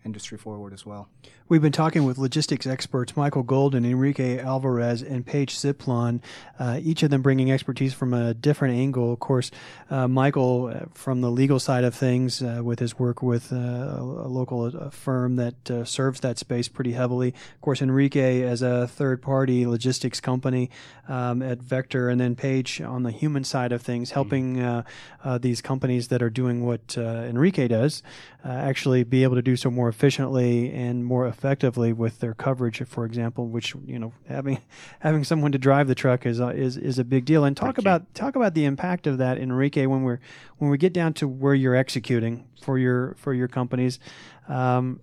industry 0.05 0.37
forward 0.37 0.73
as 0.73 0.85
well. 0.85 1.09
We've 1.49 1.61
been 1.61 1.71
talking 1.71 2.05
with 2.05 2.17
logistics 2.17 2.65
experts 2.65 3.15
Michael 3.15 3.43
Golden, 3.43 3.85
Enrique 3.85 4.39
Alvarez, 4.39 5.01
and 5.01 5.25
Page 5.25 5.55
Siplon, 5.55 6.21
uh, 6.57 6.79
each 6.81 7.03
of 7.03 7.09
them 7.09 7.21
bringing 7.21 7.51
expertise 7.51 7.93
from 7.93 8.13
a 8.13 8.33
different 8.33 8.75
angle. 8.75 9.13
Of 9.13 9.19
course, 9.19 9.51
uh, 9.89 10.07
Michael 10.07 10.73
uh, 10.73 10.85
from 10.93 11.21
the 11.21 11.29
legal 11.29 11.59
side 11.59 11.83
of 11.83 11.93
things 11.93 12.41
uh, 12.41 12.61
with 12.63 12.79
his 12.79 12.97
work 12.97 13.21
with 13.21 13.51
uh, 13.51 13.55
a, 13.55 14.27
local 14.27 14.65
uh, 14.65 14.89
firm 14.89 15.35
that 15.35 15.69
uh, 15.69 15.85
serves 15.85 16.21
that 16.21 16.37
space 16.37 16.67
pretty 16.67 16.93
heavily. 16.93 17.29
Of 17.29 17.61
course, 17.61 17.81
Enrique 17.81 18.41
as 18.43 18.61
a 18.61 18.87
third 18.87 19.21
party 19.21 19.65
logistics 19.65 20.19
company 20.19 20.69
um, 21.07 21.41
at 21.41 21.59
Vector, 21.59 22.09
and 22.09 22.19
then 22.19 22.35
Page 22.35 22.81
on 22.81 23.03
the 23.03 23.11
human 23.11 23.43
side 23.43 23.71
of 23.71 23.81
things, 23.81 24.11
helping 24.11 24.59
uh, 24.59 24.83
uh, 25.23 25.37
these 25.37 25.61
companies 25.61 26.07
that 26.09 26.21
are 26.21 26.29
doing 26.29 26.65
what 26.65 26.97
uh, 26.97 27.01
Enrique 27.01 27.67
does 27.67 28.03
uh, 28.43 28.49
actually 28.49 29.03
be 29.03 29.23
able 29.23 29.35
to 29.35 29.41
do 29.41 29.55
so 29.55 29.69
more 29.69 29.91
efficiently 29.93 30.73
and 30.73 31.05
more 31.05 31.27
effectively 31.27 31.93
with 31.93 32.19
their 32.19 32.33
coverage, 32.33 32.81
for 32.87 33.05
example. 33.05 33.47
Which 33.47 33.75
you 33.85 33.99
know, 33.99 34.13
having 34.27 34.59
having 34.99 35.23
someone 35.23 35.51
to 35.51 35.57
drive 35.57 35.87
the 35.87 35.95
truck 35.95 36.25
is 36.25 36.41
uh, 36.41 36.47
is 36.47 36.77
is 36.77 36.97
a 36.97 37.03
big 37.03 37.25
deal. 37.25 37.45
And 37.45 37.55
talk 37.55 37.77
about 37.77 38.13
talk 38.15 38.35
about 38.35 38.55
the 38.55 38.65
impact 38.65 39.05
of 39.07 39.19
that, 39.19 39.37
Enrique, 39.37 39.85
when 39.85 40.03
we're 40.03 40.19
when 40.57 40.71
we 40.71 40.77
get 40.77 40.93
down 40.93 41.13
to 41.13 41.27
where 41.27 41.53
you're 41.53 41.75
executing 41.75 42.47
for 42.61 42.77
your 42.77 43.13
for 43.15 43.33
your 43.33 43.47
companies. 43.47 43.99
Um, 44.47 44.99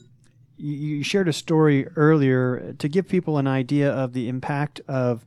you, 0.56 0.74
you 0.74 1.02
shared 1.04 1.28
a 1.28 1.32
story 1.32 1.86
earlier 1.96 2.74
to 2.78 2.88
give 2.88 3.08
people 3.08 3.38
an 3.38 3.46
idea 3.46 3.90
of 3.90 4.12
the 4.12 4.28
impact 4.28 4.80
of 4.86 5.24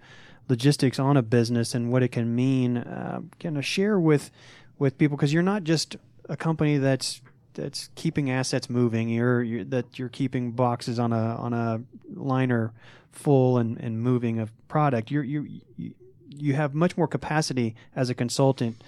logistics 0.49 0.99
on 0.99 1.17
a 1.17 1.23
business 1.23 1.73
and 1.73 1.91
what 1.91 2.03
it 2.03 2.11
can 2.11 2.35
mean. 2.35 2.77
Uh, 2.77 3.21
kind 3.39 3.57
of 3.57 3.65
share 3.65 3.99
with 3.99 4.29
with 4.77 4.97
people 4.97 5.17
because 5.17 5.33
you're 5.33 5.41
not 5.41 5.63
just 5.63 5.95
a 6.29 6.37
company 6.37 6.77
that's 6.77 7.21
that's 7.53 7.89
keeping 7.95 8.29
assets 8.29 8.69
moving. 8.69 9.09
You're, 9.09 9.43
you're 9.43 9.63
that 9.65 9.97
you're 9.99 10.09
keeping 10.09 10.51
boxes 10.51 10.99
on 10.99 11.13
a 11.13 11.35
on 11.35 11.53
a 11.53 11.81
liner 12.13 12.73
full 13.11 13.57
and, 13.57 13.77
and 13.79 14.01
moving 14.01 14.39
of 14.39 14.51
product. 14.67 15.11
You're 15.11 15.23
you 15.23 15.61
you 15.77 15.93
you 16.29 16.53
have 16.53 16.73
much 16.73 16.97
more 16.97 17.07
capacity 17.07 17.75
as 17.95 18.09
a 18.09 18.15
consultant 18.15 18.81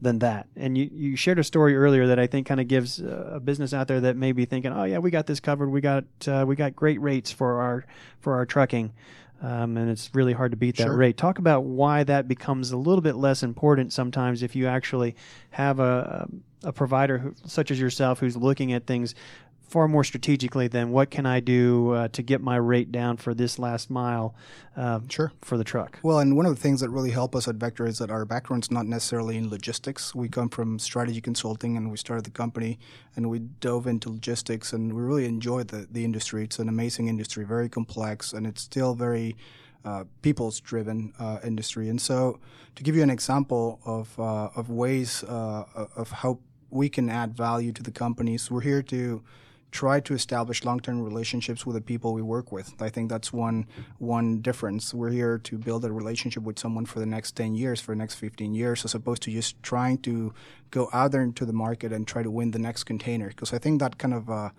than 0.00 0.18
that. 0.18 0.46
And 0.56 0.76
you, 0.76 0.90
you 0.92 1.16
shared 1.16 1.38
a 1.38 1.44
story 1.44 1.76
earlier 1.76 2.06
that 2.08 2.18
I 2.18 2.26
think 2.26 2.46
kind 2.46 2.60
of 2.60 2.68
gives 2.68 3.00
a 3.00 3.40
business 3.42 3.72
out 3.72 3.88
there 3.88 4.00
that 4.00 4.16
may 4.16 4.32
be 4.32 4.44
thinking, 4.44 4.72
oh 4.72 4.84
yeah, 4.84 4.98
we 4.98 5.10
got 5.10 5.26
this 5.26 5.40
covered. 5.40 5.70
We 5.70 5.80
got 5.80 6.04
uh, 6.26 6.44
we 6.46 6.56
got 6.56 6.76
great 6.76 7.00
rates 7.00 7.30
for 7.30 7.60
our 7.60 7.84
for 8.20 8.34
our 8.34 8.46
trucking. 8.46 8.92
Um, 9.42 9.76
and 9.76 9.90
it's 9.90 10.14
really 10.14 10.32
hard 10.32 10.52
to 10.52 10.56
beat 10.56 10.78
that 10.78 10.84
Sure. 10.84 10.96
rate. 10.96 11.18
Talk 11.18 11.38
about 11.38 11.64
why 11.64 12.04
that 12.04 12.26
becomes 12.26 12.70
a 12.70 12.76
little 12.78 13.02
bit 13.02 13.16
less 13.16 13.42
important 13.42 13.92
sometimes 13.92 14.42
if 14.42 14.56
you 14.56 14.66
actually 14.66 15.14
have 15.50 15.78
a, 15.78 16.26
a 16.62 16.72
provider 16.72 17.18
who, 17.18 17.34
such 17.46 17.70
as 17.70 17.78
yourself 17.80 18.20
who's 18.20 18.36
looking 18.36 18.72
at 18.72 18.86
things 18.86 19.14
far 19.68 19.88
more 19.88 20.04
strategically 20.04 20.68
than 20.68 20.90
what 20.90 21.10
can 21.10 21.26
I 21.26 21.40
do 21.40 21.90
uh, 21.90 22.08
to 22.08 22.22
get 22.22 22.40
my 22.40 22.56
rate 22.56 22.92
down 22.92 23.16
for 23.16 23.34
this 23.34 23.58
last 23.58 23.90
mile 23.90 24.34
um, 24.76 25.08
Sure. 25.08 25.32
for 25.42 25.58
the 25.58 25.64
truck. 25.64 25.98
Well, 26.02 26.20
and 26.20 26.36
one 26.36 26.46
of 26.46 26.54
the 26.54 26.60
things 26.60 26.80
that 26.80 26.90
really 26.90 27.10
help 27.10 27.34
us 27.34 27.48
at 27.48 27.56
Vector 27.56 27.84
is 27.86 27.98
that 27.98 28.10
our 28.10 28.24
background's 28.24 28.70
not 28.70 28.86
necessarily 28.86 29.36
in 29.36 29.50
logistics. 29.50 30.14
We 30.14 30.28
come 30.28 30.50
from 30.50 30.78
strategy 30.78 31.20
consulting, 31.20 31.76
and 31.76 31.90
we 31.90 31.96
started 31.96 32.24
the 32.24 32.30
company, 32.30 32.78
and 33.16 33.28
we 33.28 33.40
dove 33.40 33.86
into 33.86 34.10
logistics, 34.10 34.72
and 34.72 34.92
we 34.92 35.02
really 35.02 35.24
enjoyed 35.24 35.68
the, 35.68 35.88
the 35.90 36.04
industry. 36.04 36.44
It's 36.44 36.58
an 36.60 36.68
amazing 36.68 37.08
industry, 37.08 37.44
very 37.44 37.68
complex, 37.68 38.32
and 38.32 38.46
it's 38.46 38.62
still 38.62 38.94
very 38.94 39.34
uh, 39.86 40.04
people's 40.20 40.60
driven 40.60 41.14
uh, 41.18 41.38
industry. 41.44 41.88
And 41.88 42.00
so, 42.00 42.40
to 42.74 42.82
give 42.82 42.96
you 42.96 43.02
an 43.02 43.10
example 43.10 43.80
of 43.84 44.18
uh, 44.18 44.50
of 44.56 44.68
ways 44.68 45.22
uh, 45.24 45.64
of 45.96 46.10
how 46.10 46.40
we 46.70 46.88
can 46.88 47.08
add 47.08 47.36
value 47.36 47.72
to 47.72 47.82
the 47.82 47.92
companies, 47.92 48.50
we're 48.50 48.62
here 48.62 48.82
to 48.82 49.22
try 49.70 50.00
to 50.00 50.14
establish 50.14 50.64
long-term 50.64 51.02
relationships 51.02 51.66
with 51.66 51.74
the 51.74 51.80
people 51.80 52.14
we 52.14 52.22
work 52.22 52.50
with. 52.50 52.74
I 52.80 52.88
think 52.88 53.08
that's 53.08 53.32
one 53.32 53.66
one 53.98 54.40
difference. 54.40 54.92
We're 54.92 55.10
here 55.10 55.38
to 55.38 55.56
build 55.56 55.84
a 55.84 55.92
relationship 55.92 56.42
with 56.42 56.58
someone 56.58 56.86
for 56.86 56.98
the 56.98 57.06
next 57.06 57.36
10 57.36 57.54
years, 57.54 57.80
for 57.80 57.92
the 57.92 57.98
next 57.98 58.16
15 58.16 58.54
years, 58.54 58.84
as 58.84 58.94
opposed 58.94 59.22
to 59.22 59.30
just 59.30 59.62
trying 59.62 59.98
to 59.98 60.34
go 60.70 60.88
out 60.92 61.12
there 61.12 61.22
into 61.22 61.44
the 61.44 61.52
market 61.52 61.92
and 61.92 62.08
try 62.08 62.22
to 62.22 62.30
win 62.30 62.50
the 62.50 62.58
next 62.58 62.84
container. 62.84 63.28
Because 63.28 63.52
I 63.52 63.58
think 63.58 63.80
that 63.80 63.98
kind 63.98 64.14
of 64.14 64.52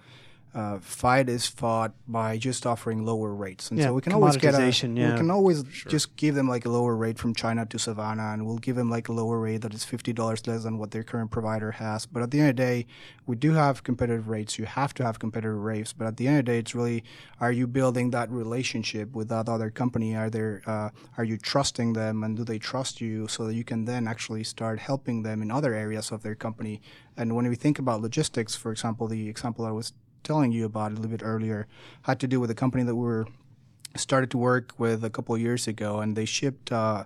uh, 0.57 0.79
fight 0.79 1.29
is 1.29 1.45
fought 1.45 1.93
by 2.07 2.35
just 2.35 2.65
offering 2.65 3.05
lower 3.05 3.31
rates, 3.31 3.69
and 3.69 3.79
Yeah, 3.79 3.85
so 3.85 3.93
we 3.93 4.01
can 4.01 4.13
always 4.13 4.37
get 4.37 4.55
a, 4.55 4.87
yeah. 4.87 5.11
we 5.11 5.17
can 5.17 5.29
always 5.29 5.61
just 5.61 6.15
give 6.15 6.33
them 6.33 6.49
like 6.49 6.65
a 6.65 6.69
lower 6.69 6.95
rate 6.95 7.19
from 7.19 7.35
China 7.35 7.63
to 7.67 7.77
Savannah, 7.77 8.33
and 8.33 8.43
we'll 8.43 8.57
give 8.57 8.75
them 8.75 8.89
like 8.89 9.07
a 9.07 9.13
lower 9.13 9.39
rate 9.39 9.61
that 9.61 9.75
is 9.75 9.85
fifty 9.85 10.13
dollars 10.13 10.47
less 10.47 10.63
than 10.63 10.79
what 10.79 10.89
their 10.89 11.03
current 11.03 11.29
provider 11.29 11.73
has. 11.73 12.07
But 12.07 12.23
at 12.23 12.31
the 12.31 12.39
end 12.39 12.49
of 12.49 12.55
the 12.55 12.63
day, 12.63 12.87
we 13.27 13.35
do 13.35 13.51
have 13.53 13.83
competitive 13.83 14.29
rates. 14.29 14.57
You 14.57 14.65
have 14.65 14.95
to 14.95 15.03
have 15.03 15.19
competitive 15.19 15.61
rates, 15.61 15.93
but 15.93 16.07
at 16.07 16.17
the 16.17 16.27
end 16.27 16.39
of 16.39 16.45
the 16.45 16.51
day, 16.53 16.57
it's 16.57 16.73
really 16.73 17.03
are 17.39 17.51
you 17.51 17.67
building 17.67 18.09
that 18.11 18.31
relationship 18.31 19.13
with 19.13 19.29
that 19.29 19.47
other 19.47 19.69
company? 19.69 20.15
Are 20.15 20.31
there 20.31 20.63
uh, 20.65 20.89
are 21.19 21.23
you 21.23 21.37
trusting 21.37 21.93
them, 21.93 22.23
and 22.23 22.35
do 22.35 22.43
they 22.43 22.57
trust 22.57 22.99
you 22.99 23.27
so 23.27 23.45
that 23.45 23.53
you 23.53 23.63
can 23.63 23.85
then 23.85 24.07
actually 24.07 24.43
start 24.43 24.79
helping 24.79 25.21
them 25.21 25.43
in 25.43 25.51
other 25.51 25.75
areas 25.75 26.11
of 26.11 26.23
their 26.23 26.35
company? 26.35 26.81
And 27.15 27.35
when 27.35 27.47
we 27.47 27.55
think 27.55 27.77
about 27.77 28.01
logistics, 28.01 28.55
for 28.55 28.71
example, 28.71 29.07
the 29.07 29.29
example 29.29 29.63
I 29.63 29.71
was 29.71 29.93
telling 30.27 30.51
you 30.51 30.65
about 30.65 30.91
a 30.91 30.95
little 30.95 31.15
bit 31.17 31.23
earlier 31.23 31.67
had 32.01 32.19
to 32.19 32.27
do 32.27 32.37
with 32.41 32.51
a 32.51 32.59
company 32.63 32.83
that 32.83 32.95
we 32.95 33.05
were 33.13 33.27
started 33.95 34.29
to 34.29 34.37
work 34.37 34.73
with 34.77 35.03
a 35.03 35.09
couple 35.09 35.33
of 35.33 35.41
years 35.41 35.67
ago, 35.67 35.99
and 36.01 36.15
they 36.15 36.25
shipped 36.25 36.71
uh, 36.71 37.05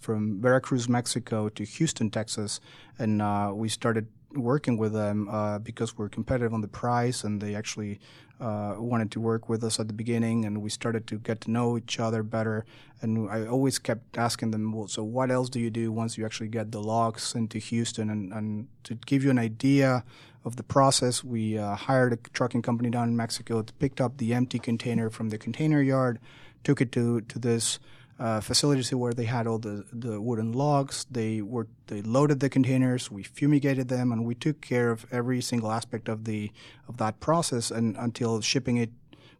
from 0.00 0.40
Veracruz, 0.40 0.88
Mexico, 0.88 1.48
to 1.50 1.62
Houston, 1.64 2.10
Texas, 2.10 2.60
and 2.98 3.20
uh, 3.20 3.52
we 3.54 3.68
started 3.68 4.06
working 4.34 4.78
with 4.78 4.92
them 4.94 5.28
uh, 5.28 5.58
because 5.58 5.96
we're 5.96 6.08
competitive 6.08 6.54
on 6.54 6.62
the 6.62 6.68
price, 6.82 7.22
and 7.22 7.40
they 7.40 7.54
actually 7.54 8.00
uh, 8.40 8.74
wanted 8.78 9.10
to 9.12 9.20
work 9.20 9.48
with 9.48 9.62
us 9.62 9.78
at 9.78 9.86
the 9.86 9.94
beginning, 9.94 10.44
and 10.46 10.62
we 10.62 10.70
started 10.70 11.06
to 11.06 11.18
get 11.18 11.40
to 11.42 11.50
know 11.50 11.76
each 11.76 12.00
other 12.00 12.22
better. 12.22 12.64
And 13.02 13.30
I 13.30 13.46
always 13.46 13.78
kept 13.78 14.16
asking 14.16 14.50
them, 14.52 14.72
well, 14.72 14.88
so 14.88 15.04
what 15.04 15.30
else 15.30 15.48
do 15.50 15.60
you 15.60 15.70
do 15.70 15.92
once 15.92 16.16
you 16.16 16.24
actually 16.24 16.48
get 16.48 16.72
the 16.72 16.82
logs 16.82 17.34
into 17.34 17.58
Houston? 17.58 18.10
And, 18.10 18.32
and 18.32 18.68
to 18.84 18.94
give 18.94 19.22
you 19.22 19.30
an 19.30 19.38
idea 19.38 20.02
of 20.44 20.56
the 20.56 20.62
process, 20.62 21.22
we 21.22 21.56
uh, 21.56 21.74
hired 21.74 22.12
a 22.12 22.16
trucking 22.16 22.62
company 22.62 22.90
down 22.90 23.08
in 23.08 23.16
Mexico, 23.16 23.58
It 23.60 23.72
picked 23.78 24.00
up 24.00 24.18
the 24.18 24.34
empty 24.34 24.58
container 24.58 25.10
from 25.10 25.28
the 25.28 25.38
container 25.38 25.80
yard, 25.80 26.18
took 26.64 26.80
it 26.80 26.92
to, 26.92 27.20
to 27.22 27.38
this 27.38 27.78
uh, 28.18 28.40
facilities 28.40 28.94
where 28.94 29.12
they 29.12 29.24
had 29.24 29.46
all 29.46 29.58
the, 29.58 29.84
the 29.92 30.20
wooden 30.20 30.52
logs. 30.52 31.06
They 31.10 31.42
were 31.42 31.66
they 31.86 32.02
loaded 32.02 32.40
the 32.40 32.48
containers. 32.48 33.10
We 33.10 33.22
fumigated 33.22 33.88
them, 33.88 34.12
and 34.12 34.24
we 34.24 34.34
took 34.34 34.60
care 34.60 34.90
of 34.90 35.06
every 35.10 35.40
single 35.40 35.72
aspect 35.72 36.08
of 36.08 36.24
the 36.24 36.52
of 36.88 36.98
that 36.98 37.20
process. 37.20 37.70
And 37.70 37.96
until 37.96 38.40
shipping 38.40 38.76
it, 38.76 38.90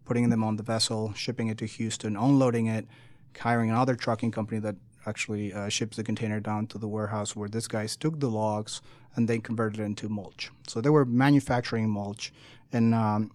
putting 0.04 0.30
them 0.30 0.42
on 0.42 0.56
the 0.56 0.62
vessel, 0.62 1.12
shipping 1.14 1.48
it 1.48 1.58
to 1.58 1.66
Houston, 1.66 2.16
unloading 2.16 2.66
it, 2.66 2.86
hiring 3.38 3.70
another 3.70 3.94
trucking 3.94 4.32
company 4.32 4.60
that 4.60 4.76
actually 5.06 5.52
uh, 5.52 5.68
ships 5.68 5.96
the 5.96 6.04
container 6.04 6.40
down 6.40 6.66
to 6.68 6.78
the 6.78 6.88
warehouse 6.88 7.34
where 7.34 7.48
this 7.48 7.66
guys 7.68 7.96
took 7.96 8.20
the 8.20 8.28
logs 8.28 8.80
and 9.16 9.28
they 9.28 9.38
converted 9.38 9.80
it 9.80 9.84
into 9.84 10.08
mulch. 10.08 10.50
So 10.66 10.80
they 10.80 10.90
were 10.90 11.04
manufacturing 11.04 11.88
mulch, 11.90 12.32
and 12.72 12.94
um, 12.94 13.30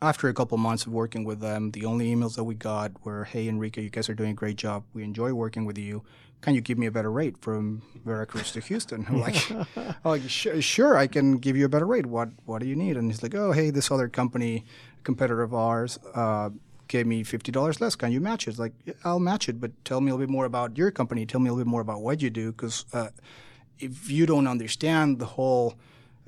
after 0.00 0.28
a 0.28 0.34
couple 0.34 0.58
months 0.58 0.86
of 0.86 0.92
working 0.92 1.24
with 1.24 1.40
them, 1.40 1.70
the 1.72 1.84
only 1.84 2.14
emails 2.14 2.36
that 2.36 2.44
we 2.44 2.54
got 2.54 2.92
were, 3.04 3.24
"Hey 3.24 3.48
Enrique, 3.48 3.82
you 3.82 3.90
guys 3.90 4.08
are 4.08 4.14
doing 4.14 4.30
a 4.30 4.34
great 4.34 4.56
job. 4.56 4.84
We 4.94 5.02
enjoy 5.02 5.32
working 5.32 5.64
with 5.64 5.78
you. 5.78 6.02
Can 6.40 6.54
you 6.54 6.60
give 6.60 6.78
me 6.78 6.86
a 6.86 6.92
better 6.92 7.10
rate 7.10 7.36
from 7.40 7.82
Veracruz 8.04 8.52
to 8.52 8.60
Houston?" 8.60 9.06
I'm 9.08 9.20
like, 9.26 9.50
I'm 9.50 9.94
like 10.04 10.28
sure, 10.28 10.60
sure, 10.62 10.96
I 10.96 11.06
can 11.06 11.38
give 11.38 11.56
you 11.56 11.64
a 11.64 11.68
better 11.68 11.86
rate. 11.86 12.06
What 12.06 12.30
What 12.44 12.60
do 12.60 12.68
you 12.68 12.76
need? 12.76 12.96
And 12.96 13.10
he's 13.10 13.22
like, 13.22 13.34
"Oh, 13.34 13.52
hey, 13.52 13.70
this 13.70 13.90
other 13.90 14.08
company, 14.08 14.64
competitor 15.04 15.42
of 15.42 15.54
ours." 15.54 15.98
Uh, 16.14 16.50
Gave 16.88 17.06
me 17.06 17.22
fifty 17.22 17.52
dollars 17.52 17.80
less. 17.80 17.96
Can 17.96 18.12
you 18.12 18.20
match 18.20 18.46
it? 18.46 18.50
It's 18.50 18.58
like 18.58 18.72
yeah, 18.84 18.94
I'll 19.04 19.20
match 19.20 19.48
it, 19.48 19.60
but 19.60 19.70
tell 19.84 20.00
me 20.00 20.10
a 20.10 20.14
little 20.14 20.26
bit 20.26 20.32
more 20.32 20.46
about 20.46 20.78
your 20.78 20.90
company. 20.90 21.26
Tell 21.26 21.40
me 21.40 21.48
a 21.50 21.52
little 21.52 21.64
bit 21.64 21.70
more 21.70 21.82
about 21.82 22.00
what 22.00 22.22
you 22.22 22.30
do, 22.30 22.50
because 22.52 22.86
uh, 22.94 23.10
if 23.78 24.10
you 24.10 24.26
don't 24.26 24.46
understand 24.46 25.18
the 25.18 25.26
whole 25.26 25.74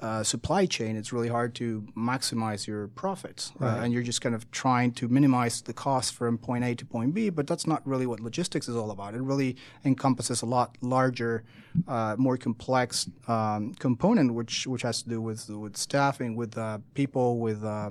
uh, 0.01 0.23
supply 0.23 0.67
chain, 0.67 0.97
it's 0.97 1.13
really 1.13 1.29
hard 1.29 1.55
to 1.55 1.83
maximize 1.97 2.67
your 2.67 2.89
profits. 2.89 3.53
Uh, 3.61 3.81
and 3.83 3.93
you're 3.93 4.03
just 4.03 4.21
kind 4.21 4.35
of 4.35 4.51
trying 4.51 4.93
to 4.93 5.09
minimize 5.09 5.63
the 5.63 5.73
cost 5.73 6.15
from 6.15 6.39
point 6.39 6.65
A 6.65 6.75
to 6.75 6.87
point 6.87 7.15
B, 7.15 7.31
but 7.31 7.47
that's 7.47 7.67
not 7.67 7.81
really 7.87 8.07
what 8.07 8.21
logistics 8.21 8.69
is 8.69 8.77
all 8.77 8.91
about. 8.91 9.15
It 9.15 9.23
really 9.23 9.57
encompasses 9.85 10.43
a 10.43 10.47
lot 10.47 10.77
larger, 10.81 11.43
uh, 11.89 12.17
more 12.19 12.37
complex 12.37 13.09
um, 13.29 13.75
component, 13.75 14.35
which 14.35 14.67
which 14.67 14.83
has 14.83 15.03
to 15.03 15.09
do 15.09 15.21
with 15.21 15.49
with 15.49 15.77
staffing, 15.77 16.37
with 16.37 16.57
uh, 16.57 16.79
people, 16.95 17.39
with 17.39 17.65
uh, 17.65 17.91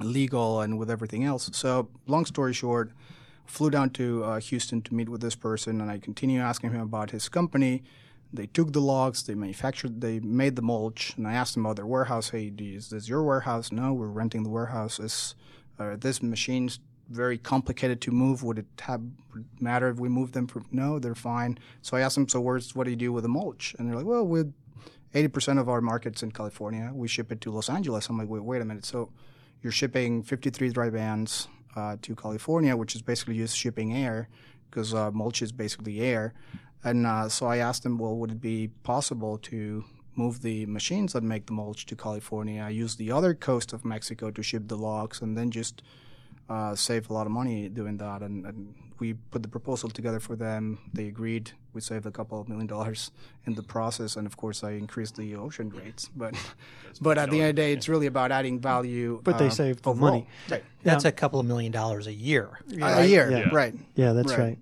legal, 0.00 0.60
and 0.60 0.78
with 0.78 0.90
everything 0.90 1.24
else. 1.24 1.50
So, 1.52 1.88
long 2.06 2.24
story 2.26 2.52
short, 2.52 2.92
flew 3.46 3.70
down 3.70 3.90
to 3.90 4.24
uh, 4.24 4.40
Houston 4.40 4.82
to 4.82 4.94
meet 4.94 5.08
with 5.08 5.20
this 5.20 5.34
person, 5.34 5.80
and 5.80 5.90
I 5.90 5.98
continue 5.98 6.40
asking 6.40 6.72
him 6.72 6.80
about 6.80 7.10
his 7.10 7.28
company. 7.28 7.82
They 8.32 8.46
took 8.46 8.72
the 8.72 8.80
logs, 8.80 9.24
they 9.24 9.34
manufactured, 9.34 10.00
they 10.00 10.20
made 10.20 10.54
the 10.54 10.62
mulch, 10.62 11.14
and 11.16 11.26
I 11.26 11.32
asked 11.32 11.54
them 11.54 11.66
about 11.66 11.76
their 11.76 11.86
warehouse. 11.86 12.30
Hey, 12.30 12.52
is 12.58 12.90
this 12.90 13.08
your 13.08 13.24
warehouse? 13.24 13.72
No, 13.72 13.92
we're 13.92 14.06
renting 14.06 14.44
the 14.44 14.50
warehouse. 14.50 15.00
Is 15.00 15.34
uh, 15.78 15.96
this 15.98 16.22
machine's 16.22 16.78
very 17.08 17.38
complicated 17.38 18.00
to 18.02 18.12
move? 18.12 18.44
Would 18.44 18.58
it 18.58 18.66
have 18.82 19.02
would 19.32 19.44
it 19.44 19.62
matter 19.62 19.88
if 19.88 19.98
we 19.98 20.08
move 20.08 20.30
them? 20.30 20.46
From, 20.46 20.64
no, 20.70 21.00
they're 21.00 21.16
fine. 21.16 21.58
So 21.82 21.96
I 21.96 22.02
asked 22.02 22.14
them, 22.14 22.28
so 22.28 22.40
where's 22.40 22.74
what 22.74 22.84
do 22.84 22.90
you 22.90 22.96
do 22.96 23.12
with 23.12 23.24
the 23.24 23.28
mulch? 23.28 23.74
And 23.78 23.88
they're 23.88 23.96
like, 23.96 24.06
well, 24.06 24.24
with 24.24 24.54
80% 25.12 25.58
of 25.58 25.68
our 25.68 25.80
markets 25.80 26.22
in 26.22 26.30
California, 26.30 26.92
we 26.94 27.08
ship 27.08 27.32
it 27.32 27.40
to 27.40 27.50
Los 27.50 27.68
Angeles. 27.68 28.08
I'm 28.08 28.16
like, 28.16 28.28
wait, 28.28 28.44
wait 28.44 28.62
a 28.62 28.64
minute. 28.64 28.84
So 28.84 29.10
you're 29.62 29.72
shipping 29.72 30.22
53 30.22 30.70
dry 30.70 30.90
vans 30.90 31.48
uh, 31.76 31.96
to 32.02 32.14
California, 32.14 32.76
which 32.76 32.94
is 32.94 33.02
basically 33.02 33.36
just 33.36 33.56
shipping 33.56 33.92
air 33.94 34.28
because 34.70 34.94
uh, 34.94 35.10
mulch 35.10 35.42
is 35.42 35.52
basically 35.52 36.00
air. 36.00 36.32
And 36.84 37.06
uh, 37.06 37.28
so 37.28 37.46
I 37.46 37.58
asked 37.58 37.82
them, 37.82 37.98
well, 37.98 38.16
would 38.16 38.30
it 38.30 38.40
be 38.40 38.68
possible 38.82 39.38
to 39.38 39.84
move 40.16 40.42
the 40.42 40.66
machines 40.66 41.12
that 41.12 41.22
make 41.22 41.46
the 41.46 41.52
mulch 41.52 41.86
to 41.86 41.96
California, 41.96 42.68
use 42.68 42.96
the 42.96 43.12
other 43.12 43.34
coast 43.34 43.72
of 43.72 43.84
Mexico 43.84 44.30
to 44.30 44.42
ship 44.42 44.64
the 44.66 44.76
logs, 44.76 45.22
and 45.22 45.36
then 45.36 45.50
just 45.50 45.82
uh, 46.50 46.74
save 46.74 47.08
a 47.08 47.12
lot 47.14 47.26
of 47.26 47.32
money 47.32 47.68
doing 47.68 47.96
that? 47.98 48.20
And, 48.22 48.44
and 48.44 48.74
we 48.98 49.14
put 49.14 49.42
the 49.42 49.48
proposal 49.48 49.88
together 49.88 50.20
for 50.20 50.36
them. 50.36 50.78
They 50.92 51.06
agreed. 51.06 51.52
We 51.72 51.80
saved 51.80 52.04
a 52.04 52.10
couple 52.10 52.38
of 52.40 52.48
million 52.48 52.66
dollars 52.66 53.12
in 53.46 53.54
the 53.54 53.62
process, 53.62 54.16
and 54.16 54.26
of 54.26 54.36
course, 54.36 54.62
I 54.64 54.72
increased 54.72 55.16
the 55.16 55.36
ocean 55.36 55.70
rates. 55.70 56.10
But, 56.14 56.34
but 57.00 57.16
at 57.16 57.30
the 57.30 57.40
end 57.40 57.50
of 57.50 57.56
the 57.56 57.62
day, 57.62 57.72
it's 57.72 57.88
really 57.88 58.06
about 58.06 58.32
adding 58.32 58.58
value. 58.60 59.20
But 59.22 59.38
they 59.38 59.46
uh, 59.46 59.50
saved 59.50 59.84
the 59.84 59.90
overall. 59.90 60.10
money. 60.10 60.26
Right. 60.50 60.64
That's 60.82 61.04
a 61.06 61.12
couple 61.12 61.38
of 61.40 61.46
million 61.46 61.72
dollars 61.72 62.06
a 62.08 62.12
year. 62.12 62.58
A 62.82 63.06
year, 63.06 63.30
Yeah. 63.30 63.48
right? 63.52 63.74
Yeah, 63.94 64.12
that's 64.12 64.32
Right. 64.32 64.38
right. 64.38 64.58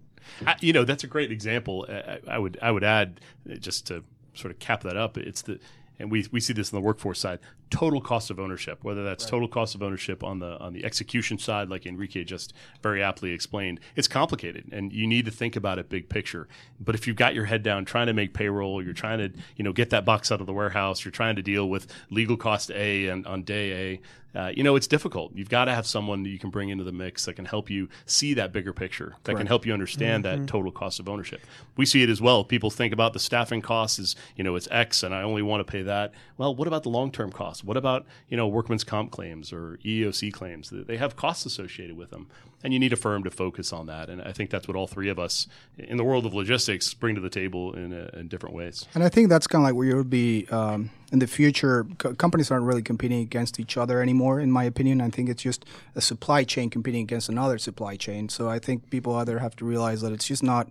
I, 0.46 0.56
you 0.60 0.72
know, 0.74 0.84
that's 0.84 1.02
a 1.04 1.06
great 1.08 1.32
example. 1.32 1.86
I, 1.88 2.18
I 2.28 2.38
would 2.38 2.58
I 2.60 2.70
would 2.70 2.84
add 2.84 3.20
just 3.58 3.86
to 3.86 4.04
sort 4.34 4.52
of 4.52 4.58
cap 4.58 4.82
that 4.82 4.96
up. 4.96 5.16
It's 5.16 5.40
the 5.42 5.58
and 5.98 6.12
we, 6.12 6.26
we 6.30 6.38
see 6.38 6.52
this 6.52 6.72
on 6.72 6.80
the 6.80 6.86
workforce 6.86 7.18
side 7.18 7.40
total 7.70 8.00
cost 8.00 8.30
of 8.30 8.38
ownership 8.38 8.82
whether 8.82 9.04
that's 9.04 9.26
total 9.26 9.48
cost 9.48 9.74
of 9.74 9.82
ownership 9.82 10.24
on 10.24 10.38
the 10.38 10.58
on 10.58 10.72
the 10.72 10.84
execution 10.84 11.38
side 11.38 11.68
like 11.68 11.86
enrique 11.86 12.24
just 12.24 12.52
very 12.82 13.02
aptly 13.02 13.32
explained 13.32 13.80
it's 13.96 14.08
complicated 14.08 14.64
and 14.72 14.92
you 14.92 15.06
need 15.06 15.24
to 15.24 15.30
think 15.30 15.56
about 15.56 15.78
it 15.78 15.88
big 15.88 16.08
picture. 16.08 16.48
But 16.80 16.94
if 16.94 17.06
you've 17.06 17.16
got 17.16 17.34
your 17.34 17.44
head 17.46 17.62
down 17.62 17.84
trying 17.84 18.06
to 18.06 18.12
make 18.12 18.34
payroll 18.34 18.82
you're 18.82 18.94
trying 18.94 19.18
to 19.18 19.38
you 19.56 19.64
know 19.64 19.72
get 19.72 19.90
that 19.90 20.04
box 20.04 20.32
out 20.32 20.40
of 20.40 20.46
the 20.46 20.52
warehouse 20.52 21.04
you're 21.04 21.12
trying 21.12 21.36
to 21.36 21.42
deal 21.42 21.68
with 21.68 21.86
legal 22.10 22.36
cost 22.36 22.70
a 22.70 23.08
and 23.08 23.26
on 23.26 23.42
day 23.42 23.92
a 23.92 24.00
uh, 24.34 24.52
you 24.54 24.62
know 24.62 24.76
it's 24.76 24.86
difficult. 24.86 25.32
You've 25.34 25.48
got 25.48 25.64
to 25.64 25.74
have 25.74 25.86
someone 25.86 26.22
that 26.22 26.28
you 26.28 26.38
can 26.38 26.50
bring 26.50 26.68
into 26.68 26.84
the 26.84 26.92
mix 26.92 27.24
that 27.24 27.34
can 27.34 27.44
help 27.44 27.70
you 27.70 27.88
see 28.06 28.34
that 28.34 28.52
bigger 28.52 28.72
picture 28.72 29.16
that 29.24 29.36
can 29.36 29.46
help 29.46 29.64
you 29.64 29.72
understand 29.72 30.24
that 30.24 30.46
total 30.46 30.70
cost 30.70 31.00
of 31.00 31.08
ownership. 31.08 31.40
We 31.76 31.86
see 31.86 32.02
it 32.02 32.10
as 32.10 32.20
well. 32.20 32.44
People 32.44 32.70
think 32.70 32.92
about 32.92 33.14
the 33.14 33.18
staffing 33.18 33.62
costs 33.62 33.98
as 33.98 34.16
you 34.36 34.44
know 34.44 34.54
it's 34.54 34.68
x 34.70 35.02
and 35.02 35.14
i 35.14 35.22
only 35.22 35.42
want 35.42 35.66
to 35.66 35.70
pay 35.70 35.82
that. 35.82 36.12
Well 36.36 36.54
what 36.54 36.68
about 36.68 36.82
the 36.82 36.90
long-term 36.90 37.32
costs 37.32 37.57
what 37.62 37.76
about 37.76 38.06
you 38.28 38.36
know 38.36 38.46
workman's 38.46 38.84
comp 38.84 39.10
claims 39.10 39.52
or 39.52 39.78
eoc 39.84 40.32
claims 40.32 40.70
they 40.70 40.96
have 40.96 41.16
costs 41.16 41.46
associated 41.46 41.96
with 41.96 42.10
them 42.10 42.28
and 42.62 42.72
you 42.72 42.78
need 42.78 42.92
a 42.92 42.96
firm 42.96 43.22
to 43.22 43.30
focus 43.30 43.72
on 43.72 43.86
that 43.86 44.08
and 44.08 44.22
i 44.22 44.32
think 44.32 44.50
that's 44.50 44.66
what 44.66 44.76
all 44.76 44.86
three 44.86 45.08
of 45.08 45.18
us 45.18 45.46
in 45.78 45.96
the 45.96 46.04
world 46.04 46.26
of 46.26 46.34
logistics 46.34 46.92
bring 46.94 47.14
to 47.14 47.20
the 47.20 47.30
table 47.30 47.72
in, 47.74 47.92
in 47.92 48.28
different 48.28 48.54
ways 48.54 48.86
And 48.94 49.04
I 49.04 49.08
think 49.08 49.28
that's 49.28 49.46
kind 49.46 49.62
of 49.62 49.66
like 49.68 49.74
where 49.74 49.86
you'll 49.86 50.04
be 50.04 50.46
um, 50.50 50.90
in 51.12 51.18
the 51.18 51.26
future. 51.26 51.86
Co- 51.98 52.14
companies 52.14 52.50
aren't 52.50 52.64
really 52.66 52.82
competing 52.82 53.20
against 53.20 53.58
each 53.60 53.76
other 53.76 54.02
anymore, 54.02 54.40
in 54.40 54.50
my 54.50 54.64
opinion. 54.64 55.00
I 55.00 55.10
think 55.10 55.28
it's 55.28 55.42
just 55.42 55.64
a 55.94 56.00
supply 56.00 56.44
chain 56.44 56.68
competing 56.70 57.02
against 57.02 57.28
another 57.28 57.58
supply 57.58 57.96
chain. 57.96 58.28
So 58.28 58.48
I 58.48 58.58
think 58.58 58.90
people 58.90 59.14
either 59.16 59.38
have 59.38 59.56
to 59.56 59.64
realize 59.64 60.00
that 60.02 60.12
it's 60.12 60.26
just 60.26 60.42
not 60.42 60.68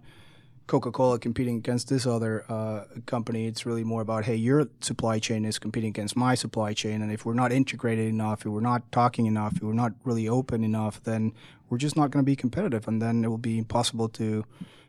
Coca 0.68 0.92
Cola 0.92 1.18
competing 1.18 1.56
against 1.56 1.88
this 1.88 2.06
other 2.06 2.44
uh, 2.50 2.84
company. 3.06 3.48
It's 3.48 3.66
really 3.66 3.86
more 3.86 4.02
about, 4.02 4.26
hey, 4.26 4.36
your 4.36 4.68
supply 4.82 5.18
chain 5.18 5.46
is 5.46 5.60
competing 5.60 5.90
against 5.90 6.18
my 6.18 6.36
supply 6.36 6.74
chain. 6.74 7.02
And 7.02 7.12
if 7.12 7.26
we're 7.26 7.34
not 7.34 7.54
integrated 7.54 8.08
enough, 8.08 8.42
if 8.42 8.48
we're 8.48 8.60
not 8.60 8.92
talking 8.92 9.26
enough, 9.26 9.56
if 9.56 9.64
we're 9.64 9.74
not 9.74 9.94
really 10.04 10.28
open 10.28 10.66
enough, 10.66 11.02
then 11.04 11.34
we're 11.70 11.78
just 11.78 11.96
not 11.96 12.12
going 12.12 12.24
to 12.24 12.30
be 12.30 12.36
competitive. 12.36 12.88
And 12.88 13.02
then 13.02 13.24
it 13.24 13.30
will 13.30 13.38
be 13.38 13.58
impossible 13.58 14.10
to 14.10 14.46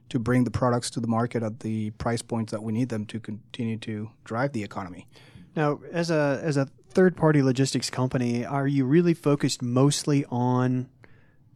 to 0.08 0.18
bring 0.18 0.44
the 0.44 0.50
products 0.50 0.88
to 0.88 1.00
the 1.00 1.06
market 1.06 1.42
at 1.42 1.60
the 1.60 1.90
price 1.90 2.22
points 2.22 2.50
that 2.50 2.62
we 2.62 2.72
need 2.72 2.88
them 2.88 3.04
to 3.04 3.20
continue 3.20 3.76
to 3.76 4.10
drive 4.24 4.52
the 4.52 4.64
economy. 4.64 5.06
Now, 5.54 5.80
as 5.92 6.10
a 6.10 6.40
as 6.42 6.56
a 6.56 6.68
third 6.90 7.16
party 7.16 7.42
logistics 7.42 7.90
company, 7.90 8.44
are 8.44 8.66
you 8.66 8.84
really 8.84 9.14
focused 9.14 9.60
mostly 9.62 10.24
on 10.30 10.88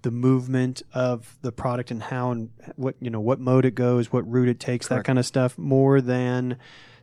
the 0.02 0.10
movement 0.10 0.82
of 0.92 1.36
the 1.42 1.52
product 1.52 1.90
and 1.90 2.02
how 2.02 2.30
and 2.30 2.50
what 2.76 2.96
you 3.00 3.10
know 3.10 3.20
what 3.20 3.40
mode 3.40 3.64
it 3.64 3.74
goes, 3.74 4.12
what 4.12 4.30
route 4.30 4.48
it 4.48 4.60
takes, 4.60 4.88
that 4.88 5.04
kind 5.04 5.18
of 5.18 5.26
stuff, 5.26 5.56
more 5.56 6.00
than 6.00 6.58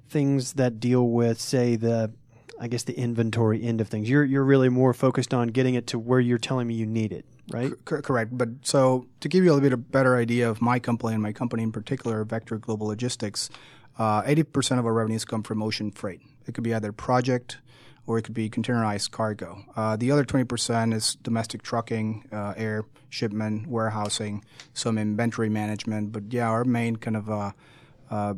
things 0.10 0.54
that 0.54 0.80
deal 0.80 1.08
with, 1.08 1.40
say, 1.40 1.76
the 1.76 2.12
I 2.60 2.68
guess 2.68 2.84
the 2.84 2.98
inventory 2.98 3.64
end 3.64 3.80
of 3.80 3.88
things. 3.88 4.10
You're 4.10 4.26
you're 4.26 4.44
really 4.44 4.70
more 4.70 4.94
focused 4.94 5.34
on 5.34 5.48
getting 5.48 5.76
it 5.76 5.88
to 5.88 6.00
where 6.00 6.20
you're 6.20 6.38
telling 6.38 6.68
me 6.68 6.74
you 6.74 6.86
need 6.86 7.14
it, 7.14 7.26
right? 7.52 7.72
C- 7.72 8.02
correct. 8.02 8.38
But 8.38 8.50
so 8.64 9.08
to 9.22 9.30
give 9.30 9.44
you 9.44 9.52
a 9.52 9.54
little 9.54 9.66
bit 9.66 9.74
of 9.74 9.92
better 9.92 10.18
idea 10.18 10.50
of 10.50 10.62
my 10.62 10.80
company 10.80 11.14
and 11.14 11.24
my 11.24 11.32
company 11.32 11.64
in 11.64 11.72
particular, 11.72 12.24
Vector 12.26 12.58
Global 12.58 12.88
Logistics, 12.88 13.50
uh, 13.98 14.24
80% 14.24 14.80
of 14.80 14.86
our 14.86 14.94
revenues 14.94 15.24
come 15.26 15.44
from 15.44 15.64
ocean 15.64 15.92
freight. 15.92 16.22
It 16.48 16.54
could 16.54 16.64
be 16.64 16.74
either 16.74 16.92
project 16.92 17.60
or 18.10 18.18
it 18.18 18.24
could 18.24 18.34
be 18.34 18.50
containerized 18.50 19.12
cargo. 19.12 19.64
Uh, 19.76 19.96
the 19.96 20.10
other 20.10 20.26
20% 20.26 20.96
is 20.96 21.16
domestic 21.22 21.62
trucking, 21.62 22.28
uh, 22.32 22.56
air 22.58 22.84
shipment, 23.10 23.68
warehousing, 23.68 24.44
some 24.74 24.98
inventory 24.98 25.48
management. 25.48 26.12
But 26.12 26.34
yeah, 26.34 26.50
our 26.50 26.66
main 26.66 26.96
kind 26.96 27.16
of 27.16 27.30
uh, 27.30 27.52
uh 28.10 28.34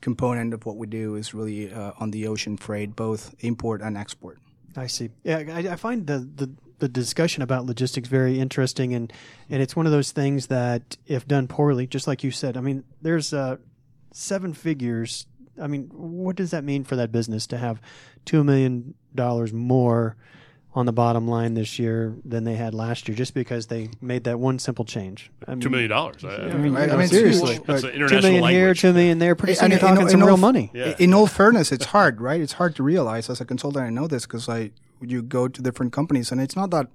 component 0.00 0.54
of 0.54 0.64
what 0.66 0.76
we 0.76 0.86
do 0.86 1.16
is 1.16 1.34
really 1.34 1.72
uh, 1.72 1.92
on 1.98 2.10
the 2.10 2.28
ocean 2.28 2.56
freight, 2.56 2.94
both 2.94 3.34
import 3.40 3.80
and 3.80 3.96
export. 3.96 4.38
I 4.76 4.86
see. 4.86 5.08
Yeah, 5.24 5.38
I, 5.38 5.72
I 5.72 5.76
find 5.76 6.06
the, 6.06 6.18
the 6.18 6.50
the 6.78 6.88
discussion 6.88 7.42
about 7.42 7.64
logistics 7.64 8.08
very 8.08 8.38
interesting, 8.38 8.92
and 8.92 9.10
and 9.48 9.62
it's 9.62 9.74
one 9.74 9.86
of 9.86 9.92
those 9.92 10.12
things 10.12 10.48
that 10.48 10.98
if 11.06 11.26
done 11.26 11.48
poorly, 11.48 11.86
just 11.86 12.06
like 12.06 12.22
you 12.22 12.30
said, 12.30 12.56
I 12.56 12.60
mean, 12.60 12.84
there's 13.00 13.32
uh, 13.32 13.56
seven 14.12 14.52
figures. 14.52 15.26
I 15.60 15.66
mean, 15.66 15.90
what 15.92 16.36
does 16.36 16.52
that 16.52 16.62
mean 16.62 16.84
for 16.84 16.94
that 16.96 17.10
business 17.10 17.46
to 17.48 17.56
have 17.56 17.80
two 18.24 18.44
million 18.44 18.94
dollars 19.14 19.52
more 19.52 20.16
on 20.74 20.86
the 20.86 20.92
bottom 20.92 21.26
line 21.26 21.54
this 21.54 21.78
year 21.78 22.14
than 22.24 22.44
they 22.44 22.54
had 22.54 22.72
last 22.74 23.08
year, 23.08 23.16
just 23.16 23.34
because 23.34 23.66
they 23.66 23.90
made 24.00 24.24
that 24.24 24.38
one 24.38 24.58
simple 24.58 24.84
change. 24.84 25.30
I 25.46 25.52
mean, 25.52 25.60
two 25.60 25.70
million 25.70 25.90
dollars. 25.90 26.24
I, 26.24 26.36
I, 26.36 26.54
mean, 26.54 26.76
I 26.76 26.94
mean, 26.96 27.08
seriously, 27.08 27.58
that's 27.66 27.82
an 27.82 27.90
international 27.90 28.20
two 28.20 28.26
million 28.28 28.42
language. 28.42 28.54
here, 28.60 28.74
two 28.74 28.92
million 28.92 29.18
there. 29.18 29.34
Pretty 29.34 29.54
soon 29.54 29.64
And 29.64 29.72
you're 29.72 29.80
talking 29.80 30.02
in 30.02 30.08
some 30.10 30.22
all 30.22 30.28
real 30.28 30.36
f- 30.36 30.40
money. 30.40 30.70
Yeah. 30.74 30.94
In 30.98 31.14
all 31.14 31.26
fairness, 31.26 31.72
it's 31.72 31.86
hard, 31.86 32.20
right? 32.20 32.40
It's 32.40 32.54
hard 32.54 32.76
to 32.76 32.82
realize 32.82 33.28
as 33.28 33.40
a 33.40 33.44
consultant. 33.44 33.84
I 33.84 33.90
know 33.90 34.06
this 34.06 34.24
because 34.26 34.48
I 34.48 34.70
you 35.00 35.22
go 35.22 35.48
to 35.48 35.62
different 35.62 35.92
companies, 35.92 36.30
and 36.30 36.40
it's 36.40 36.54
not 36.56 36.70
that 36.70 36.88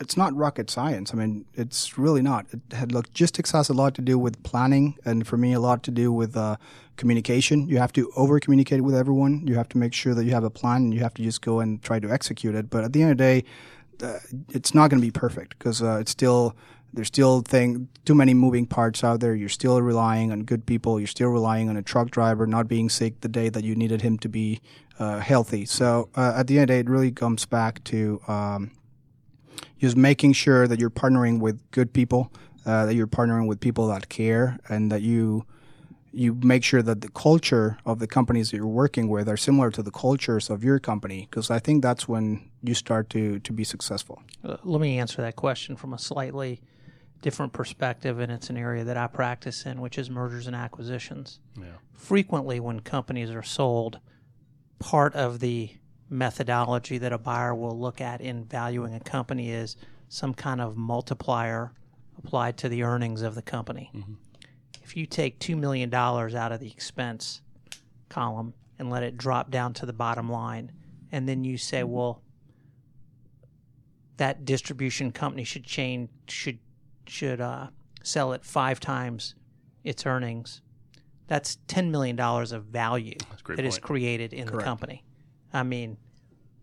it's 0.00 0.16
not 0.16 0.34
rocket 0.34 0.70
science. 0.70 1.12
I 1.12 1.16
mean, 1.16 1.46
it's 1.54 1.98
really 1.98 2.22
not. 2.22 2.46
It 2.52 2.74
had 2.74 2.92
logistics 2.92 3.52
has 3.52 3.68
a 3.68 3.72
lot 3.72 3.94
to 3.94 4.02
do 4.02 4.18
with 4.18 4.42
planning, 4.42 4.96
and 5.04 5.26
for 5.26 5.36
me, 5.36 5.52
a 5.52 5.60
lot 5.60 5.82
to 5.84 5.90
do 5.90 6.12
with 6.12 6.36
uh, 6.36 6.56
communication. 6.96 7.68
You 7.68 7.78
have 7.78 7.92
to 7.94 8.10
over 8.16 8.38
communicate 8.40 8.82
with 8.82 8.94
everyone. 8.94 9.46
You 9.46 9.54
have 9.56 9.68
to 9.70 9.78
make 9.78 9.92
sure 9.92 10.14
that 10.14 10.24
you 10.24 10.32
have 10.32 10.44
a 10.44 10.50
plan, 10.50 10.82
and 10.82 10.94
you 10.94 11.00
have 11.00 11.14
to 11.14 11.22
just 11.22 11.42
go 11.42 11.60
and 11.60 11.82
try 11.82 11.98
to 11.98 12.10
execute 12.10 12.54
it. 12.54 12.70
But 12.70 12.84
at 12.84 12.92
the 12.92 13.02
end 13.02 13.12
of 13.12 13.18
the 13.18 13.24
day, 13.24 13.44
uh, 14.02 14.18
it's 14.50 14.74
not 14.74 14.90
going 14.90 15.00
to 15.00 15.06
be 15.06 15.10
perfect 15.10 15.58
because 15.58 15.82
uh, 15.82 15.98
it's 16.00 16.10
still 16.10 16.54
there's 16.92 17.08
still 17.08 17.42
thing 17.42 17.88
too 18.04 18.14
many 18.14 18.34
moving 18.34 18.66
parts 18.66 19.04
out 19.04 19.20
there. 19.20 19.34
You're 19.34 19.48
still 19.48 19.80
relying 19.82 20.32
on 20.32 20.44
good 20.44 20.66
people. 20.66 20.98
You're 20.98 21.06
still 21.06 21.28
relying 21.28 21.68
on 21.68 21.76
a 21.76 21.82
truck 21.82 22.10
driver 22.10 22.46
not 22.46 22.68
being 22.68 22.88
sick 22.88 23.20
the 23.20 23.28
day 23.28 23.48
that 23.50 23.64
you 23.64 23.74
needed 23.74 24.02
him 24.02 24.18
to 24.18 24.28
be 24.28 24.60
uh, 24.98 25.20
healthy. 25.20 25.66
So 25.66 26.08
uh, 26.16 26.34
at 26.36 26.46
the 26.46 26.58
end 26.58 26.62
of 26.62 26.68
the 26.68 26.74
day, 26.74 26.80
it 26.80 26.88
really 26.88 27.12
comes 27.12 27.44
back 27.44 27.84
to 27.84 28.20
um, 28.28 28.70
just 29.78 29.96
making 29.96 30.32
sure 30.32 30.66
that 30.66 30.80
you're 30.80 30.90
partnering 30.90 31.40
with 31.40 31.70
good 31.70 31.92
people, 31.92 32.32
uh, 32.64 32.86
that 32.86 32.94
you're 32.94 33.06
partnering 33.06 33.46
with 33.46 33.60
people 33.60 33.88
that 33.88 34.08
care, 34.08 34.58
and 34.68 34.90
that 34.90 35.02
you 35.02 35.44
you 36.12 36.34
make 36.34 36.64
sure 36.64 36.80
that 36.80 37.02
the 37.02 37.10
culture 37.10 37.76
of 37.84 37.98
the 37.98 38.06
companies 38.06 38.50
that 38.50 38.56
you're 38.56 38.66
working 38.66 39.08
with 39.08 39.28
are 39.28 39.36
similar 39.36 39.70
to 39.70 39.82
the 39.82 39.90
cultures 39.90 40.48
of 40.48 40.64
your 40.64 40.78
company. 40.78 41.28
Because 41.28 41.50
I 41.50 41.58
think 41.58 41.82
that's 41.82 42.08
when 42.08 42.50
you 42.62 42.74
start 42.74 43.10
to 43.10 43.38
to 43.40 43.52
be 43.52 43.64
successful. 43.64 44.22
Uh, 44.44 44.56
let 44.64 44.80
me 44.80 44.98
answer 44.98 45.20
that 45.22 45.36
question 45.36 45.76
from 45.76 45.92
a 45.92 45.98
slightly 45.98 46.60
different 47.22 47.52
perspective, 47.52 48.18
and 48.18 48.30
it's 48.30 48.50
an 48.50 48.56
area 48.56 48.84
that 48.84 48.96
I 48.96 49.06
practice 49.06 49.66
in, 49.66 49.80
which 49.80 49.98
is 49.98 50.08
mergers 50.10 50.46
and 50.46 50.56
acquisitions. 50.56 51.40
Yeah. 51.58 51.66
Frequently, 51.92 52.60
when 52.60 52.80
companies 52.80 53.30
are 53.30 53.42
sold, 53.42 53.98
part 54.78 55.14
of 55.14 55.40
the 55.40 55.70
methodology 56.08 56.98
that 56.98 57.12
a 57.12 57.18
buyer 57.18 57.54
will 57.54 57.78
look 57.78 58.00
at 58.00 58.20
in 58.20 58.44
valuing 58.44 58.94
a 58.94 59.00
company 59.00 59.50
is 59.50 59.76
some 60.08 60.32
kind 60.34 60.60
of 60.60 60.76
multiplier 60.76 61.72
applied 62.18 62.56
to 62.58 62.68
the 62.68 62.82
earnings 62.82 63.22
of 63.22 63.34
the 63.34 63.42
company. 63.42 63.90
If 64.82 64.96
you 64.96 65.06
take 65.06 65.38
$2 65.40 65.56
million 65.58 65.92
out 65.92 66.52
of 66.52 66.60
the 66.60 66.70
expense 66.70 67.40
column 68.08 68.54
and 68.78 68.88
let 68.88 69.02
it 69.02 69.16
drop 69.16 69.50
down 69.50 69.72
to 69.74 69.86
the 69.86 69.92
bottom 69.92 70.30
line, 70.30 70.70
and 71.10 71.28
then 71.28 71.44
you 71.44 71.58
say, 71.58 71.82
well, 71.82 72.22
that 74.16 74.44
distribution 74.44 75.12
company 75.12 75.44
should 75.44 75.64
change 75.64 76.08
should 76.28 76.58
should 77.06 77.40
uh, 77.40 77.68
sell 78.02 78.32
it 78.32 78.44
five 78.44 78.80
times 78.80 79.34
its 79.84 80.06
earnings. 80.06 80.62
That's 81.26 81.58
ten 81.68 81.90
million 81.90 82.16
dollars 82.16 82.52
of 82.52 82.64
value 82.64 83.16
that 83.56 83.64
is 83.66 83.78
created 83.78 84.32
in 84.32 84.46
the 84.46 84.52
company. 84.64 85.04
I 85.52 85.62
mean, 85.62 85.96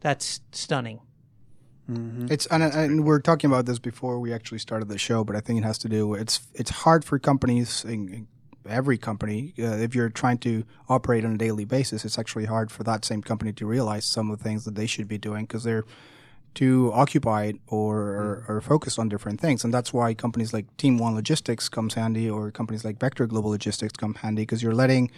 that's 0.01 0.41
stunning. 0.51 0.99
It's 2.31 2.45
and, 2.45 2.63
and 2.63 3.03
we're 3.03 3.19
talking 3.19 3.49
about 3.49 3.65
this 3.65 3.77
before 3.77 4.17
we 4.19 4.33
actually 4.33 4.59
started 4.59 4.87
the 4.87 4.97
show, 4.97 5.23
but 5.25 5.35
I 5.35 5.41
think 5.41 5.59
it 5.59 5.63
has 5.63 5.77
to 5.79 5.89
do. 5.89 6.13
It's 6.13 6.39
it's 6.53 6.69
hard 6.69 7.03
for 7.03 7.19
companies, 7.19 7.83
in, 7.83 8.07
in 8.09 8.27
every 8.67 8.97
company, 8.97 9.53
uh, 9.59 9.75
if 9.75 9.93
you're 9.93 10.09
trying 10.09 10.37
to 10.39 10.63
operate 10.87 11.25
on 11.25 11.33
a 11.33 11.37
daily 11.37 11.65
basis. 11.65 12.05
It's 12.05 12.17
actually 12.17 12.45
hard 12.45 12.71
for 12.71 12.83
that 12.83 13.03
same 13.03 13.21
company 13.21 13.51
to 13.53 13.65
realize 13.65 14.05
some 14.05 14.31
of 14.31 14.37
the 14.37 14.43
things 14.43 14.63
that 14.63 14.75
they 14.75 14.85
should 14.85 15.09
be 15.09 15.17
doing 15.17 15.43
because 15.43 15.65
they're 15.65 15.83
too 16.53 16.91
occupied 16.93 17.59
or, 17.67 17.97
or, 17.97 18.45
or 18.47 18.61
focused 18.61 18.97
on 18.97 19.09
different 19.09 19.41
things, 19.41 19.65
and 19.65 19.73
that's 19.73 19.91
why 19.91 20.13
companies 20.13 20.53
like 20.53 20.65
Team 20.77 20.97
One 20.97 21.15
Logistics 21.15 21.67
comes 21.67 21.95
handy, 21.95 22.29
or 22.29 22.49
companies 22.49 22.85
like 22.85 22.97
Vector 22.97 23.27
Global 23.27 23.49
Logistics 23.49 23.93
come 23.93 24.13
handy 24.13 24.43
because 24.43 24.63
you're 24.63 24.73
letting 24.73 25.11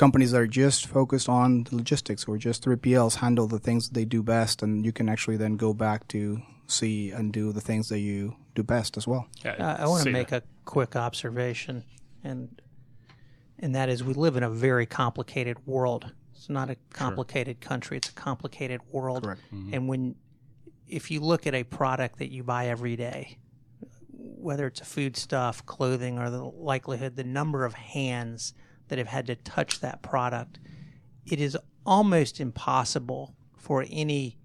companies 0.00 0.30
that 0.30 0.40
are 0.40 0.46
just 0.46 0.86
focused 0.86 1.28
on 1.28 1.64
the 1.64 1.76
logistics 1.76 2.24
or 2.24 2.38
just 2.38 2.64
3PLs 2.64 3.16
handle 3.16 3.46
the 3.46 3.58
things 3.58 3.88
that 3.88 3.94
they 3.94 4.06
do 4.06 4.22
best, 4.22 4.62
and 4.62 4.82
you 4.82 4.92
can 4.92 5.10
actually 5.10 5.36
then 5.36 5.58
go 5.58 5.74
back 5.74 6.08
to 6.08 6.40
see 6.66 7.10
and 7.10 7.34
do 7.34 7.52
the 7.52 7.60
things 7.60 7.90
that 7.90 7.98
you 7.98 8.34
do 8.54 8.62
best 8.62 8.96
as 8.96 9.06
well. 9.06 9.28
Uh, 9.44 9.76
I 9.78 9.86
want 9.86 10.04
to 10.04 10.10
make 10.10 10.32
a 10.32 10.42
quick 10.64 10.96
observation, 10.96 11.84
and 12.24 12.62
and 13.58 13.74
that 13.74 13.90
is 13.90 14.02
we 14.02 14.14
live 14.14 14.36
in 14.38 14.42
a 14.42 14.48
very 14.48 14.86
complicated 14.86 15.58
world. 15.66 16.10
It's 16.34 16.48
not 16.48 16.70
a 16.70 16.76
complicated 16.94 17.60
country; 17.60 17.98
it's 17.98 18.08
a 18.08 18.14
complicated 18.14 18.80
world. 18.90 19.24
Correct. 19.24 19.42
And 19.52 19.86
when 19.86 20.14
if 20.88 21.10
you 21.10 21.20
look 21.20 21.46
at 21.46 21.54
a 21.54 21.64
product 21.64 22.20
that 22.20 22.32
you 22.32 22.42
buy 22.42 22.68
every 22.68 22.96
day, 22.96 23.36
whether 24.12 24.66
it's 24.66 24.80
a 24.80 24.86
foodstuff, 24.86 25.66
clothing, 25.66 26.18
or 26.18 26.30
the 26.30 26.42
likelihood, 26.42 27.16
the 27.16 27.24
number 27.24 27.66
of 27.66 27.74
hands 27.74 28.54
that 28.90 28.98
have 28.98 29.06
had 29.08 29.26
to 29.28 29.36
touch 29.36 29.80
that 29.80 30.02
product, 30.02 30.58
it 31.24 31.40
is 31.40 31.56
almost 31.86 32.40
impossible 32.40 33.34
for 33.56 33.86
any 33.88 34.36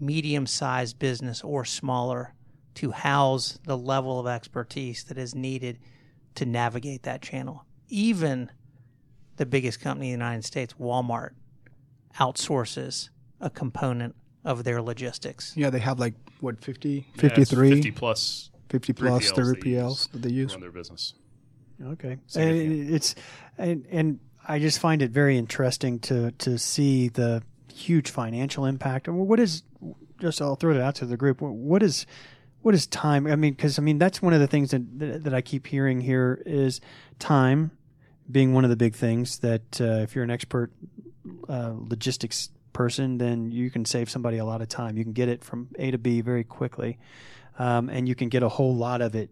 medium 0.00 0.46
sized 0.46 0.98
business 0.98 1.42
or 1.42 1.64
smaller 1.64 2.34
to 2.74 2.92
house 2.92 3.58
the 3.66 3.76
level 3.76 4.18
of 4.18 4.26
expertise 4.26 5.04
that 5.04 5.18
is 5.18 5.34
needed 5.34 5.78
to 6.36 6.46
navigate 6.46 7.02
that 7.02 7.20
channel. 7.20 7.66
Even 7.88 8.50
the 9.36 9.44
biggest 9.44 9.80
company 9.80 10.12
in 10.12 10.18
the 10.18 10.24
United 10.24 10.44
States, 10.44 10.74
Walmart, 10.80 11.30
outsources 12.18 13.08
a 13.40 13.50
component 13.50 14.14
of 14.44 14.64
their 14.64 14.80
logistics. 14.80 15.52
Yeah, 15.56 15.70
they 15.70 15.80
have 15.80 15.98
like 15.98 16.14
what 16.40 16.62
50, 16.64 17.06
Yeah, 17.14 17.20
53, 17.20 17.70
50 17.70 17.90
plus 17.90 18.50
50 18.70 18.92
plus 18.92 19.32
3PLs 19.32 19.34
they 19.34 19.42
3PLs 19.42 19.88
use 19.88 20.06
that 20.12 20.22
they 20.22 20.30
use. 20.30 20.52
run 20.52 20.60
their 20.60 20.70
business. 20.70 21.14
Okay, 21.80 22.18
and 22.36 22.90
it's 22.90 23.14
and 23.58 23.86
and 23.90 24.20
I 24.46 24.58
just 24.58 24.78
find 24.78 25.02
it 25.02 25.10
very 25.10 25.38
interesting 25.38 25.98
to 26.00 26.32
to 26.32 26.58
see 26.58 27.08
the 27.08 27.42
huge 27.72 28.10
financial 28.10 28.66
impact. 28.66 29.08
And 29.08 29.16
What 29.26 29.40
is 29.40 29.62
just 30.20 30.40
I'll 30.40 30.56
throw 30.56 30.74
it 30.74 30.80
out 30.80 30.96
to 30.96 31.06
the 31.06 31.16
group. 31.16 31.40
What 31.40 31.82
is 31.82 32.06
what 32.62 32.74
is 32.74 32.86
time? 32.86 33.26
I 33.26 33.36
mean, 33.36 33.54
because 33.54 33.78
I 33.78 33.82
mean 33.82 33.98
that's 33.98 34.22
one 34.22 34.32
of 34.32 34.40
the 34.40 34.46
things 34.46 34.70
that, 34.70 34.98
that 34.98 35.24
that 35.24 35.34
I 35.34 35.40
keep 35.40 35.66
hearing 35.66 36.00
here 36.00 36.42
is 36.46 36.80
time 37.18 37.72
being 38.30 38.54
one 38.54 38.64
of 38.64 38.70
the 38.70 38.76
big 38.76 38.94
things 38.94 39.40
that 39.40 39.80
uh, 39.80 40.02
if 40.02 40.14
you're 40.14 40.24
an 40.24 40.30
expert 40.30 40.72
uh, 41.48 41.72
logistics 41.76 42.50
person, 42.72 43.18
then 43.18 43.50
you 43.50 43.70
can 43.70 43.84
save 43.84 44.08
somebody 44.08 44.38
a 44.38 44.44
lot 44.44 44.62
of 44.62 44.68
time. 44.68 44.96
You 44.96 45.04
can 45.04 45.12
get 45.12 45.28
it 45.28 45.44
from 45.44 45.68
A 45.78 45.90
to 45.90 45.98
B 45.98 46.20
very 46.20 46.44
quickly, 46.44 46.98
um, 47.58 47.88
and 47.88 48.08
you 48.08 48.14
can 48.14 48.28
get 48.28 48.42
a 48.42 48.48
whole 48.48 48.74
lot 48.74 49.02
of 49.02 49.14
it 49.14 49.30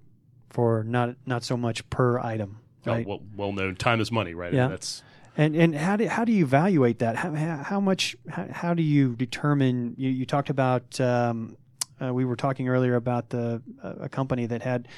for 0.50 0.84
not 0.84 1.16
not 1.26 1.42
so 1.44 1.56
much 1.56 1.88
per 1.90 2.18
item. 2.18 2.58
Oh, 2.86 2.92
Right. 2.92 3.06
well, 3.06 3.20
well 3.36 3.52
known. 3.52 3.76
Time 3.76 4.00
is 4.00 4.10
money, 4.10 4.34
right? 4.34 4.52
Yeah. 4.52 4.64
And 4.64 4.72
that's 4.72 5.02
And 5.36 5.54
and 5.56 5.74
how 5.74 5.96
do 5.96 6.08
how 6.08 6.24
do 6.24 6.32
you 6.32 6.44
evaluate 6.44 6.98
that? 6.98 7.16
How 7.16 7.32
how, 7.34 7.56
how 7.62 7.80
much 7.80 8.16
how, 8.28 8.46
how 8.50 8.74
do 8.74 8.82
you 8.82 9.16
determine? 9.16 9.94
You, 9.96 10.10
you 10.10 10.26
talked 10.26 10.50
about 10.50 11.00
um, 11.00 11.56
uh, 12.02 12.12
we 12.12 12.24
were 12.24 12.36
talking 12.36 12.68
earlier 12.68 12.96
about 12.96 13.28
the 13.30 13.62
uh, 13.82 13.94
a 14.00 14.08
company 14.08 14.46
that 14.46 14.62
had 14.62 14.88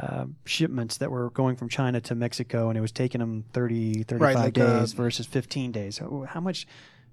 uh, 0.00 0.24
shipments 0.46 0.96
that 0.98 1.10
were 1.10 1.30
going 1.30 1.56
from 1.56 1.68
China 1.68 2.00
to 2.00 2.14
Mexico, 2.14 2.68
and 2.70 2.78
it 2.78 2.80
was 2.80 2.92
taking 2.92 3.18
them 3.18 3.44
30, 3.52 4.04
35 4.04 4.34
like, 4.36 4.58
uh, 4.58 4.80
days 4.80 4.92
versus 4.94 5.26
fifteen 5.26 5.72
days. 5.72 5.98
How 5.98 6.24
how 6.28 6.40
much? 6.40 6.66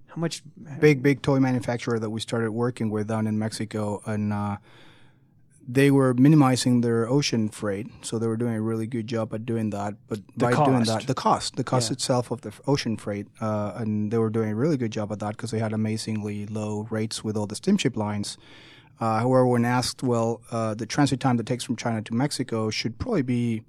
How 0.07 0.15
much? 0.15 0.41
big 0.79 1.03
big 1.03 1.21
toy 1.21 1.39
manufacturer 1.39 1.99
that 1.99 2.09
we 2.09 2.19
started 2.19 2.51
working 2.51 2.89
with 2.89 3.07
down 3.07 3.27
in 3.27 3.37
Mexico 3.37 4.01
and 4.05 4.31
uh, 4.33 4.57
they 5.71 5.91
were 5.91 6.15
minimizing 6.15 6.81
their 6.81 7.07
ocean 7.07 7.47
freight, 7.47 7.85
so 8.01 8.17
they 8.17 8.25
were 8.25 8.37
doing 8.43 8.55
a 8.55 8.61
really 8.61 8.87
good 8.87 9.05
job 9.05 9.33
at 9.35 9.45
doing 9.45 9.69
that. 9.69 9.93
But 10.07 10.19
The 10.35 10.45
by 10.45 10.51
doing 10.65 10.79
cost. 10.85 10.89
that, 10.89 11.07
the 11.07 11.13
cost, 11.13 11.55
the 11.57 11.63
cost 11.63 11.89
Yeah. 11.89 11.93
itself 11.93 12.31
of 12.31 12.41
the 12.41 12.51
ocean 12.65 12.97
freight, 12.97 13.27
uh, 13.39 13.73
and 13.75 14.11
they 14.11 14.17
were 14.17 14.31
doing 14.31 14.49
a 14.49 14.55
really 14.55 14.77
good 14.77 14.91
job 14.91 15.11
at 15.11 15.19
that 15.19 15.37
because 15.37 15.51
they 15.51 15.59
had 15.59 15.71
amazingly 15.71 16.47
low 16.47 16.87
rates 16.89 17.23
with 17.23 17.37
all 17.37 17.45
the 17.45 17.55
steamship 17.55 17.95
lines. 17.95 18.37
Uh, 18.99 19.19
however, 19.19 19.45
when 19.45 19.63
asked, 19.63 20.01
well, 20.01 20.41
uh, 20.51 20.73
the 20.73 20.85
transit 20.87 21.19
time 21.19 21.37
that 21.37 21.45
takes 21.45 21.63
from 21.63 21.75
China 21.75 22.01
to 22.01 22.13
Mexico 22.15 22.69
should 22.71 22.97
probably 22.97 23.21
be 23.21 23.61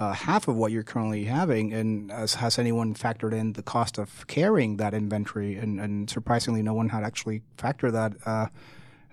uh, 0.00 0.12
half 0.12 0.48
of 0.48 0.56
what 0.56 0.72
you're 0.72 0.82
currently 0.82 1.24
having. 1.26 1.72
And 1.72 2.10
as, 2.10 2.34
has 2.34 2.58
anyone 2.58 2.94
factored 2.94 3.32
in 3.32 3.52
the 3.52 3.62
cost 3.62 3.98
of 3.98 4.26
carrying 4.26 4.78
that 4.78 4.94
inventory? 4.94 5.56
And, 5.56 5.78
and 5.80 6.10
surprisingly, 6.10 6.62
no 6.62 6.74
one 6.74 6.88
had 6.88 7.04
actually 7.04 7.42
factored 7.56 7.92
that 7.92 8.12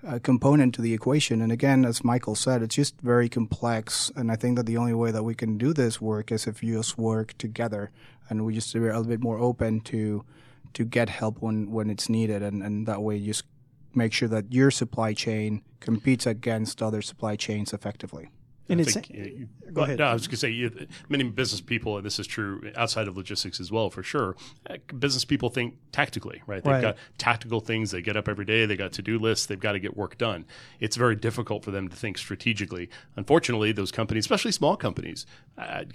uh, 0.05 0.19
component 0.21 0.75
to 0.75 0.81
the 0.81 0.93
equation. 0.93 1.41
And 1.41 1.51
again, 1.51 1.85
as 1.85 2.03
Michael 2.03 2.35
said, 2.35 2.61
it's 2.61 2.75
just 2.75 2.99
very 3.01 3.29
complex. 3.29 4.11
And 4.15 4.31
I 4.31 4.35
think 4.35 4.57
that 4.57 4.65
the 4.65 4.77
only 4.77 4.93
way 4.93 5.11
that 5.11 5.23
we 5.23 5.35
can 5.35 5.57
do 5.57 5.73
this 5.73 6.01
work 6.01 6.31
is 6.31 6.47
if 6.47 6.63
you 6.63 6.77
just 6.77 6.97
work 6.97 7.37
together 7.37 7.91
and 8.29 8.45
we 8.45 8.53
just 8.53 8.75
are 8.75 8.89
a 8.89 8.97
little 8.97 9.03
bit 9.03 9.21
more 9.21 9.39
open 9.39 9.81
to 9.81 10.23
to 10.73 10.85
get 10.85 11.09
help 11.09 11.41
when, 11.41 11.71
when 11.71 11.89
it's 11.89 12.09
needed. 12.09 12.43
And, 12.43 12.61
and 12.61 12.85
that 12.87 13.01
way, 13.01 13.15
you 13.15 13.27
just 13.27 13.45
make 13.95 14.13
sure 14.13 14.27
that 14.27 14.53
your 14.53 14.69
supply 14.69 15.13
chain 15.13 15.63
competes 15.79 16.27
against 16.27 16.83
other 16.83 17.01
supply 17.01 17.35
chains 17.35 17.73
effectively. 17.73 18.29
And 18.69 18.79
I 18.79 18.83
it's 18.83 18.93
think, 18.93 19.47
Go 19.73 19.81
ahead. 19.83 19.99
No, 19.99 20.05
I 20.05 20.13
was 20.13 20.27
going 20.27 20.37
to 20.37 20.79
say 20.79 20.87
many 21.09 21.23
business 21.25 21.61
people, 21.61 21.97
and 21.97 22.05
this 22.05 22.19
is 22.19 22.27
true 22.27 22.71
outside 22.75 23.07
of 23.07 23.15
logistics 23.17 23.59
as 23.59 23.71
well, 23.71 23.89
for 23.89 24.03
sure. 24.03 24.35
uh, 24.69 24.77
Business 24.97 25.23
people 25.25 25.49
think 25.49 25.75
tactically, 25.91 26.41
right? 26.47 26.63
They've 26.63 26.73
Right. 26.73 26.81
got 26.81 26.97
tactical 27.17 27.59
things. 27.59 27.91
They 27.91 28.01
get 28.01 28.17
up 28.17 28.27
every 28.27 28.45
day. 28.45 28.65
They 28.65 28.75
got 28.75 28.91
to 28.93 29.01
do 29.01 29.17
lists. 29.19 29.45
They've 29.45 29.59
got 29.59 29.73
to 29.73 29.79
get 29.79 29.95
work 29.95 30.17
done. 30.17 30.45
It's 30.79 30.95
very 30.95 31.15
difficult 31.15 31.63
for 31.63 31.71
them 31.71 31.87
to 31.89 31.95
think 31.95 32.17
strategically. 32.17 32.89
Unfortunately, 33.15 33.71
those 33.71 33.91
companies, 33.91 34.23
especially 34.25 34.51
small 34.51 34.75
companies, 34.77 35.25
a, 35.57 35.85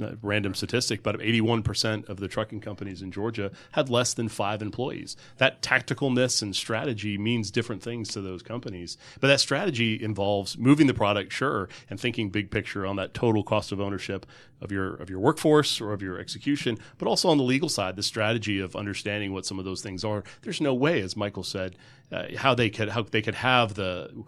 a 0.00 0.16
random 0.22 0.54
statistic, 0.54 1.02
but 1.02 1.18
81% 1.18 2.08
of 2.08 2.18
the 2.18 2.28
trucking 2.28 2.60
companies 2.60 3.02
in 3.02 3.12
Georgia 3.12 3.50
had 3.72 3.88
less 3.88 4.14
than 4.14 4.28
five 4.28 4.62
employees. 4.62 5.16
That 5.38 5.62
tacticalness 5.62 6.42
and 6.42 6.54
strategy 6.56 7.18
means 7.18 7.50
different 7.50 7.82
things 7.82 8.08
to 8.10 8.20
those 8.20 8.42
companies. 8.42 8.96
But 9.20 9.28
that 9.28 9.40
strategy 9.40 10.02
involves 10.02 10.56
moving 10.58 10.86
the 10.86 10.94
product, 10.94 11.32
sure, 11.32 11.68
and 11.90 11.98
thinking 12.00 12.21
big 12.30 12.50
picture 12.50 12.86
on 12.86 12.96
that 12.96 13.14
total 13.14 13.42
cost 13.42 13.72
of 13.72 13.80
ownership 13.80 14.26
of 14.60 14.70
your 14.70 14.94
of 14.96 15.10
your 15.10 15.18
workforce 15.18 15.80
or 15.80 15.92
of 15.92 16.02
your 16.02 16.18
execution, 16.18 16.78
but 16.98 17.08
also 17.08 17.28
on 17.28 17.38
the 17.38 17.44
legal 17.44 17.68
side, 17.68 17.96
the 17.96 18.02
strategy 18.02 18.60
of 18.60 18.76
understanding 18.76 19.32
what 19.32 19.46
some 19.46 19.58
of 19.58 19.64
those 19.64 19.82
things 19.82 20.04
are. 20.04 20.22
There's 20.42 20.60
no 20.60 20.74
way, 20.74 21.00
as 21.00 21.16
Michael 21.16 21.42
said, 21.42 21.76
uh, 22.10 22.26
how 22.36 22.54
they 22.54 22.70
could 22.70 22.90
how 22.90 23.02
they 23.02 23.22
could 23.22 23.36
have 23.36 23.74
the 23.74 24.24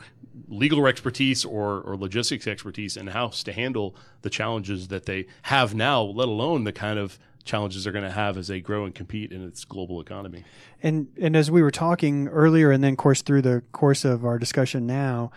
legal 0.48 0.86
expertise 0.86 1.44
or, 1.44 1.80
or 1.82 1.96
logistics 1.96 2.46
expertise 2.46 2.96
in 2.96 3.06
house 3.08 3.42
to 3.44 3.52
handle 3.52 3.94
the 4.22 4.30
challenges 4.30 4.88
that 4.88 5.06
they 5.06 5.26
have 5.42 5.74
now, 5.74 6.02
let 6.02 6.28
alone 6.28 6.64
the 6.64 6.72
kind 6.72 6.98
of 6.98 7.18
challenges 7.44 7.84
they're 7.84 7.92
going 7.92 8.04
to 8.04 8.10
have 8.10 8.36
as 8.36 8.48
they 8.48 8.60
grow 8.60 8.84
and 8.84 8.94
compete 8.94 9.30
in 9.30 9.46
its 9.46 9.64
global 9.64 10.00
economy. 10.00 10.44
And 10.82 11.08
and 11.20 11.36
as 11.36 11.50
we 11.50 11.62
were 11.62 11.70
talking 11.70 12.28
earlier, 12.28 12.70
and 12.70 12.82
then 12.82 12.92
of 12.92 12.98
course 12.98 13.22
through 13.22 13.42
the 13.42 13.62
course 13.72 14.04
of 14.04 14.24
our 14.24 14.38
discussion 14.38 14.86
now, 14.86 15.30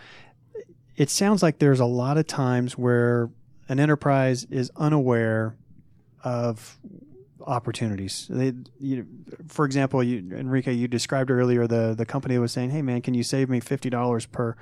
it 0.97 1.09
sounds 1.11 1.43
like 1.43 1.59
there's 1.59 1.79
a 1.79 1.85
lot 1.85 2.17
of 2.17 2.27
times 2.27 2.77
where 2.77 3.29
an 3.69 3.79
enterprise 3.79 4.45
is 4.49 4.71
unaware 4.75 5.55
of 6.23 6.77
opportunities. 7.45 8.27
They, 8.29 8.53
you, 8.79 9.05
for 9.47 9.65
example, 9.65 10.03
you, 10.03 10.35
Enrique, 10.35 10.73
you 10.73 10.87
described 10.87 11.29
earlier 11.29 11.67
the 11.67 11.93
the 11.95 12.05
company 12.05 12.37
was 12.39 12.51
saying, 12.51 12.71
"Hey, 12.71 12.81
man, 12.81 13.01
can 13.01 13.13
you 13.13 13.23
save 13.23 13.47
me 13.47 13.59
fifty 13.59 13.89
dollars 13.89 14.25
per 14.25 14.55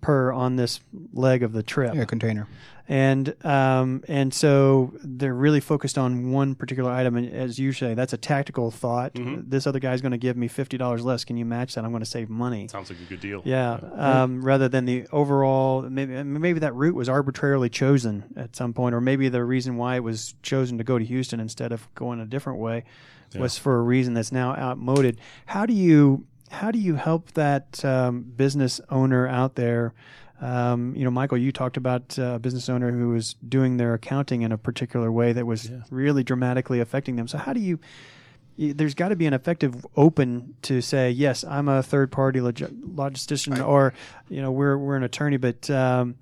per 0.00 0.32
on 0.32 0.56
this 0.56 0.80
leg 1.12 1.42
of 1.42 1.52
the 1.52 1.62
trip?" 1.62 1.94
Yeah, 1.94 2.04
container. 2.04 2.46
and 2.88 3.34
um, 3.44 4.02
and 4.08 4.34
so 4.34 4.92
they're 5.02 5.32
really 5.34 5.60
focused 5.60 5.96
on 5.96 6.32
one 6.32 6.54
particular 6.54 6.90
item. 6.90 7.16
And 7.16 7.32
as 7.32 7.58
you 7.58 7.72
say, 7.72 7.94
that's 7.94 8.12
a 8.12 8.16
tactical 8.16 8.70
thought. 8.70 9.12
This 9.14 9.66
other 9.66 9.78
guy's 9.78 10.00
going 10.00 10.12
to 10.12 10.18
give 10.18 10.36
me 10.36 10.48
fifty 10.48 10.76
dollars 10.76 11.04
less. 11.04 11.24
Can 11.24 11.36
you 11.36 11.44
match 11.44 11.74
that? 11.74 11.84
I'm 11.84 11.90
going 11.92 12.02
to 12.02 12.10
save 12.10 12.28
money. 12.28 12.68
Sounds 12.68 12.90
like 12.90 12.98
a 13.00 13.04
good 13.04 13.20
deal. 13.20 13.42
Yeah, 13.44 13.78
um, 13.94 14.44
rather 14.44 14.68
than 14.68 14.84
the 14.84 15.06
overall, 15.12 15.82
maybe 15.82 16.22
maybe 16.24 16.58
that 16.60 16.74
route 16.74 16.94
was 16.94 17.08
arbitrarily 17.08 17.68
chosen 17.70 18.24
at 18.36 18.56
some 18.56 18.72
point, 18.72 18.94
or 18.94 19.00
maybe 19.00 19.28
the 19.28 19.44
reason 19.44 19.76
why 19.76 19.96
it 19.96 20.02
was 20.02 20.34
chosen 20.42 20.78
to 20.78 20.84
go 20.84 20.98
to 20.98 21.04
Houston 21.04 21.38
instead 21.40 21.70
of 21.72 21.92
going 21.94 22.20
a 22.20 22.26
different 22.26 22.58
way 22.58 22.84
was 23.38 23.56
for 23.56 23.78
a 23.78 23.82
reason 23.82 24.12
that's 24.12 24.30
now 24.30 24.54
outmoded. 24.54 25.18
How 25.46 25.64
do 25.64 25.72
you 25.72 26.26
how 26.52 26.70
do 26.70 26.78
you 26.78 26.94
help 26.94 27.32
that 27.32 27.84
um, 27.84 28.22
business 28.22 28.80
owner 28.90 29.26
out 29.26 29.54
there? 29.54 29.94
Um, 30.40 30.94
you 30.96 31.04
know, 31.04 31.10
Michael, 31.10 31.38
you 31.38 31.52
talked 31.52 31.76
about 31.76 32.18
uh, 32.18 32.34
a 32.34 32.38
business 32.38 32.68
owner 32.68 32.92
who 32.92 33.10
was 33.10 33.34
doing 33.48 33.76
their 33.76 33.94
accounting 33.94 34.42
in 34.42 34.52
a 34.52 34.58
particular 34.58 35.10
way 35.10 35.32
that 35.32 35.46
was 35.46 35.70
really 35.90 36.24
dramatically 36.24 36.80
affecting 36.80 37.16
them. 37.16 37.28
So, 37.28 37.38
how 37.38 37.52
do 37.52 37.60
you? 37.60 37.78
There's 38.58 38.94
got 38.94 39.08
to 39.08 39.16
be 39.16 39.24
an 39.26 39.32
effective 39.32 39.86
open 39.96 40.54
to 40.62 40.82
say, 40.82 41.10
yes, 41.10 41.42
I'm 41.42 41.68
a 41.68 41.82
third 41.82 42.12
party 42.12 42.40
log- 42.40 42.56
logistician, 42.56 43.66
or 43.66 43.94
you 44.28 44.42
know, 44.42 44.52
we're 44.52 44.76
we're 44.76 44.96
an 44.96 45.04
attorney, 45.04 45.38
but 45.38 45.70
um, 45.70 46.16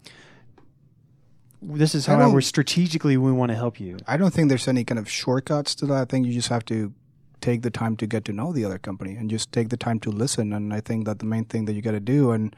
this 1.61 1.95
is 1.95 2.07
how 2.07 2.31
we're 2.31 2.41
strategically 2.41 3.17
we 3.17 3.33
want 3.33 3.51
to 3.51 3.57
help 3.57 3.81
you. 3.81 3.99
I 4.07 4.17
don't 4.17 4.33
think 4.33 4.49
there's 4.49 4.69
any 4.69 4.85
kind 4.85 4.99
of 4.99 5.11
shortcuts 5.11 5.75
to 5.77 5.87
that. 5.87 5.97
I 5.97 6.05
think 6.05 6.27
you 6.27 6.33
just 6.33 6.49
have 6.49 6.65
to 6.67 6.93
take 7.41 7.63
the 7.63 7.71
time 7.71 7.97
to 7.97 8.07
get 8.07 8.25
to 8.27 8.33
know 8.33 8.53
the 8.53 8.65
other 8.65 8.79
company 8.79 9.15
and 9.17 9.31
just 9.31 9.51
take 9.53 9.69
the 9.69 9.77
time 9.77 10.01
to 10.01 10.11
listen. 10.11 10.53
And 10.53 10.73
I 10.73 10.81
think 10.81 11.05
that 11.07 11.19
the 11.19 11.25
main 11.25 11.45
thing 11.45 11.65
that 11.67 11.73
you 11.75 11.83
got 11.83 11.93
to 11.93 12.01
do 12.01 12.31
and 12.33 12.55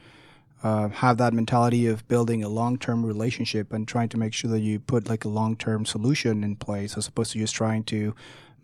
uh, 0.63 0.89
have 0.89 1.19
that 1.19 1.33
mentality 1.33 1.87
of 1.87 2.07
building 2.09 2.45
a 2.45 2.49
long-term 2.49 3.05
relationship 3.05 3.73
and 3.73 3.87
trying 3.89 4.09
to 4.11 4.17
make 4.19 4.33
sure 4.33 4.51
that 4.51 4.61
you 4.61 4.79
put 4.79 5.09
like 5.09 5.25
a 5.25 5.29
long-term 5.29 5.85
solution 5.87 6.45
in 6.45 6.55
place 6.57 6.97
as 6.97 7.09
opposed 7.09 7.33
to 7.33 7.39
just 7.39 7.55
trying 7.55 7.83
to 7.85 8.15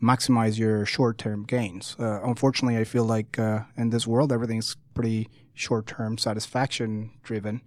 maximize 0.03 0.59
your 0.59 0.87
short-term 0.87 1.43
gains. 1.45 1.97
Uh, 1.99 2.21
unfortunately, 2.23 2.79
I 2.79 2.85
feel 2.85 3.05
like 3.05 3.39
uh, 3.39 3.61
in 3.77 3.91
this 3.91 4.07
world 4.07 4.33
everything's 4.33 4.77
pretty 4.95 5.29
short-term 5.55 6.19
satisfaction 6.19 7.11
driven. 7.25 7.63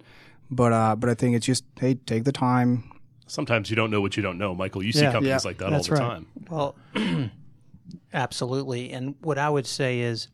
But 0.50 0.72
uh, 0.72 0.96
but 0.96 1.08
I 1.10 1.14
think 1.14 1.36
it's 1.36 1.46
just 1.46 1.64
hey, 1.78 1.94
take 1.94 2.24
the 2.24 2.32
time, 2.32 2.84
Sometimes 3.26 3.70
you 3.70 3.76
don't 3.76 3.90
know 3.90 4.02
what 4.02 4.14
you 4.18 4.22
don't 4.22 4.36
know, 4.36 4.54
Michael. 4.54 4.82
You 4.82 4.92
see 4.92 5.02
companies 5.04 5.26
Yeah. 5.28 5.38
like 5.44 5.56
that 5.58 5.72
all 5.72 5.82
the 5.82 5.92
right. 5.92 5.98
time. 5.98 6.26
Well, 6.50 6.74
absolutely. 8.12 8.92
And 8.92 9.14
what 9.20 9.38
I 9.38 9.48
would 9.48 9.66
say 9.66 10.00
is, 10.00 10.28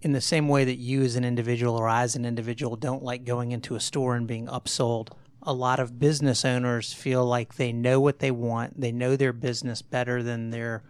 in 0.00 0.12
the 0.12 0.20
same 0.20 0.48
way 0.48 0.64
that 0.64 0.76
you 0.76 1.02
as 1.02 1.16
an 1.16 1.24
individual 1.24 1.76
or 1.76 1.88
I 1.88 2.02
as 2.02 2.14
an 2.14 2.24
individual 2.24 2.76
don't 2.76 3.02
like 3.02 3.24
going 3.24 3.52
into 3.52 3.74
a 3.74 3.80
store 3.80 4.14
and 4.14 4.26
being 4.26 4.46
upsold, 4.46 5.08
a 5.42 5.52
lot 5.52 5.80
of 5.80 5.98
business 5.98 6.44
owners 6.44 6.92
feel 6.92 7.24
like 7.24 7.54
they 7.54 7.72
know 7.72 8.00
what 8.00 8.20
they 8.20 8.30
want, 8.30 8.80
they 8.80 8.92
know 8.92 9.16
their 9.16 9.32
business 9.32 9.82
better 9.82 10.22
than 10.22 10.50
their 10.50 10.82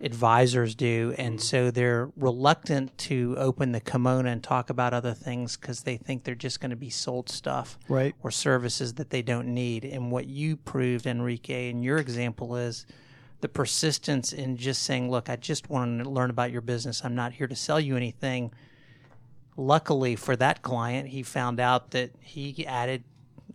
advisors 0.00 0.74
do, 0.74 1.14
and 1.16 1.36
mm-hmm. 1.36 1.42
so 1.42 1.70
they're 1.70 2.10
reluctant 2.16 2.96
to 2.98 3.34
open 3.38 3.72
the 3.72 3.80
kimono 3.80 4.28
and 4.28 4.42
talk 4.42 4.68
about 4.68 4.92
other 4.92 5.14
things 5.14 5.56
because 5.56 5.82
they 5.82 5.96
think 5.96 6.24
they're 6.24 6.34
just 6.34 6.60
going 6.60 6.70
to 6.70 6.76
be 6.76 6.90
sold 6.90 7.28
stuff 7.28 7.78
Right. 7.88 8.14
or 8.22 8.30
services 8.30 8.94
that 8.94 9.10
they 9.10 9.22
don't 9.22 9.48
need. 9.48 9.84
And 9.84 10.10
what 10.10 10.26
you 10.26 10.56
proved, 10.56 11.06
Enrique, 11.06 11.70
in 11.70 11.82
your 11.82 11.98
example 11.98 12.56
is 12.56 12.86
the 13.46 13.52
persistence 13.52 14.32
in 14.32 14.56
just 14.56 14.82
saying, 14.82 15.08
"Look, 15.08 15.30
I 15.30 15.36
just 15.36 15.70
want 15.70 16.02
to 16.02 16.10
learn 16.10 16.30
about 16.30 16.50
your 16.50 16.62
business. 16.62 17.04
I'm 17.04 17.14
not 17.14 17.32
here 17.34 17.46
to 17.46 17.54
sell 17.54 17.78
you 17.78 17.96
anything." 17.96 18.52
Luckily 19.56 20.16
for 20.16 20.34
that 20.36 20.62
client, 20.62 21.10
he 21.10 21.22
found 21.22 21.60
out 21.60 21.92
that 21.92 22.10
he 22.20 22.66
added 22.66 23.04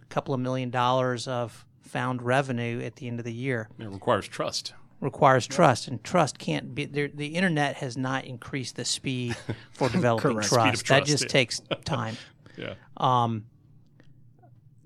a 0.02 0.06
couple 0.06 0.34
of 0.34 0.40
million 0.40 0.70
dollars 0.70 1.28
of 1.28 1.66
found 1.82 2.22
revenue 2.22 2.82
at 2.82 2.96
the 2.96 3.08
end 3.10 3.20
of 3.20 3.26
the 3.26 3.34
year 3.34 3.68
It 3.78 3.90
requires 3.90 4.28
trust. 4.30 4.74
requires 5.02 5.46
trust, 5.46 5.90
and 5.90 6.02
trust 6.06 6.40
can't 6.40 6.74
be. 6.74 6.86
There, 6.86 7.10
the 7.10 7.36
internet 7.36 7.76
has 7.76 7.98
not 7.98 8.24
increased 8.24 8.78
the 8.78 8.86
speed 8.86 9.36
for 9.74 9.90
developing 9.98 10.32
Correct. 10.36 10.48
trust. 10.50 10.88
That 10.88 11.04
just 11.06 11.24
yeah. 11.26 11.30
takes 11.30 11.62
time. 11.84 12.16
Yeah. 12.58 12.74
Um, 12.98 13.46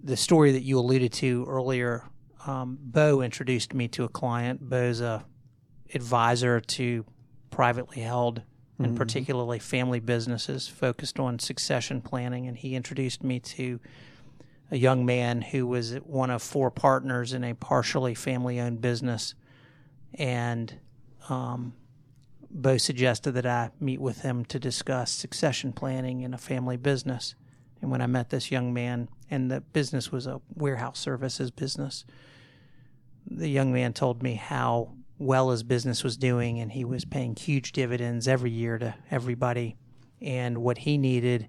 the 0.04 0.16
story 0.16 0.52
that 0.52 0.62
you 0.62 0.78
alluded 0.78 1.12
to 1.14 1.46
earlier, 1.50 2.04
um, 2.46 2.78
Bo 2.82 3.22
introduced 3.22 3.74
me 3.74 3.88
to 3.90 4.04
a 4.04 4.10
client. 4.10 4.70
Bo's 4.70 5.02
a 5.02 5.26
advisor 5.94 6.60
to 6.60 7.06
privately 7.50 8.02
held 8.02 8.42
and 8.78 8.98
particularly 8.98 9.58
family 9.58 10.02
businesses 10.02 10.68
focused 10.68 11.18
on 11.18 11.40
succession 11.40 12.02
planning, 12.02 12.46
and 12.48 12.58
he 12.58 12.76
introduced 12.76 13.24
me 13.24 13.40
to 13.40 13.80
a 14.70 14.78
young 14.78 15.06
man 15.06 15.42
who 15.42 15.66
was 15.66 15.94
one 15.96 16.30
of 16.30 16.42
four 16.42 16.70
partners 16.70 17.32
in 17.32 17.44
a 17.44 17.54
partially 17.54 18.14
family-owned 18.14 18.82
business, 18.82 19.34
and 20.16 20.78
um, 21.30 21.74
Bo 22.52 22.78
suggested 22.78 23.32
that 23.34 23.46
I 23.46 23.72
meet 23.80 24.02
with 24.02 24.22
him 24.22 24.44
to 24.46 24.60
discuss 24.60 25.12
succession 25.12 25.72
planning 25.72 26.22
in 26.22 26.34
a 26.34 26.38
family 26.38 26.78
business. 26.78 27.36
And 27.82 27.92
when 27.92 28.02
I 28.02 28.08
met 28.08 28.30
this 28.30 28.52
young 28.52 28.74
man, 28.74 29.08
and 29.30 29.50
the 29.50 29.62
business 29.62 30.12
was 30.12 30.28
a 30.28 30.42
warehouse 30.54 31.00
services 31.00 31.52
business, 31.52 32.04
the 33.26 33.50
young 33.50 33.74
man 33.74 33.94
told 33.94 34.22
me 34.22 34.36
how 34.36 34.94
well 35.18 35.50
his 35.50 35.64
business 35.64 36.04
was 36.04 36.18
doing, 36.18 36.60
and 36.60 36.72
he 36.72 36.86
was 36.86 37.06
paying 37.06 37.36
huge 37.36 37.72
dividends 37.72 38.28
every 38.28 38.52
year 38.52 38.78
to 38.78 38.96
everybody. 39.10 39.78
And 40.22 40.60
what 40.60 40.80
he 40.80 40.98
needed 40.98 41.48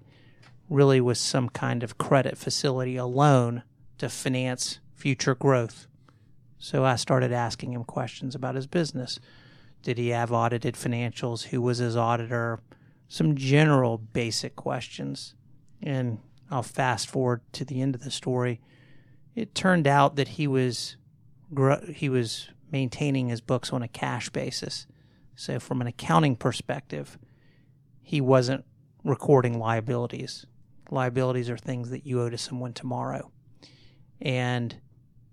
really 0.69 1.01
was 1.01 1.19
some 1.19 1.49
kind 1.49 1.83
of 1.83 1.97
credit 1.97 2.37
facility, 2.37 2.97
a 2.97 3.05
loan 3.05 3.63
to 3.97 4.09
finance 4.09 4.79
future 4.93 5.35
growth. 5.35 5.87
So 6.57 6.83
I 6.83 6.95
started 6.95 7.31
asking 7.31 7.73
him 7.73 7.83
questions 7.83 8.35
about 8.35 8.55
his 8.55 8.67
business. 8.67 9.19
Did 9.83 9.97
he 9.97 10.09
have 10.09 10.31
audited 10.31 10.75
financials? 10.75 11.43
Who 11.43 11.61
was 11.61 11.77
his 11.77 11.95
auditor? 11.95 12.59
Some 13.07 13.35
general 13.35 13.97
basic 13.97 14.55
questions. 14.55 15.35
And 15.81 16.19
I'll 16.49 16.63
fast 16.63 17.07
forward 17.07 17.41
to 17.53 17.63
the 17.63 17.81
end 17.81 17.95
of 17.95 18.03
the 18.03 18.11
story. 18.11 18.59
It 19.35 19.53
turned 19.53 19.87
out 19.87 20.15
that 20.15 20.29
he 20.29 20.47
was 20.47 20.97
he 21.93 22.09
was 22.09 22.49
maintaining 22.71 23.29
his 23.29 23.41
books 23.41 23.71
on 23.71 23.81
a 23.81 23.87
cash 23.87 24.29
basis. 24.29 24.87
So 25.35 25.59
from 25.59 25.81
an 25.81 25.87
accounting 25.87 26.35
perspective, 26.35 27.17
he 28.01 28.21
wasn't 28.21 28.65
recording 29.03 29.57
liabilities. 29.59 30.45
Liabilities 30.89 31.49
are 31.49 31.57
things 31.57 31.89
that 31.89 32.05
you 32.05 32.21
owe 32.21 32.29
to 32.29 32.37
someone 32.37 32.73
tomorrow. 32.73 33.31
And 34.21 34.79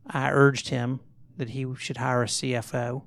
I 0.06 0.30
urged 0.30 0.68
him 0.68 1.00
that 1.36 1.50
he 1.50 1.66
should 1.78 1.96
hire 1.96 2.22
a 2.22 2.26
CFO 2.26 3.02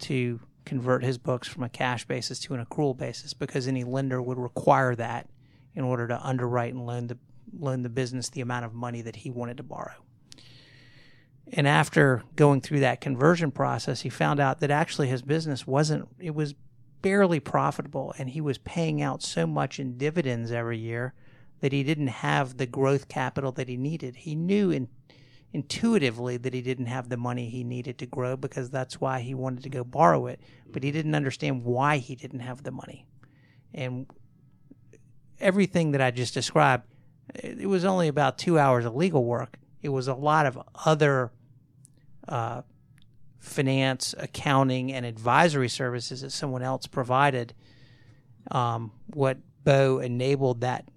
to 0.00 0.40
convert 0.64 1.02
his 1.04 1.18
books 1.18 1.48
from 1.48 1.62
a 1.62 1.68
cash 1.68 2.06
basis 2.06 2.38
to 2.40 2.54
an 2.54 2.64
accrual 2.64 2.96
basis 2.96 3.34
because 3.34 3.66
any 3.66 3.84
lender 3.84 4.20
would 4.20 4.38
require 4.38 4.94
that 4.94 5.28
in 5.74 5.84
order 5.84 6.06
to 6.08 6.26
underwrite 6.26 6.74
and 6.74 6.86
loan 6.86 7.06
the 7.06 7.18
loan 7.58 7.82
the 7.82 7.88
business 7.88 8.30
the 8.30 8.40
amount 8.40 8.64
of 8.64 8.72
money 8.72 9.02
that 9.02 9.16
he 9.16 9.30
wanted 9.30 9.56
to 9.58 9.62
borrow. 9.62 10.01
And 11.50 11.66
after 11.66 12.22
going 12.36 12.60
through 12.60 12.80
that 12.80 13.00
conversion 13.00 13.50
process, 13.50 14.02
he 14.02 14.08
found 14.08 14.40
out 14.40 14.60
that 14.60 14.70
actually 14.70 15.08
his 15.08 15.22
business 15.22 15.66
wasn't 15.66 16.08
it 16.18 16.34
was 16.34 16.54
barely 17.02 17.40
profitable 17.40 18.14
and 18.16 18.30
he 18.30 18.40
was 18.40 18.58
paying 18.58 19.02
out 19.02 19.22
so 19.22 19.46
much 19.46 19.80
in 19.80 19.98
dividends 19.98 20.52
every 20.52 20.78
year 20.78 21.14
that 21.60 21.72
he 21.72 21.82
didn't 21.82 22.08
have 22.08 22.56
the 22.56 22.66
growth 22.66 23.08
capital 23.08 23.52
that 23.52 23.68
he 23.68 23.76
needed. 23.76 24.16
He 24.16 24.34
knew 24.34 24.70
in 24.70 24.88
intuitively 25.52 26.36
that 26.38 26.54
he 26.54 26.62
didn't 26.62 26.86
have 26.86 27.08
the 27.08 27.16
money 27.16 27.48
he 27.48 27.62
needed 27.62 27.98
to 27.98 28.06
grow 28.06 28.36
because 28.36 28.70
that's 28.70 29.00
why 29.00 29.20
he 29.20 29.34
wanted 29.34 29.62
to 29.62 29.68
go 29.68 29.84
borrow 29.84 30.26
it, 30.26 30.40
but 30.70 30.82
he 30.82 30.90
didn't 30.90 31.14
understand 31.14 31.62
why 31.64 31.98
he 31.98 32.16
didn't 32.16 32.40
have 32.40 32.62
the 32.62 32.70
money. 32.70 33.06
And 33.74 34.06
everything 35.40 35.92
that 35.92 36.00
I 36.00 36.10
just 36.10 36.32
described, 36.32 36.84
it 37.34 37.68
was 37.68 37.84
only 37.84 38.08
about 38.08 38.38
two 38.38 38.58
hours 38.58 38.84
of 38.84 38.94
legal 38.94 39.24
work. 39.24 39.58
It 39.82 39.88
was 39.88 40.08
a 40.08 40.14
lot 40.14 40.46
of 40.46 40.58
other 40.84 41.32
uh, 42.28 42.62
finance, 43.38 44.14
accounting, 44.18 44.92
and 44.92 45.04
advisory 45.04 45.68
services 45.68 46.20
that 46.22 46.30
someone 46.30 46.62
else 46.62 46.86
provided. 46.86 47.54
Um, 48.50 48.92
what 49.12 49.38
Bo 49.64 49.98
enabled 49.98 50.60
that 50.60 50.88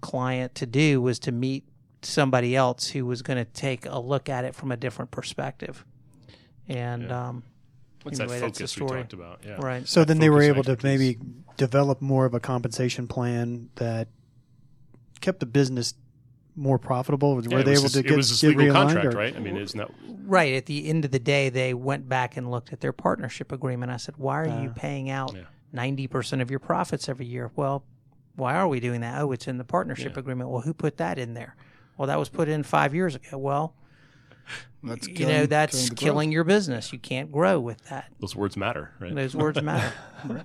client 0.00 0.54
to 0.56 0.66
do 0.66 1.00
was 1.00 1.18
to 1.20 1.32
meet 1.32 1.64
somebody 2.02 2.56
else 2.56 2.88
who 2.88 3.04
was 3.04 3.22
going 3.22 3.36
to 3.38 3.44
take 3.44 3.86
a 3.86 3.98
look 3.98 4.28
at 4.28 4.44
it 4.44 4.54
from 4.54 4.72
a 4.72 4.76
different 4.76 5.10
perspective. 5.10 5.84
And 6.68 7.04
Yeah. 7.04 7.28
um, 7.28 7.42
What's 8.02 8.18
anyway, 8.18 8.40
that 8.40 8.46
that's 8.46 8.58
the 8.58 8.64
focus 8.64 8.92
we 8.92 8.96
talked 8.98 9.12
about? 9.12 9.40
Yeah. 9.46 9.56
right. 9.60 9.86
So 9.86 10.04
then 10.04 10.18
they 10.18 10.30
were 10.30 10.40
able 10.40 10.64
to 10.64 10.78
maybe 10.82 11.18
develop 11.58 12.00
more 12.00 12.24
of 12.24 12.32
a 12.32 12.40
compensation 12.40 13.06
plan 13.06 13.68
that 13.74 14.08
kept 15.20 15.40
the 15.40 15.46
business 15.46 15.92
more 16.60 16.78
profitable. 16.78 17.34
Were 17.34 17.42
Yeah, 17.42 17.62
they 17.62 17.72
able 17.72 17.82
this- 17.84 17.92
to 17.94 18.00
it 18.00 18.06
get, 18.06 18.16
was 18.16 18.28
this 18.28 18.40
get 18.42 18.48
legal 18.56 18.66
realigned, 18.66 18.92
contract, 18.92 19.14
or- 19.14 19.18
right? 19.18 19.34
I 19.36 19.40
mean, 19.40 19.56
isn't 19.56 19.78
that 19.78 19.90
Right. 20.26 20.54
At 20.54 20.66
the 20.66 20.86
end 20.88 21.04
of 21.04 21.10
the 21.10 21.18
day, 21.18 21.48
they 21.48 21.74
went 21.74 22.08
back 22.08 22.36
and 22.36 22.50
looked 22.50 22.72
at 22.72 22.80
their 22.80 22.92
partnership 22.92 23.50
agreement. 23.50 23.90
I 23.90 23.96
said, 23.96 24.16
Why 24.16 24.40
are 24.42 24.62
you 24.62 24.70
uh, 24.70 24.74
paying 24.74 25.10
out 25.10 25.34
Yeah. 25.34 25.42
90% 25.74 26.40
of 26.40 26.50
your 26.50 26.60
profits 26.60 27.08
every 27.08 27.26
year? 27.26 27.50
Well, 27.56 27.82
why 28.36 28.54
are 28.54 28.68
we 28.68 28.78
doing 28.78 29.00
that? 29.00 29.20
Oh, 29.20 29.32
it's 29.32 29.48
in 29.48 29.58
the 29.58 29.64
partnership 29.64 30.16
agreement. 30.16 30.50
Well, 30.50 30.60
who 30.60 30.72
put 30.72 30.98
that 30.98 31.18
in 31.18 31.34
there? 31.34 31.56
Well, 31.96 32.06
that 32.06 32.18
was 32.18 32.28
put 32.28 32.48
in 32.48 32.62
five 32.62 32.94
years 32.94 33.16
ago. 33.16 33.38
Well, 33.38 33.74
That's 34.82 35.06
you 35.08 35.14
killing- 35.14 35.34
know, 35.34 35.46
that's 35.46 35.90
the 35.90 35.94
killing, 35.94 36.32
your 36.32 36.44
business. 36.44 36.92
You 36.92 36.98
can't 36.98 37.30
grow 37.30 37.60
with 37.60 37.84
that. 37.90 38.10
those 38.18 38.34
words 38.34 38.56
matter, 38.56 38.92
right? 38.98 39.14
Those 39.14 39.34
words 39.36 39.60
matter. 39.62 39.92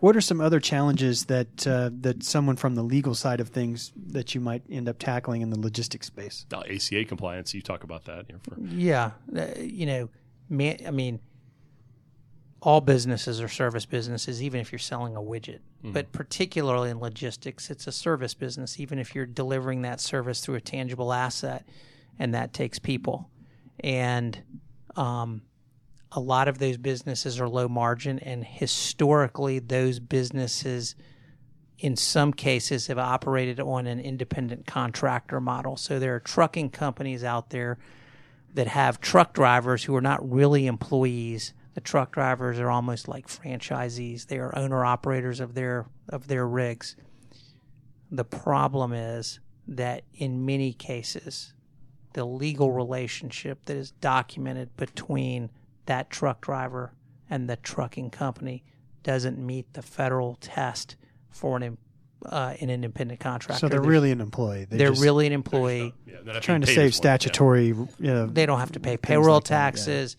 What 0.00 0.16
are 0.16 0.20
some 0.20 0.40
other 0.40 0.60
challenges 0.60 1.24
that 1.26 1.66
uh, 1.66 1.90
that 2.00 2.22
someone 2.24 2.56
from 2.56 2.74
the 2.74 2.82
legal 2.82 3.14
side 3.14 3.40
of 3.40 3.48
things 3.48 3.92
that 4.08 4.34
you 4.34 4.40
might 4.40 4.62
end 4.70 4.88
up 4.88 4.98
tackling 4.98 5.42
in 5.42 5.50
the 5.50 5.58
logistics 5.58 6.06
space? 6.06 6.46
Uh, 6.52 6.62
ACA 6.68 7.04
compliance. 7.04 7.52
You 7.54 7.62
talk 7.62 7.84
about 7.84 8.04
that. 8.04 8.26
You 8.28 8.40
for, 8.42 8.56
Yeah, 8.60 9.12
uh, 9.36 9.46
you 9.58 9.86
know, 9.86 10.08
man, 10.48 10.78
I 10.86 10.90
mean, 10.90 11.20
all 12.60 12.80
businesses 12.80 13.40
are 13.40 13.48
service 13.48 13.86
businesses, 13.86 14.42
even 14.42 14.60
if 14.60 14.72
you're 14.72 14.78
selling 14.80 15.16
a 15.16 15.20
widget. 15.20 15.60
But 15.84 16.10
particularly 16.10 16.90
in 16.90 16.98
logistics, 16.98 17.70
it's 17.70 17.86
a 17.86 17.92
service 17.92 18.34
business, 18.34 18.80
even 18.80 18.98
if 18.98 19.14
you're 19.14 19.26
delivering 19.26 19.82
that 19.82 20.00
service 20.00 20.40
through 20.40 20.56
a 20.56 20.60
tangible 20.60 21.12
asset, 21.12 21.64
and 22.18 22.34
that 22.34 22.52
takes 22.52 22.80
people. 22.80 23.30
And 23.80 24.42
um, 24.96 25.42
a 26.12 26.20
lot 26.20 26.48
of 26.48 26.58
those 26.58 26.76
businesses 26.76 27.40
are 27.40 27.48
low 27.48 27.68
margin, 27.68 28.18
and 28.18 28.44
historically, 28.44 29.58
those 29.58 30.00
businesses 30.00 30.94
in 31.78 31.94
some 31.96 32.32
cases 32.32 32.88
have 32.88 32.98
operated 32.98 33.60
on 33.60 33.86
an 33.86 34.00
independent 34.00 34.66
contractor 34.66 35.40
model. 35.40 35.76
So 35.76 35.98
there 35.98 36.14
are 36.16 36.20
trucking 36.20 36.70
companies 36.70 37.22
out 37.22 37.50
there 37.50 37.78
that 38.54 38.66
have 38.66 39.00
truck 39.00 39.32
drivers 39.32 39.84
who 39.84 39.94
are 39.94 40.00
not 40.00 40.28
really 40.28 40.66
employees. 40.66 41.52
The 41.74 41.80
truck 41.80 42.12
drivers 42.12 42.58
are 42.58 42.70
almost 42.70 43.06
like 43.06 43.28
franchisees. 43.28 44.26
They 44.26 44.38
are 44.38 44.56
owner 44.58 44.84
operators 44.84 45.38
of 45.38 45.54
their 45.54 45.86
of 46.08 46.26
their 46.26 46.46
rigs. 46.46 46.96
The 48.10 48.24
problem 48.24 48.92
is 48.92 49.38
that 49.68 50.02
in 50.14 50.44
many 50.44 50.72
cases, 50.72 51.52
the 52.14 52.24
legal 52.24 52.72
relationship 52.72 53.64
that 53.66 53.76
is 53.76 53.90
documented 53.92 54.74
between 54.76 55.50
that 55.86 56.10
truck 56.10 56.40
driver 56.40 56.92
and 57.30 57.48
the 57.48 57.56
trucking 57.56 58.10
company 58.10 58.62
doesn't 59.02 59.38
meet 59.38 59.72
the 59.74 59.82
federal 59.82 60.34
test 60.36 60.96
for 61.30 61.56
an 61.56 61.62
im- 61.62 61.78
uh, 62.26 62.54
an 62.60 62.68
independent 62.68 63.20
contractor. 63.20 63.60
So 63.60 63.68
they're 63.68 63.78
There's- 63.78 63.88
really 63.90 64.10
an 64.10 64.20
employee. 64.20 64.64
They 64.64 64.76
they're 64.78 64.88
just 64.90 65.02
really 65.02 65.26
an 65.28 65.32
employee. 65.32 65.94
yeah, 66.04 66.16
they're 66.24 66.40
trying 66.40 66.62
to 66.62 66.66
save 66.66 66.76
paid 66.76 66.80
as 66.80 66.84
one. 66.84 66.86
Yeah. 66.86 66.96
statutory. 66.96 67.66
You 67.66 67.88
know, 68.00 68.26
They 68.26 68.44
don't 68.46 68.58
have 68.58 68.72
to 68.72 68.80
pay 68.80 68.96
payroll 68.96 69.36
like 69.36 69.44
that, 69.44 69.54
yeah. 69.54 69.58
taxes. 69.58 70.16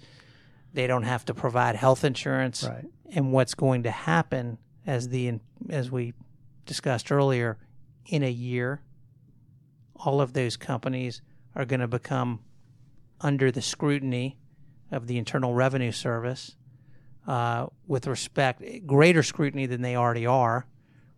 They 0.74 0.88
don't 0.88 1.04
have 1.04 1.26
to 1.26 1.34
provide 1.34 1.76
health 1.76 2.06
insurance. 2.06 2.64
Right. 2.64 2.86
And 3.12 3.34
what's 3.34 3.54
going 3.56 3.84
to 3.84 3.92
happen, 3.92 4.60
as 4.88 5.10
the 5.10 5.40
as 5.70 5.92
we 5.92 6.14
discussed 6.66 7.12
earlier, 7.12 7.58
in 8.06 8.24
a 8.24 8.30
year, 8.32 8.82
all 9.96 10.22
of 10.22 10.34
those 10.34 10.56
companies 10.58 11.22
are 11.56 11.66
going 11.66 11.80
to 11.80 11.88
become 11.88 12.40
under 13.22 13.52
the 13.52 13.62
scrutiny 13.62 14.38
of 14.92 15.08
the 15.08 15.18
Internal 15.18 15.54
Revenue 15.54 15.92
Service, 15.92 16.56
uh, 17.28 17.68
with 17.88 18.08
respect 18.08 18.64
greater 18.86 19.24
scrutiny 19.24 19.66
than 19.66 19.82
they 19.82 19.96
already 19.96 20.26
are, 20.26 20.66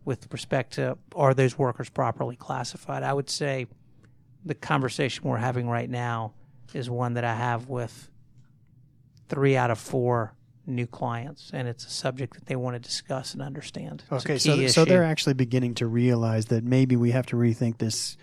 with 0.04 0.32
respect 0.34 0.74
to 0.74 0.98
are 1.16 1.34
those 1.34 1.58
workers 1.58 1.90
properly 1.90 2.36
classified. 2.36 3.04
I 3.04 3.14
would 3.14 3.30
say 3.30 3.68
the 4.44 4.56
conversation 4.56 5.24
we're 5.24 5.38
having 5.38 5.70
right 5.70 5.90
now 5.90 6.34
is 6.74 6.90
one 6.90 7.14
that 7.14 7.24
I 7.24 7.36
have 7.36 7.70
with 7.70 8.10
three 9.30 9.56
out 9.56 9.72
of 9.72 9.78
four 9.78 10.36
new 10.66 10.88
clients, 10.88 11.52
and 11.54 11.68
it's 11.68 11.86
a 11.86 11.90
subject 11.90 12.34
that 12.36 12.46
they 12.46 12.56
want 12.56 12.76
to 12.76 12.80
discuss 12.80 13.34
and 13.34 13.42
understand. 13.42 14.04
Okay, 14.12 14.38
so 14.38 14.68
so 14.68 14.86
they're 14.86 15.04
actually 15.04 15.34
beginning 15.34 15.76
to 15.76 15.88
realize 15.88 16.48
that 16.48 16.64
maybe 16.64 16.96
we 16.96 17.12
have 17.12 17.26
to 17.28 17.36
rethink 17.36 17.78
this 17.78 18.18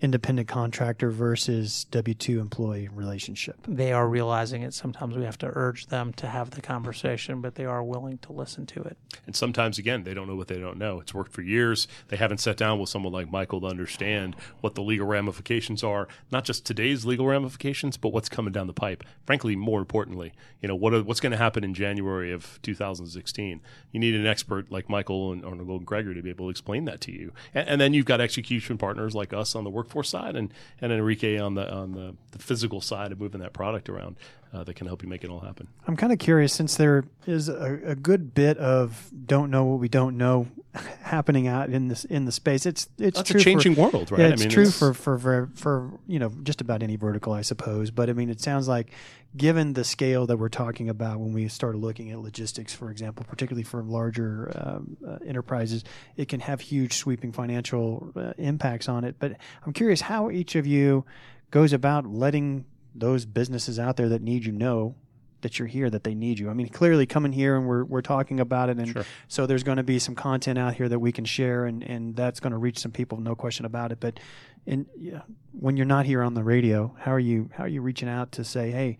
independent 0.00 0.48
contractor 0.48 1.10
versus 1.10 1.84
W 1.90 2.14
two 2.14 2.40
employee 2.40 2.88
relationship. 2.88 3.56
they 3.66 3.92
are 3.92 4.08
realizing 4.08 4.62
it. 4.62 4.74
Sometimes 4.74 5.16
we 5.16 5.24
have 5.24 5.38
to 5.38 5.50
urge 5.54 5.86
them 5.86 6.12
to 6.14 6.26
have 6.26 6.50
the 6.50 6.60
conversation, 6.60 7.40
but 7.40 7.54
they 7.54 7.64
are 7.64 7.82
willing 7.82 8.18
to 8.18 8.32
listen 8.32 8.66
to 8.66 8.82
it. 8.82 8.96
And 9.26 9.34
sometimes, 9.34 9.78
again, 9.78 10.04
they 10.04 10.14
don't 10.14 10.28
know 10.28 10.36
what 10.36 10.48
they 10.48 10.58
don't 10.58 10.78
know. 10.78 11.00
It's 11.00 11.14
worked 11.14 11.32
for 11.32 11.42
years. 11.42 11.88
They 12.08 12.16
haven't 12.16 12.38
sat 12.38 12.56
down 12.56 12.78
with 12.78 12.88
someone 12.88 13.12
like 13.12 13.30
Michael 13.30 13.60
to 13.60 13.66
understand 13.66 14.36
what 14.60 14.74
the 14.74 14.82
legal 14.82 15.06
ramifications 15.06 15.82
are, 15.82 16.08
not 16.30 16.44
just 16.44 16.64
today's 16.66 17.04
legal 17.04 17.26
ramifications, 17.26 17.96
but 17.96 18.10
what's 18.10 18.28
coming 18.28 18.52
down 18.52 18.66
the 18.66 18.72
pipe. 18.72 19.04
Frankly, 19.24 19.56
more 19.56 19.78
importantly, 19.78 20.32
you 20.60 20.68
know, 20.68 20.74
what 20.74 20.92
are, 20.92 21.02
what's 21.02 21.20
going 21.20 21.32
to 21.32 21.38
happen 21.38 21.64
in 21.64 21.74
January 21.74 22.32
of 22.32 22.58
2016? 22.62 23.60
You 23.92 24.00
need 24.00 24.14
an 24.14 24.26
expert 24.26 24.70
like 24.70 24.88
Michael 24.88 25.32
and 25.32 25.42
Arnall 25.42 25.84
Gregory 25.84 26.14
to 26.14 26.22
be 26.22 26.30
able 26.30 26.46
to 26.46 26.50
explain 26.50 26.84
that 26.86 27.00
to 27.02 27.12
you. 27.12 27.32
And, 27.54 27.68
and 27.68 27.80
then 27.80 27.94
you've 27.94 28.06
got 28.06 28.20
execution 28.20 28.78
partners 28.78 29.14
like 29.14 29.32
us 29.32 29.54
on 29.54 29.64
the 29.64 29.70
workforce 29.84 30.08
side 30.08 30.34
and, 30.34 30.52
and 30.80 30.92
Enrique 30.92 31.38
on 31.38 31.54
the 31.54 31.72
on 31.72 31.92
the, 31.92 32.14
the 32.32 32.38
physical 32.38 32.80
side 32.80 33.12
of 33.12 33.20
moving 33.20 33.40
that 33.40 33.52
product 33.52 33.88
around 33.88 34.16
uh, 34.54 34.62
that 34.64 34.74
can 34.76 34.86
help 34.86 35.02
you 35.02 35.08
make 35.08 35.24
it 35.24 35.30
all 35.30 35.40
happen. 35.40 35.66
I'm 35.86 35.96
kind 35.96 36.12
of 36.12 36.18
curious 36.18 36.52
since 36.52 36.76
there 36.76 37.04
is 37.26 37.48
a, 37.48 37.80
a 37.84 37.94
good 37.96 38.34
bit 38.34 38.56
of 38.58 39.10
don't 39.26 39.50
know 39.50 39.64
what 39.64 39.80
we 39.80 39.88
don't 39.88 40.16
know 40.16 40.46
happening 41.02 41.46
out 41.48 41.70
in 41.70 41.88
this 41.88 42.04
in 42.04 42.24
the 42.24 42.32
space. 42.32 42.64
It's 42.64 42.88
it's 42.98 43.18
That's 43.18 43.30
true 43.30 43.40
a 43.40 43.42
changing 43.42 43.74
for, 43.74 43.90
world, 43.90 44.10
right? 44.12 44.20
Yeah, 44.20 44.26
I 44.26 44.30
it's 44.30 44.42
mean, 44.42 44.50
true 44.50 44.62
it's- 44.62 44.78
for, 44.78 44.94
for 44.94 45.18
for 45.18 45.50
for 45.54 45.98
you 46.06 46.18
know 46.18 46.30
just 46.44 46.60
about 46.60 46.82
any 46.82 46.96
vertical, 46.96 47.32
I 47.32 47.42
suppose. 47.42 47.90
But 47.90 48.08
I 48.08 48.12
mean, 48.12 48.30
it 48.30 48.40
sounds 48.40 48.68
like 48.68 48.90
given 49.36 49.72
the 49.72 49.82
scale 49.82 50.26
that 50.26 50.36
we're 50.36 50.48
talking 50.48 50.88
about 50.88 51.18
when 51.18 51.32
we 51.32 51.48
start 51.48 51.74
looking 51.74 52.12
at 52.12 52.20
logistics, 52.20 52.72
for 52.72 52.90
example, 52.92 53.26
particularly 53.28 53.64
for 53.64 53.82
larger 53.82 54.52
um, 54.54 54.96
uh, 55.04 55.18
enterprises, 55.26 55.82
it 56.16 56.28
can 56.28 56.38
have 56.38 56.60
huge 56.60 56.92
sweeping 56.94 57.32
financial 57.32 58.12
uh, 58.14 58.32
impacts 58.38 58.88
on 58.88 59.02
it. 59.02 59.16
But 59.18 59.36
I'm 59.66 59.72
curious 59.72 60.02
how 60.02 60.30
each 60.30 60.54
of 60.54 60.68
you 60.68 61.04
goes 61.50 61.72
about 61.72 62.06
letting 62.06 62.64
those 62.94 63.24
businesses 63.26 63.78
out 63.78 63.96
there 63.96 64.08
that 64.08 64.22
need 64.22 64.44
you 64.44 64.52
know 64.52 64.94
that 65.40 65.58
you're 65.58 65.68
here, 65.68 65.90
that 65.90 66.04
they 66.04 66.14
need 66.14 66.38
you. 66.38 66.48
I 66.48 66.54
mean, 66.54 66.68
clearly 66.70 67.04
coming 67.04 67.30
here 67.32 67.54
and 67.54 67.66
we're, 67.66 67.84
we're 67.84 68.00
talking 68.00 68.40
about 68.40 68.70
it. 68.70 68.78
And 68.78 68.88
Sure. 68.88 69.04
so 69.28 69.44
there's 69.46 69.62
going 69.62 69.76
to 69.76 69.82
be 69.82 69.98
some 69.98 70.14
content 70.14 70.58
out 70.58 70.72
here 70.74 70.88
that 70.88 70.98
we 70.98 71.12
can 71.12 71.26
share 71.26 71.66
and, 71.66 71.82
and 71.82 72.16
that's 72.16 72.40
going 72.40 72.52
to 72.52 72.56
reach 72.56 72.78
some 72.78 72.92
people, 72.92 73.20
no 73.20 73.34
question 73.34 73.66
about 73.66 73.92
it. 73.92 74.00
But 74.00 74.18
in, 74.64 74.86
yeah, 74.98 75.20
when 75.52 75.76
you're 75.76 75.84
not 75.84 76.06
here 76.06 76.22
on 76.22 76.32
the 76.32 76.42
radio, 76.42 76.94
how 76.98 77.12
are 77.12 77.18
you, 77.20 77.50
how 77.52 77.64
are 77.64 77.68
you 77.68 77.82
reaching 77.82 78.08
out 78.08 78.32
to 78.32 78.44
say, 78.44 78.70
Hey, 78.70 78.96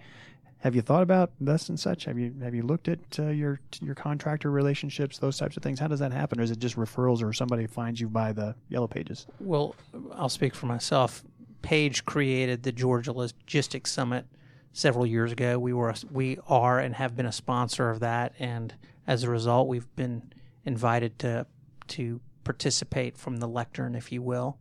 have 0.59 0.75
you 0.75 0.83
thought 0.83 1.03
about 1.03 1.31
this 1.41 1.69
and 1.71 1.81
such? 1.81 2.05
Have 2.05 2.19
you, 2.19 2.35
have 2.43 2.55
you 2.55 2.63
looked 2.63 2.89
at 2.89 2.99
uh, 3.19 3.29
your, 3.29 3.61
your 3.83 3.95
contractor 3.95 4.51
relationships, 4.51 5.19
those 5.19 5.37
types 5.39 5.57
of 5.57 5.63
things? 5.63 5.79
How 5.79 5.89
does 5.89 6.01
that 6.01 6.13
happen? 6.13 6.41
Or 6.41 6.43
is 6.43 6.51
it 6.51 6.59
just 6.59 6.77
referrals 6.77 7.23
or 7.23 7.33
somebody 7.33 7.67
finds 7.67 8.01
you 8.01 8.09
by 8.09 8.33
the 8.33 8.55
yellow 8.69 8.87
pages? 8.87 9.27
Well, 9.41 9.75
I'll 10.15 10.29
speak 10.31 10.55
for 10.55 10.67
myself. 10.67 11.23
Page 11.65 12.05
created 12.05 12.63
the 12.63 12.73
Georgia 12.73 13.13
Logistics 13.13 13.91
Summit 13.91 14.27
several 14.73 15.07
years 15.07 15.33
ago. 15.33 15.59
We 15.59 15.73
were 15.73 15.95
we 16.11 16.39
are 16.47 16.79
and 16.79 16.95
have 16.95 17.17
been 17.17 17.25
a 17.27 17.33
sponsor 17.33 17.89
of 17.89 18.01
that, 18.01 18.35
and 18.39 18.75
as 19.07 19.23
a 19.23 19.31
result, 19.31 19.67
we've 19.67 19.89
been 19.97 20.31
invited 20.67 21.19
to 21.21 21.47
to 21.89 22.21
participate 22.45 23.17
from 23.17 23.39
the 23.39 23.49
lectern, 23.49 23.95
if 23.95 24.13
you 24.13 24.21
will, 24.21 24.59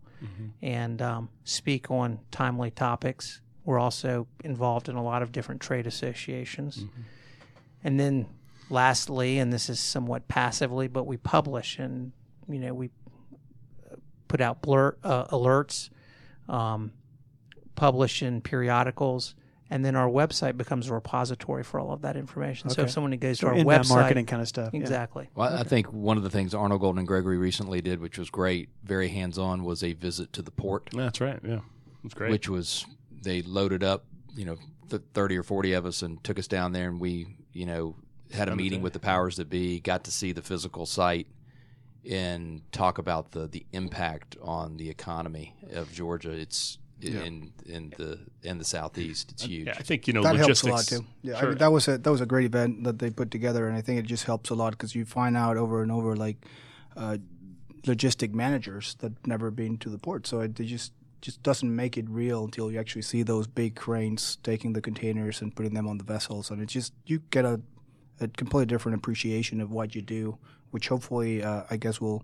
and 0.62 1.02
um, 1.02 1.30
speak 1.44 1.92
on 1.92 2.20
timely 2.32 2.72
topics. 2.72 3.42
We're 3.66 3.80
also 3.80 4.28
involved 4.44 4.88
in 4.88 4.96
a 4.96 5.04
lot 5.04 5.22
of 5.22 5.32
different 5.34 5.60
trade 5.62 5.86
associations, 5.88 6.86
and 7.84 8.00
then 8.00 8.28
lastly, 8.70 9.40
and 9.40 9.52
this 9.52 9.70
is 9.70 9.80
somewhat 9.80 10.30
passively, 10.30 10.88
but 10.88 11.06
we 11.06 11.18
publish 11.18 11.80
and 11.80 12.14
you 12.48 12.60
know 12.60 12.74
we 12.74 12.90
put 14.30 14.40
out 14.42 14.62
blur, 14.62 14.96
uh, 15.04 15.26
alerts, 15.26 15.90
um, 16.50 16.92
publish 17.76 18.22
in 18.22 18.42
periodicals, 18.42 19.36
and 19.70 19.84
then 19.84 19.96
our 19.96 20.08
website 20.08 20.58
becomes 20.58 20.88
a 20.90 20.94
repository 20.94 21.64
for 21.64 21.80
all 21.80 21.92
of 21.92 22.02
that 22.02 22.16
information. 22.16 22.70
So 22.70 22.84
if 22.84 22.92
someone 22.92 23.12
goes 23.18 23.40
So 23.40 23.48
to 23.48 23.54
our 23.54 23.60
in 23.60 23.66
website, 23.66 23.90
marketing 23.90 24.26
kind 24.26 24.42
of 24.42 24.48
stuff. 24.48 24.72
yeah. 24.74 24.80
exactly. 24.82 25.30
Well, 25.36 25.54
I 25.58 25.64
think 25.64 25.92
one 25.92 26.18
of 26.18 26.24
the 26.24 26.30
things 26.30 26.54
Arnall 26.54 26.80
Golden 26.80 27.00
and 27.00 27.08
Gregory 27.08 27.38
recently 27.38 27.82
did, 27.82 28.00
which 28.00 28.18
was 28.20 28.30
great, 28.30 28.70
very 28.84 29.10
hands 29.10 29.38
on, 29.38 29.64
was 29.64 29.84
a 29.84 29.94
visit 29.94 30.34
to 30.34 30.42
the 30.42 30.52
port, 30.52 30.90
That's 30.94 31.20
right. 31.22 31.40
Yeah, 31.44 31.60
that's 32.04 32.14
great. 32.14 32.32
which 32.32 32.50
was 32.50 32.86
they 33.22 33.42
loaded 33.42 33.84
up, 33.84 34.06
you 34.36 34.46
know, 34.46 34.58
th- 34.90 35.02
thirty 35.14 35.38
or 35.38 35.44
forty 35.44 35.74
of 35.74 35.86
us, 35.86 36.02
and 36.02 36.24
took 36.24 36.38
us 36.38 36.48
down 36.48 36.74
there, 36.74 36.90
and 36.90 37.00
we, 37.00 37.38
you 37.54 37.66
know, 37.66 37.96
had 38.32 38.48
a 38.48 38.52
Spent 38.52 38.58
meeting 38.58 38.80
day. 38.80 38.84
with 38.84 38.94
the 38.94 39.00
powers 39.00 39.38
that 39.38 39.50
be, 39.50 39.80
got 39.80 40.04
to 40.04 40.12
see 40.12 40.32
the 40.34 40.42
physical 40.42 40.86
site, 40.86 41.28
and 42.10 42.62
talk 42.72 42.98
about 42.98 43.32
the 43.32 43.48
the 43.48 43.66
impact 43.72 44.38
on 44.42 44.78
the 44.78 44.90
economy 44.90 45.56
of 45.72 45.92
Georgia. 45.92 46.32
It's 46.32 46.78
in 47.02 47.52
in 47.66 47.94
the 47.98 48.20
in 48.42 48.58
the 48.58 48.64
southeast. 48.64 49.32
It's 49.32 49.44
huge. 49.44 49.68
yeah, 49.68 49.76
I 49.78 49.84
think 49.84 50.08
you 50.08 50.14
know 50.14 50.24
that 50.24 50.36
helps 50.36 50.64
a 50.64 50.68
lot 50.68 50.86
too. 50.86 51.06
Yeah, 51.22 51.38
I 51.38 51.46
mean, 51.46 51.58
that 51.58 51.72
was 51.72 51.88
a 51.88 51.98
that 51.98 52.12
was 52.12 52.22
a 52.22 52.26
great 52.26 52.46
event 52.46 52.84
that 52.84 53.00
they 53.00 53.10
put 53.10 53.32
together, 53.32 53.68
and 53.68 53.78
I 53.78 53.82
think 53.82 54.00
it 54.00 54.06
just 54.06 54.26
helps 54.26 54.50
a 54.50 54.56
lot 54.56 54.72
because 54.72 54.96
you 54.96 55.06
find 55.06 55.38
out 55.38 55.58
over 55.58 55.82
and 55.82 55.92
over 55.92 56.16
like 56.16 56.46
uh, 56.96 57.18
logistic 57.84 58.34
managers 58.34 58.96
that 59.00 59.26
never 59.28 59.52
been 59.52 59.78
to 59.80 59.90
the 59.90 59.98
port, 59.98 60.28
so 60.28 60.42
it, 60.42 60.60
it 60.60 60.66
just 60.66 60.94
just 61.22 61.42
doesn't 61.42 61.74
make 61.74 61.98
it 61.98 62.10
real 62.10 62.44
until 62.44 62.70
you 62.70 62.78
actually 62.80 63.02
see 63.02 63.24
those 63.24 63.48
big 63.48 63.76
cranes 63.76 64.38
taking 64.44 64.74
the 64.74 64.82
containers 64.82 65.42
and 65.42 65.56
putting 65.56 65.74
them 65.74 65.88
on 65.88 65.98
the 65.98 66.04
vessels, 66.04 66.52
and 66.52 66.62
it's 66.62 66.74
just 66.74 66.94
you 67.06 67.20
get 67.30 67.46
a 67.46 67.62
a 68.20 68.28
completely 68.28 68.68
different 68.68 68.98
appreciation 68.98 69.60
of 69.60 69.72
what 69.72 69.96
you 69.96 70.02
do, 70.02 70.38
which 70.74 70.88
hopefully 70.88 71.44
uh, 71.44 71.64
I 71.70 71.78
guess 71.78 72.02
will 72.02 72.24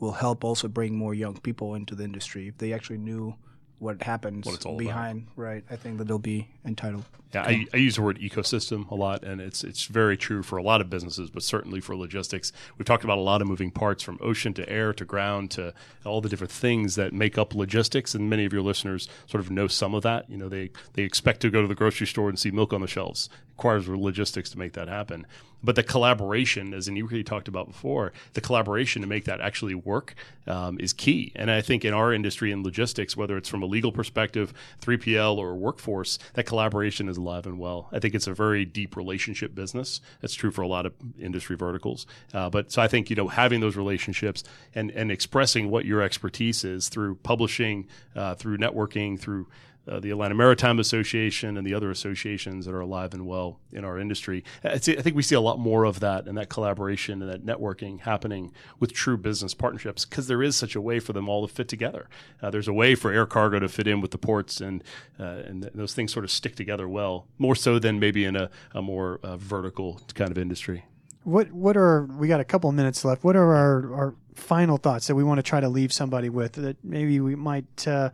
will 0.00 0.12
help 0.12 0.42
also 0.42 0.66
bring 0.66 0.96
more 0.96 1.14
young 1.14 1.38
people 1.38 1.74
into 1.76 1.94
the 1.94 2.02
industry 2.04 2.48
if 2.48 2.58
they 2.58 2.72
actually 2.72 2.98
knew 2.98 3.36
what 3.78 4.02
happens 4.02 4.46
What 4.46 4.64
all 4.66 4.72
about. 4.72 4.78
behind. 4.78 5.26
Right, 5.36 5.64
I 5.70 5.76
think 5.76 5.98
that 5.98 6.08
they'll 6.08 6.18
be 6.18 6.48
entitled. 6.64 7.04
Yeah, 7.34 7.42
I, 7.42 7.66
I 7.74 7.78
use 7.78 7.96
the 7.96 8.02
word 8.02 8.18
ecosystem 8.20 8.88
a 8.90 8.94
lot, 8.94 9.24
and 9.24 9.40
it's 9.40 9.62
it's 9.64 9.84
very 9.86 10.16
true 10.16 10.42
for 10.42 10.56
a 10.56 10.62
lot 10.62 10.80
of 10.80 10.88
businesses, 10.88 11.30
but 11.30 11.42
certainly 11.42 11.80
for 11.80 11.94
logistics. 11.96 12.52
We've 12.78 12.86
talked 12.86 13.04
about 13.04 13.18
a 13.18 13.22
lot 13.22 13.42
of 13.42 13.48
moving 13.48 13.70
parts 13.72 14.02
from 14.02 14.18
ocean 14.20 14.54
to 14.54 14.68
air 14.68 14.92
to 14.92 15.04
ground 15.04 15.50
to 15.52 15.74
all 16.04 16.20
the 16.20 16.28
different 16.28 16.52
things 16.52 16.94
that 16.94 17.12
make 17.12 17.36
up 17.36 17.54
logistics, 17.54 18.14
and 18.14 18.30
many 18.30 18.44
of 18.44 18.52
your 18.52 18.62
listeners 18.62 19.08
sort 19.26 19.42
of 19.42 19.50
know 19.50 19.66
some 19.66 19.94
of 19.94 20.02
that. 20.04 20.30
You 20.30 20.38
know, 20.38 20.48
they 20.48 20.70
they 20.94 21.02
expect 21.02 21.40
to 21.40 21.50
go 21.50 21.60
to 21.62 21.68
the 21.68 21.74
grocery 21.74 22.06
store 22.06 22.28
and 22.28 22.38
see 22.38 22.50
milk 22.52 22.72
on 22.72 22.80
the 22.80 22.86
shelves. 22.86 23.28
It 23.32 23.52
requires 23.58 23.88
logistics 23.88 24.50
to 24.50 24.58
make 24.58 24.72
that 24.74 24.88
happen. 24.88 25.26
But 25.64 25.76
the 25.76 25.82
collaboration, 25.82 26.74
as 26.74 26.88
Enrique 26.88 27.22
talked 27.22 27.48
about 27.48 27.68
before, 27.68 28.12
the 28.34 28.40
collaboration 28.40 29.02
to 29.02 29.08
make 29.08 29.24
that 29.24 29.40
actually 29.40 29.74
work 29.74 30.14
um, 30.46 30.78
is 30.78 30.92
key. 30.92 31.32
And 31.34 31.50
I 31.50 31.62
think 31.62 31.84
in 31.84 31.94
our 31.94 32.12
industry 32.12 32.52
in 32.52 32.62
logistics, 32.62 33.16
whether 33.16 33.36
it's 33.36 33.48
from 33.48 33.62
a 33.62 33.66
legal 33.66 33.90
perspective, 33.90 34.52
3PL 34.82 35.38
or 35.38 35.54
workforce, 35.54 36.18
that 36.34 36.44
collaboration 36.44 37.08
is 37.08 37.16
alive 37.16 37.46
and 37.46 37.58
well. 37.58 37.88
I 37.92 37.98
think 37.98 38.14
it's 38.14 38.26
a 38.26 38.34
very 38.34 38.64
deep 38.64 38.96
relationship 38.96 39.54
business. 39.54 40.00
That's 40.20 40.34
true 40.34 40.50
for 40.50 40.62
a 40.62 40.68
lot 40.68 40.84
of 40.84 40.92
industry 41.18 41.56
verticals. 41.56 42.06
Uh, 42.32 42.50
but 42.50 42.70
so 42.70 42.82
I 42.82 42.88
think 42.88 43.08
you 43.08 43.16
know 43.16 43.28
having 43.28 43.60
those 43.60 43.76
relationships 43.76 44.44
and 44.74 44.90
and 44.90 45.10
expressing 45.10 45.70
what 45.70 45.84
your 45.84 46.02
expertise 46.02 46.64
is 46.64 46.88
through 46.88 47.16
publishing, 47.16 47.88
uh, 48.14 48.34
through 48.34 48.58
networking, 48.58 49.18
through 49.18 49.46
uh, 49.86 50.00
the 50.00 50.10
Atlanta 50.10 50.34
Maritime 50.34 50.78
Association 50.78 51.56
and 51.56 51.66
the 51.66 51.74
other 51.74 51.90
associations 51.90 52.66
that 52.66 52.72
are 52.74 52.80
alive 52.80 53.12
and 53.14 53.26
well 53.26 53.58
in 53.72 53.84
our 53.84 53.98
industry. 53.98 54.42
I 54.62 54.78
see- 54.78 54.96
I 54.96 55.02
think 55.02 55.14
we 55.16 55.22
see 55.22 55.34
a 55.34 55.40
lot 55.40 55.58
more 55.58 55.84
of 55.84 56.00
that 56.00 56.26
and 56.26 56.36
that 56.38 56.48
collaboration 56.48 57.20
and 57.22 57.30
that 57.30 57.44
networking 57.44 58.00
happening 58.00 58.52
with 58.80 58.92
true 58.92 59.16
business 59.16 59.54
partnerships 59.54 60.04
because 60.04 60.26
there 60.26 60.42
is 60.42 60.56
such 60.56 60.74
a 60.74 60.80
way 60.80 61.00
for 61.00 61.12
them 61.12 61.28
all 61.28 61.46
to 61.46 61.52
fit 61.52 61.68
together. 61.68 62.08
Uh, 62.42 62.50
there's 62.50 62.68
a 62.68 62.72
way 62.72 62.94
for 62.94 63.12
air 63.12 63.26
cargo 63.26 63.58
to 63.58 63.68
fit 63.68 63.86
in 63.86 64.00
with 64.00 64.10
the 64.10 64.18
ports, 64.18 64.60
and 64.60 64.82
uh, 65.20 65.22
and 65.46 65.62
th- 65.62 65.74
those 65.74 65.94
things 65.94 66.12
sort 66.12 66.24
of 66.24 66.30
stick 66.30 66.56
together 66.56 66.88
well, 66.88 67.26
more 67.38 67.54
so 67.54 67.78
than 67.78 67.98
maybe 68.00 68.24
in 68.24 68.36
a, 68.36 68.50
a 68.74 68.80
more 68.82 69.20
uh, 69.22 69.36
vertical 69.36 70.00
kind 70.14 70.30
of 70.30 70.38
industry. 70.38 70.84
What 71.24 71.52
what 71.52 71.76
are 71.76 72.04
we 72.04 72.28
got 72.28 72.40
a 72.40 72.44
couple 72.44 72.70
minutes 72.72 73.04
left? 73.04 73.24
What 73.24 73.36
are 73.36 73.54
our, 73.54 73.94
our 73.94 74.14
final 74.34 74.76
thoughts 74.76 75.06
that 75.06 75.14
we 75.14 75.24
want 75.24 75.38
to 75.38 75.42
try 75.42 75.60
to 75.60 75.68
leave 75.68 75.92
somebody 75.92 76.28
with 76.28 76.52
that 76.54 76.82
maybe 76.84 77.20
we 77.20 77.34
might 77.34 77.86
uh, 77.88 78.10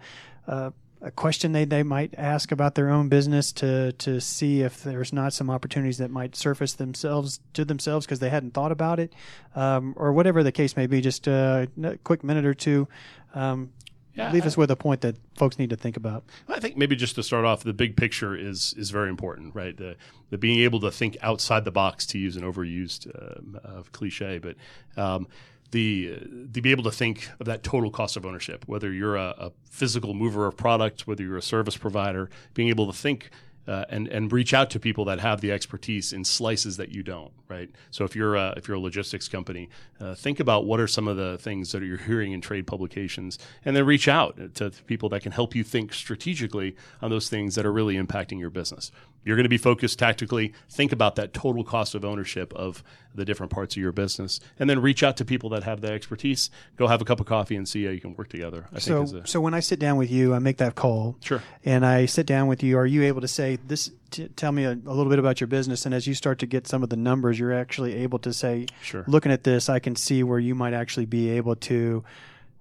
uh, 0.46 0.70
a 1.02 1.10
question 1.10 1.52
they, 1.52 1.64
they 1.64 1.82
might 1.82 2.14
ask 2.18 2.52
about 2.52 2.74
their 2.74 2.90
own 2.90 3.08
business 3.08 3.52
to 3.52 3.92
to 3.92 4.20
see 4.20 4.60
if 4.62 4.82
there's 4.82 5.12
not 5.12 5.32
some 5.32 5.48
opportunities 5.50 5.98
that 5.98 6.10
might 6.10 6.36
surface 6.36 6.74
themselves 6.74 7.40
to 7.54 7.64
themselves 7.64 8.06
because 8.06 8.18
they 8.18 8.28
hadn't 8.30 8.52
thought 8.54 8.72
about 8.72 8.98
it 9.00 9.12
um, 9.54 9.94
or 9.96 10.12
whatever 10.12 10.42
the 10.42 10.52
case 10.52 10.76
may 10.76 10.86
be. 10.86 11.00
Just 11.00 11.26
uh, 11.26 11.66
a 11.82 11.96
quick 11.98 12.22
minute 12.22 12.44
or 12.44 12.54
two. 12.54 12.86
Um, 13.34 13.70
Yeah, 14.14 14.32
leave 14.32 14.42
I- 14.44 14.48
us 14.48 14.56
with 14.56 14.70
a 14.72 14.76
point 14.76 15.00
that 15.02 15.16
folks 15.36 15.58
need 15.58 15.70
to 15.70 15.76
think 15.76 15.96
about. 15.96 16.24
I 16.48 16.58
think 16.60 16.76
maybe 16.76 16.96
just 16.96 17.14
to 17.14 17.22
start 17.22 17.44
off, 17.44 17.62
the 17.62 17.72
big 17.72 17.96
picture 17.96 18.34
is 18.36 18.74
is 18.76 18.90
very 18.90 19.08
important, 19.08 19.54
right? 19.54 19.76
The 19.76 19.96
the 20.30 20.36
being 20.38 20.58
able 20.60 20.80
to 20.80 20.90
think 20.90 21.16
outside 21.22 21.64
the 21.64 21.70
box, 21.72 22.04
to 22.06 22.18
use 22.18 22.36
an 22.36 22.42
overused 22.42 23.06
uh, 23.08 23.82
cliche, 23.92 24.38
but 24.38 24.56
um, 25.02 25.28
the 25.70 26.18
be 26.52 26.70
able 26.70 26.84
to 26.84 26.90
think 26.90 27.30
of 27.38 27.46
that 27.46 27.62
total 27.62 27.90
cost 27.90 28.16
of 28.16 28.26
ownership, 28.26 28.64
whether 28.66 28.92
you're 28.92 29.16
a, 29.16 29.34
a 29.38 29.52
physical 29.70 30.14
mover 30.14 30.46
of 30.46 30.56
product, 30.56 31.06
whether 31.06 31.22
you're 31.22 31.36
a 31.36 31.42
service 31.42 31.76
provider, 31.76 32.30
being 32.54 32.68
able 32.68 32.86
to 32.86 32.96
think. 32.96 33.30
Uh, 33.68 33.84
and 33.90 34.08
and 34.08 34.32
reach 34.32 34.54
out 34.54 34.70
to 34.70 34.80
people 34.80 35.04
that 35.04 35.20
have 35.20 35.42
the 35.42 35.52
expertise 35.52 36.12
in 36.12 36.24
slices 36.24 36.78
that 36.78 36.88
you 36.88 37.02
don't, 37.02 37.30
right? 37.46 37.70
So 37.90 38.04
if 38.04 38.16
you're 38.16 38.34
a, 38.34 38.54
if 38.56 38.66
you're 38.66 38.78
a 38.78 38.80
logistics 38.80 39.28
company, 39.28 39.68
uh, 40.00 40.14
think 40.14 40.40
about 40.40 40.64
what 40.64 40.80
are 40.80 40.88
some 40.88 41.06
of 41.06 41.18
the 41.18 41.36
things 41.38 41.70
that 41.70 41.82
you're 41.82 41.98
hearing 41.98 42.32
in 42.32 42.40
trade 42.40 42.66
publications, 42.66 43.38
and 43.64 43.76
then 43.76 43.84
reach 43.84 44.08
out 44.08 44.54
to 44.54 44.70
people 44.86 45.10
that 45.10 45.22
can 45.22 45.30
help 45.32 45.54
you 45.54 45.62
think 45.62 45.92
strategically 45.92 46.74
on 47.02 47.10
those 47.10 47.28
things 47.28 47.54
that 47.54 47.66
are 47.66 47.72
really 47.72 47.96
impacting 47.96 48.40
your 48.40 48.50
business. 48.50 48.90
You're 49.24 49.36
going 49.36 49.44
to 49.44 49.50
be 49.50 49.58
focused 49.58 49.98
tactically. 49.98 50.52
Think 50.68 50.92
about 50.92 51.16
that 51.16 51.34
total 51.34 51.62
cost 51.62 51.94
of 51.94 52.04
ownership 52.04 52.52
of 52.54 52.82
the 53.14 53.24
different 53.24 53.50
parts 53.52 53.76
of 53.76 53.82
your 53.82 53.92
business, 53.92 54.38
and 54.58 54.70
then 54.70 54.80
reach 54.80 55.02
out 55.02 55.16
to 55.16 55.24
people 55.24 55.50
that 55.50 55.64
have 55.64 55.80
the 55.80 55.92
expertise. 55.92 56.48
Go 56.76 56.86
have 56.86 57.02
a 57.02 57.04
cup 57.04 57.18
of 57.20 57.26
coffee 57.26 57.56
and 57.56 57.68
see 57.68 57.84
how 57.84 57.90
you 57.90 58.00
can 58.00 58.14
work 58.14 58.28
together. 58.28 58.66
I 58.72 58.78
So, 58.78 59.04
think 59.04 59.24
a, 59.24 59.28
so 59.28 59.40
when 59.40 59.52
I 59.52 59.60
sit 59.60 59.78
down 59.80 59.96
with 59.96 60.10
you, 60.10 60.32
I 60.32 60.38
make 60.38 60.58
that 60.58 60.74
call. 60.76 61.16
Sure. 61.20 61.42
And 61.64 61.84
I 61.84 62.06
sit 62.06 62.24
down 62.24 62.46
with 62.46 62.62
you. 62.62 62.78
Are 62.78 62.86
you 62.86 63.02
able 63.02 63.20
to 63.20 63.28
say 63.28 63.58
this? 63.66 63.90
T- 64.10 64.28
tell 64.28 64.52
me 64.52 64.64
a, 64.64 64.72
a 64.72 64.74
little 64.94 65.08
bit 65.10 65.18
about 65.18 65.40
your 65.40 65.48
business. 65.48 65.84
And 65.86 65.94
as 65.94 66.06
you 66.06 66.14
start 66.14 66.38
to 66.40 66.46
get 66.46 66.66
some 66.66 66.82
of 66.82 66.88
the 66.88 66.96
numbers, 66.96 67.38
you're 67.38 67.52
actually 67.52 67.94
able 67.96 68.18
to 68.20 68.32
say, 68.32 68.66
Sure. 68.82 69.04
looking 69.06 69.32
at 69.32 69.44
this, 69.44 69.68
I 69.68 69.80
can 69.80 69.96
see 69.96 70.22
where 70.22 70.38
you 70.38 70.54
might 70.54 70.72
actually 70.72 71.06
be 71.06 71.30
able 71.30 71.56
to 71.56 72.02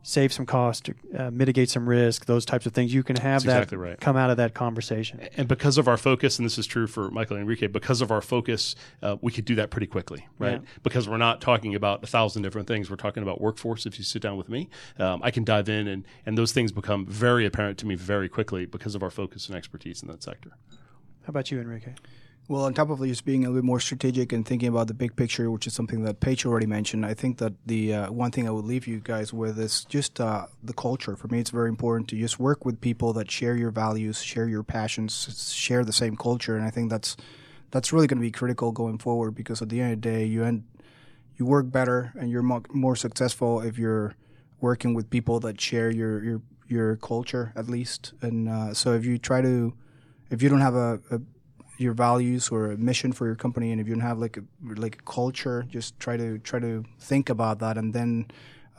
save 0.02 0.32
some 0.32 0.46
cost, 0.46 0.90
uh, 1.18 1.30
mitigate 1.32 1.70
some 1.70 1.88
risk, 1.88 2.26
those 2.26 2.46
types 2.46 2.66
of 2.66 2.74
things. 2.74 2.94
You 2.94 3.04
can 3.04 3.18
have 3.18 3.44
That's 3.44 3.46
that 3.46 3.58
exactly 3.58 3.78
right. 3.78 4.00
come 4.00 4.16
out 4.16 4.30
of 4.30 4.38
that 4.38 4.54
conversation. 4.54 5.20
And 5.36 5.48
because 5.48 5.78
of 5.78 5.88
our 5.88 5.98
focus, 5.98 6.40
and 6.40 6.46
this 6.46 6.58
is 6.58 6.66
true 6.66 6.88
for 6.88 7.12
Michael 7.12 7.36
and 7.36 7.44
Enrique, 7.44 7.68
because 7.68 8.02
of 8.02 8.12
our 8.12 8.22
focus, 8.22 8.76
uh, 9.04 9.18
we 9.22 9.32
could 9.32 9.46
do 9.46 9.56
that 9.56 9.70
pretty 9.70 9.88
quickly, 9.88 10.26
right? 10.38 10.62
Yeah. 10.62 10.70
Because 10.84 11.10
we're 11.10 11.18
not 11.18 11.42
talking 11.42 11.76
about 11.76 12.04
a 12.04 12.08
thousand 12.08 12.44
different 12.44 12.68
things. 12.68 12.90
We're 12.90 12.96
talking 12.96 13.24
about 13.24 13.42
workforce. 13.42 13.86
If 13.86 13.98
you 13.98 14.04
sit 14.04 14.22
down 14.22 14.38
with 14.38 14.50
me, 14.50 14.70
um, 14.98 15.22
I 15.24 15.32
can 15.32 15.44
dive 15.44 15.70
in, 15.70 15.88
and, 15.88 16.06
and 16.26 16.38
those 16.38 16.52
things 16.52 16.72
become 16.72 17.06
very 17.06 17.46
apparent 17.46 17.78
to 17.80 17.86
me 17.86 17.96
very 17.96 18.30
quickly 18.30 18.66
because 18.66 18.96
of 18.96 19.04
our 19.04 19.12
focus 19.12 19.48
and 19.48 19.56
expertise 19.56 20.02
in 20.02 20.08
that 20.10 20.24
sector. 20.24 20.52
How 21.24 21.32
about 21.32 21.52
you, 21.52 21.60
Enrique? 21.60 21.94
Well, 22.50 22.64
on 22.64 22.74
top 22.74 22.90
of 22.90 23.00
just 23.04 23.26
being 23.26 23.46
a 23.46 23.50
little 23.50 23.62
bit 23.62 23.66
more 23.68 23.80
strategic 23.80 24.34
and 24.34 24.44
thinking 24.44 24.70
about 24.70 24.88
the 24.88 24.96
big 24.96 25.16
picture, 25.16 25.52
which 25.52 25.68
is 25.68 25.74
something 25.76 26.02
that 26.06 26.20
Page 26.20 26.48
already 26.48 26.66
mentioned, 26.66 27.06
I 27.06 27.14
think 27.14 27.38
that 27.38 27.54
the 27.68 27.94
uh, 27.94 28.12
one 28.12 28.32
thing 28.32 28.48
I 28.48 28.50
would 28.50 28.66
leave 28.66 28.88
you 28.88 29.00
guys 29.02 29.32
with 29.32 29.60
is 29.60 29.86
just 29.86 30.20
uh, 30.20 30.48
the 30.64 30.74
culture. 30.74 31.16
For 31.16 31.28
me, 31.28 31.40
it's 31.40 31.52
very 31.52 31.70
important 31.70 32.10
to 32.10 32.18
just 32.18 32.40
work 32.40 32.66
with 32.66 32.82
people 32.82 33.14
that 33.14 33.30
share 33.30 33.56
your 33.56 33.70
values, 33.70 34.24
share 34.24 34.48
your 34.48 34.64
passions, 34.64 35.54
share 35.54 35.86
the 35.86 35.94
same 35.94 36.18
culture, 36.18 36.58
and 36.58 36.66
I 36.66 36.72
think 36.72 36.90
that's 36.90 37.16
that's 37.70 37.94
really 37.94 38.08
going 38.08 38.18
to 38.18 38.26
be 38.26 38.32
critical 38.32 38.72
going 38.72 38.98
forward 38.98 39.36
because 39.36 39.62
at 39.62 39.70
the 39.70 39.80
end 39.80 39.94
of 39.94 40.02
the 40.02 40.10
day, 40.10 40.26
you 40.26 40.44
end 40.44 40.64
you 41.38 41.46
work 41.46 41.72
better 41.72 42.14
and 42.20 42.32
you're 42.32 42.42
mo- 42.42 42.64
more 42.74 42.96
successful 42.96 43.62
if 43.62 43.78
you're 43.78 44.16
working 44.60 44.96
with 44.96 45.12
people 45.12 45.40
that 45.42 45.62
share 45.62 45.92
your 45.92 46.24
your 46.24 46.42
your 46.68 46.96
culture 46.96 47.54
at 47.56 47.70
least. 47.70 48.14
And 48.24 48.50
uh, 48.50 48.74
so 48.74 48.94
if 48.94 49.06
you 49.06 49.20
try 49.20 49.44
to 49.44 49.76
if 50.32 50.42
you 50.42 50.50
don't 50.50 50.62
have 50.62 50.76
a, 50.76 51.00
a 51.12 51.22
your 51.80 51.94
values 51.94 52.50
or 52.50 52.72
a 52.72 52.78
mission 52.78 53.12
for 53.12 53.26
your 53.26 53.36
company 53.36 53.72
and 53.72 53.80
if 53.80 53.88
you 53.88 53.94
don't 53.94 54.02
have 54.02 54.20
like 54.20 54.38
a 54.38 54.44
like 54.76 54.96
a 55.00 55.04
culture 55.04 55.66
just 55.70 55.98
try 56.00 56.18
to 56.18 56.38
try 56.40 56.60
to 56.60 56.84
think 57.00 57.30
about 57.30 57.60
that 57.60 57.78
and 57.78 57.94
then 57.94 58.26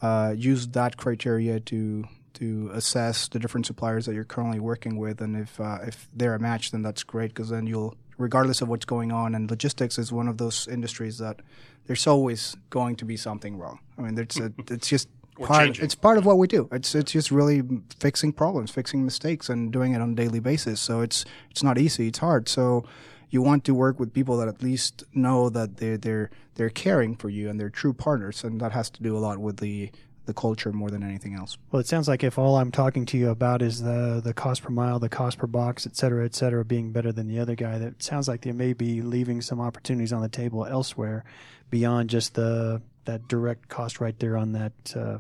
uh, 0.03 0.35
use 0.37 0.69
that 0.69 0.97
criteria 0.97 1.61
to 1.61 2.05
to 2.35 2.71
assess 2.73 3.29
the 3.29 3.39
different 3.39 3.67
suppliers 3.67 4.07
that 4.07 4.15
you're 4.15 4.25
currently 4.25 4.61
working 4.61 4.97
with. 4.97 5.21
And 5.21 5.37
if 5.37 5.61
uh, 5.61 5.79
if 5.87 6.09
they're 6.15 6.35
a 6.35 6.39
match 6.39 6.71
then 6.71 6.83
that's 6.83 7.03
great 7.03 7.29
because 7.29 7.51
then 7.51 7.67
you'll 7.67 7.97
regardless 8.19 8.61
of 8.61 8.69
what's 8.69 8.85
going 8.85 9.13
on 9.13 9.35
and 9.35 9.51
logistics 9.51 9.99
is 9.99 10.13
one 10.13 10.29
of 10.29 10.37
those 10.39 10.69
industries 10.69 11.19
that 11.19 11.41
there's 11.87 12.07
always 12.07 12.57
going 12.69 12.97
to 12.97 13.05
be 13.05 13.17
something 13.17 13.59
wrong. 13.59 13.81
I 13.99 14.03
mean 14.03 14.19
it's 14.19 14.39
a, 14.39 14.53
it's 14.69 14.89
just 14.89 15.09
part 15.47 15.67
changing. 15.67 15.85
it's 15.85 15.95
part 15.95 16.19
of 16.19 16.27
what 16.27 16.39
we 16.39 16.47
do. 16.47 16.69
It's 16.73 16.95
it's 16.95 17.13
just 17.13 17.31
really 17.31 17.63
fixing 17.99 18.33
problems 18.33 18.71
fixing 18.71 19.05
mistakes 19.05 19.49
and 19.49 19.73
doing 19.73 19.95
it 19.95 20.01
on 20.01 20.13
a 20.13 20.15
daily 20.15 20.41
basis. 20.41 20.81
So 20.81 21.01
it's 21.01 21.25
it's 21.51 21.63
not 21.63 21.79
easy. 21.79 22.09
It's 22.09 22.19
hard. 22.19 22.49
So 22.49 22.85
you 23.31 23.43
want 23.43 23.65
to 23.65 23.75
work 23.75 24.01
with 24.01 24.13
people 24.13 24.37
that 24.39 24.49
at 24.49 24.63
least 24.63 25.05
know 25.15 25.49
that 25.51 25.77
they're 25.79 25.97
they're 25.97 26.31
they're 26.55 26.71
caring 26.71 27.17
for 27.17 27.29
you 27.29 27.49
and 27.49 27.59
they're 27.59 27.71
true 27.71 27.93
partners 27.93 28.45
and 28.45 28.61
that 28.61 28.73
has 28.73 28.91
to 28.91 29.03
do 29.03 29.17
a 29.17 29.21
lot 29.21 29.39
with 29.39 29.59
the 29.59 29.91
the 30.27 30.35
culture 30.35 30.73
more 30.73 30.91
than 30.91 31.03
anything 31.03 31.35
else. 31.35 31.59
Well, 31.73 31.81
it 31.81 31.87
sounds 31.87 32.07
like 32.07 32.23
if 32.23 32.39
all 32.39 32.57
I'm 32.57 32.71
talking 32.71 33.05
to 33.07 33.19
you 33.19 33.31
about 33.31 33.63
is 33.63 33.83
the 33.83 34.21
the 34.23 34.35
cost 34.35 34.63
per 34.63 34.71
mile, 34.71 34.99
the 34.99 35.09
cost 35.09 35.39
per 35.39 35.47
box, 35.47 35.87
et 35.87 35.97
cetera, 35.97 36.25
et 36.25 36.35
cetera, 36.35 36.65
being 36.65 36.93
better 36.93 37.13
than 37.13 37.29
the 37.29 37.39
other 37.39 37.55
guy, 37.55 37.79
that 37.79 38.03
sounds 38.03 38.29
like 38.29 38.43
they 38.43 38.53
may 38.53 38.73
be 38.73 39.03
leaving 39.03 39.41
some 39.41 39.61
opportunities 39.61 40.13
on 40.13 40.23
the 40.23 40.29
table 40.29 40.67
elsewhere 40.67 41.25
beyond 41.71 42.11
just 42.11 42.35
the 42.35 42.83
that 43.07 43.27
direct 43.29 43.69
cost 43.69 44.01
right 44.01 44.19
there 44.19 44.37
on 44.37 44.53
that 44.53 44.73
uh, 44.95 45.19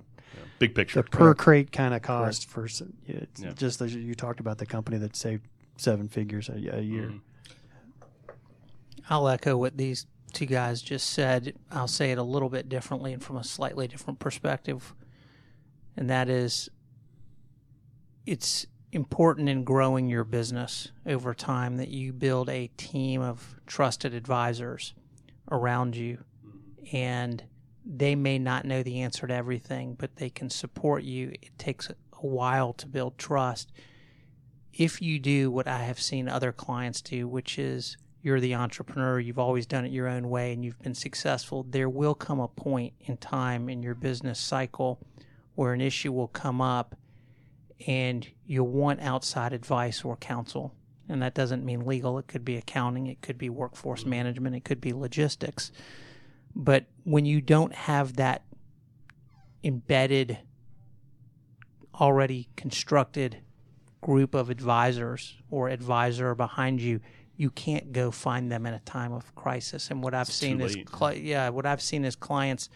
Big 0.60 0.74
picture. 0.74 1.00
the 1.02 1.08
per 1.08 1.34
crate 1.34 1.72
kind 1.72 1.94
of 1.94 2.02
cost 2.02 2.48
for 2.48 2.66
yeah, 3.06 3.16
it's 3.16 3.40
Yeah. 3.42 3.52
just 3.54 3.80
as 3.80 3.94
you 3.94 4.14
talked 4.14 4.40
about 4.40 4.58
the 4.58 4.66
company 4.66 4.98
that 4.98 5.16
saved 5.16 5.48
seven 5.78 6.06
figures 6.06 6.48
a, 6.50 6.52
a 6.76 6.80
year. 6.82 7.08
Mhm. 7.08 7.20
I'll 9.08 9.26
echo 9.26 9.56
what 9.56 9.76
these 9.78 10.06
two 10.34 10.44
guys 10.46 10.82
just 10.82 11.08
said. 11.10 11.54
I'll 11.70 11.88
say 11.88 12.12
it 12.12 12.18
a 12.18 12.22
little 12.22 12.50
bit 12.50 12.68
differently 12.68 13.12
and 13.14 13.24
from 13.24 13.36
a 13.38 13.42
slightly 13.42 13.88
different 13.88 14.18
perspective. 14.18 14.94
And 15.96 16.08
that 16.10 16.28
is 16.28 16.68
it's 18.26 18.66
important 18.92 19.48
in 19.48 19.64
growing 19.64 20.08
your 20.10 20.24
business 20.24 20.92
over 21.06 21.32
time 21.32 21.78
that 21.78 21.88
you 21.88 22.12
build 22.12 22.50
a 22.50 22.66
team 22.76 23.22
of 23.22 23.56
trusted 23.66 24.12
advisors 24.12 24.92
around 25.50 25.96
you 25.96 26.22
and 26.92 27.44
they 27.92 28.14
may 28.14 28.38
not 28.38 28.64
know 28.64 28.84
the 28.84 29.00
answer 29.00 29.26
to 29.26 29.34
everything, 29.34 29.94
but 29.98 30.16
they 30.16 30.30
can 30.30 30.48
support 30.48 31.02
you. 31.02 31.32
It 31.42 31.58
takes 31.58 31.90
a 31.90 31.94
while 32.18 32.72
to 32.74 32.86
build 32.86 33.18
trust. 33.18 33.72
If 34.72 35.02
you 35.02 35.18
do 35.18 35.50
what 35.50 35.66
I 35.66 35.78
have 35.78 36.00
seen 36.00 36.28
other 36.28 36.52
clients 36.52 37.02
do, 37.02 37.26
which 37.26 37.58
is 37.58 37.96
you're 38.22 38.38
the 38.38 38.54
entrepreneur, 38.54 39.18
you've 39.18 39.40
always 39.40 39.66
done 39.66 39.84
it 39.84 39.90
your 39.90 40.06
own 40.06 40.30
way, 40.30 40.52
and 40.52 40.64
you've 40.64 40.80
been 40.80 40.94
successful, 40.94 41.66
there 41.68 41.88
will 41.88 42.14
come 42.14 42.38
a 42.38 42.46
point 42.46 42.92
in 43.00 43.16
time 43.16 43.68
in 43.68 43.82
your 43.82 43.96
business 43.96 44.38
cycle 44.38 45.00
where 45.56 45.72
an 45.72 45.80
issue 45.80 46.12
will 46.12 46.28
come 46.28 46.60
up 46.60 46.94
and 47.88 48.28
you'll 48.46 48.68
want 48.68 49.00
outside 49.00 49.52
advice 49.52 50.04
or 50.04 50.16
counsel. 50.16 50.74
And 51.08 51.22
that 51.22 51.34
doesn't 51.34 51.64
mean 51.64 51.84
legal, 51.84 52.18
it 52.18 52.28
could 52.28 52.44
be 52.44 52.56
accounting, 52.56 53.08
it 53.08 53.20
could 53.20 53.36
be 53.36 53.50
workforce 53.50 54.02
mm-hmm. 54.02 54.10
management, 54.10 54.54
it 54.54 54.64
could 54.64 54.80
be 54.80 54.92
logistics. 54.92 55.72
But 56.54 56.86
when 57.04 57.24
you 57.24 57.40
don't 57.40 57.74
have 57.74 58.16
that 58.16 58.42
embedded, 59.62 60.38
already 61.94 62.48
constructed 62.56 63.38
group 64.00 64.34
of 64.34 64.50
advisors 64.50 65.36
or 65.50 65.68
advisor 65.68 66.34
behind 66.34 66.80
you, 66.80 67.00
you 67.36 67.50
can't 67.50 67.92
go 67.92 68.10
find 68.10 68.50
them 68.50 68.66
in 68.66 68.74
a 68.74 68.80
time 68.80 69.12
of 69.12 69.34
crisis. 69.34 69.90
And 69.90 70.02
what 70.02 70.14
I've 70.14 70.26
seen 70.30 70.60
is, 70.60 70.74
cli- 70.86 71.20
yeah, 71.20 71.48
what 71.50 71.66
I've 71.66 71.82
seen 71.82 72.04
is 72.04 72.16
clients, 72.16 72.68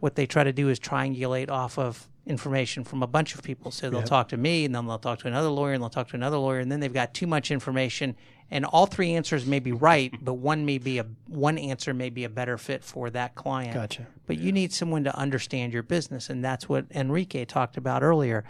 what 0.00 0.16
they 0.16 0.26
try 0.26 0.44
to 0.44 0.52
do 0.52 0.68
is 0.68 0.78
triangulate 0.78 1.50
off 1.50 1.78
of 1.78 2.08
information 2.26 2.84
from 2.84 3.02
a 3.02 3.06
bunch 3.06 3.34
of 3.34 3.42
people. 3.42 3.70
So 3.70 3.90
they'll 3.90 4.02
talk 4.02 4.28
to 4.28 4.36
me, 4.36 4.64
and 4.64 4.74
then 4.74 4.86
they'll 4.86 4.98
talk 4.98 5.18
to 5.20 5.28
another 5.28 5.48
lawyer, 5.48 5.72
and 5.74 5.82
they'll 5.82 5.90
talk 5.90 6.08
to 6.08 6.16
another 6.16 6.38
lawyer, 6.38 6.58
and 6.58 6.72
then 6.72 6.80
they've 6.80 6.92
got 6.92 7.12
too 7.12 7.26
much 7.26 7.50
information, 7.50 8.16
and 8.50 8.64
all 8.64 8.86
three 8.86 9.12
answers 9.12 9.46
may 9.46 9.58
be 9.58 9.72
right, 9.72 10.12
but 10.24 10.34
one 10.34 10.64
may 10.64 10.78
be 10.78 10.98
a 10.98 11.06
one 11.26 11.58
answer 11.58 11.92
may 11.92 12.10
be 12.10 12.24
a 12.24 12.28
better 12.28 12.56
fit 12.56 12.82
for 12.82 13.10
that 13.10 13.34
client. 13.34 13.74
Gotcha. 13.74 14.06
But 14.26 14.38
you 14.38 14.52
need 14.52 14.72
someone 14.72 15.04
to 15.04 15.16
understand 15.16 15.72
your 15.72 15.82
business, 15.82 16.30
and 16.30 16.44
that's 16.44 16.68
what 16.68 16.86
Enrique 16.90 17.44
talked 17.44 17.76
about 17.76 18.02
earlier. 18.02 18.44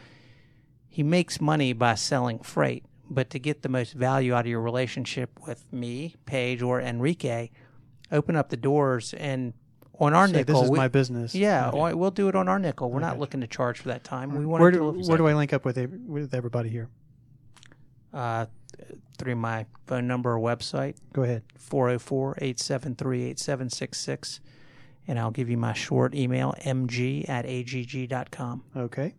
He 0.89 1.03
makes 1.03 1.41
money 1.41 1.73
by 1.73 1.97
selling 1.97 2.39
freight, 2.39 2.85
but 3.11 3.31
to 3.31 3.41
get 3.41 3.63
the 3.63 3.69
most 3.69 3.95
value 3.95 4.35
out 4.35 4.41
of 4.41 4.47
your 4.47 4.61
relationship 4.61 5.41
with 5.47 5.65
me, 5.73 6.15
Page, 6.27 6.63
or 6.63 6.81
Enrique, 6.81 7.51
open 8.13 8.37
up 8.37 8.51
the 8.51 8.57
doors 8.57 9.13
and 9.15 9.55
on 10.01 10.15
our 10.15 10.27
Say, 10.27 10.33
nickel. 10.35 10.55
this 10.57 10.65
is 10.65 10.71
we- 10.71 10.77
my 10.79 10.89
business. 10.89 11.35
Yeah, 11.35 11.71
well, 11.73 11.97
we'll 11.97 12.11
do 12.11 12.29
it 12.29 12.35
on 12.35 12.49
our 12.49 12.59
nickel. 12.59 12.91
We're 12.91 13.01
not 13.01 13.19
looking 13.19 13.41
to 13.43 13.47
charge 13.47 13.79
for 13.81 13.89
that 13.89 14.05
time. 14.05 14.37
We 14.37 14.45
want 14.47 14.61
Where 14.61 14.71
to 14.71 14.79
do, 14.79 14.91
where 15.09 15.19
do 15.19 15.27
I 15.29 15.35
link 15.35 15.53
up 15.53 15.65
with 15.65 15.77
with 16.07 16.35
everybody 16.35 16.69
here? 16.69 16.89
uh, 18.13 18.47
through 19.19 19.37
my 19.37 19.67
phone 19.87 20.07
number 20.07 20.33
or 20.37 20.39
website, 20.41 20.97
Go 21.13 21.23
ahead. 21.23 21.43
404 21.59 22.35
873 22.41 23.23
8766. 23.31 24.41
And 25.07 25.19
I'll 25.19 25.31
give 25.31 25.51
you 25.51 25.57
my 25.59 25.73
short 25.75 26.15
email, 26.15 26.55
mg 26.65 27.29
at 27.29 27.45
agg.com. 27.45 28.63
Okay. 28.77 29.15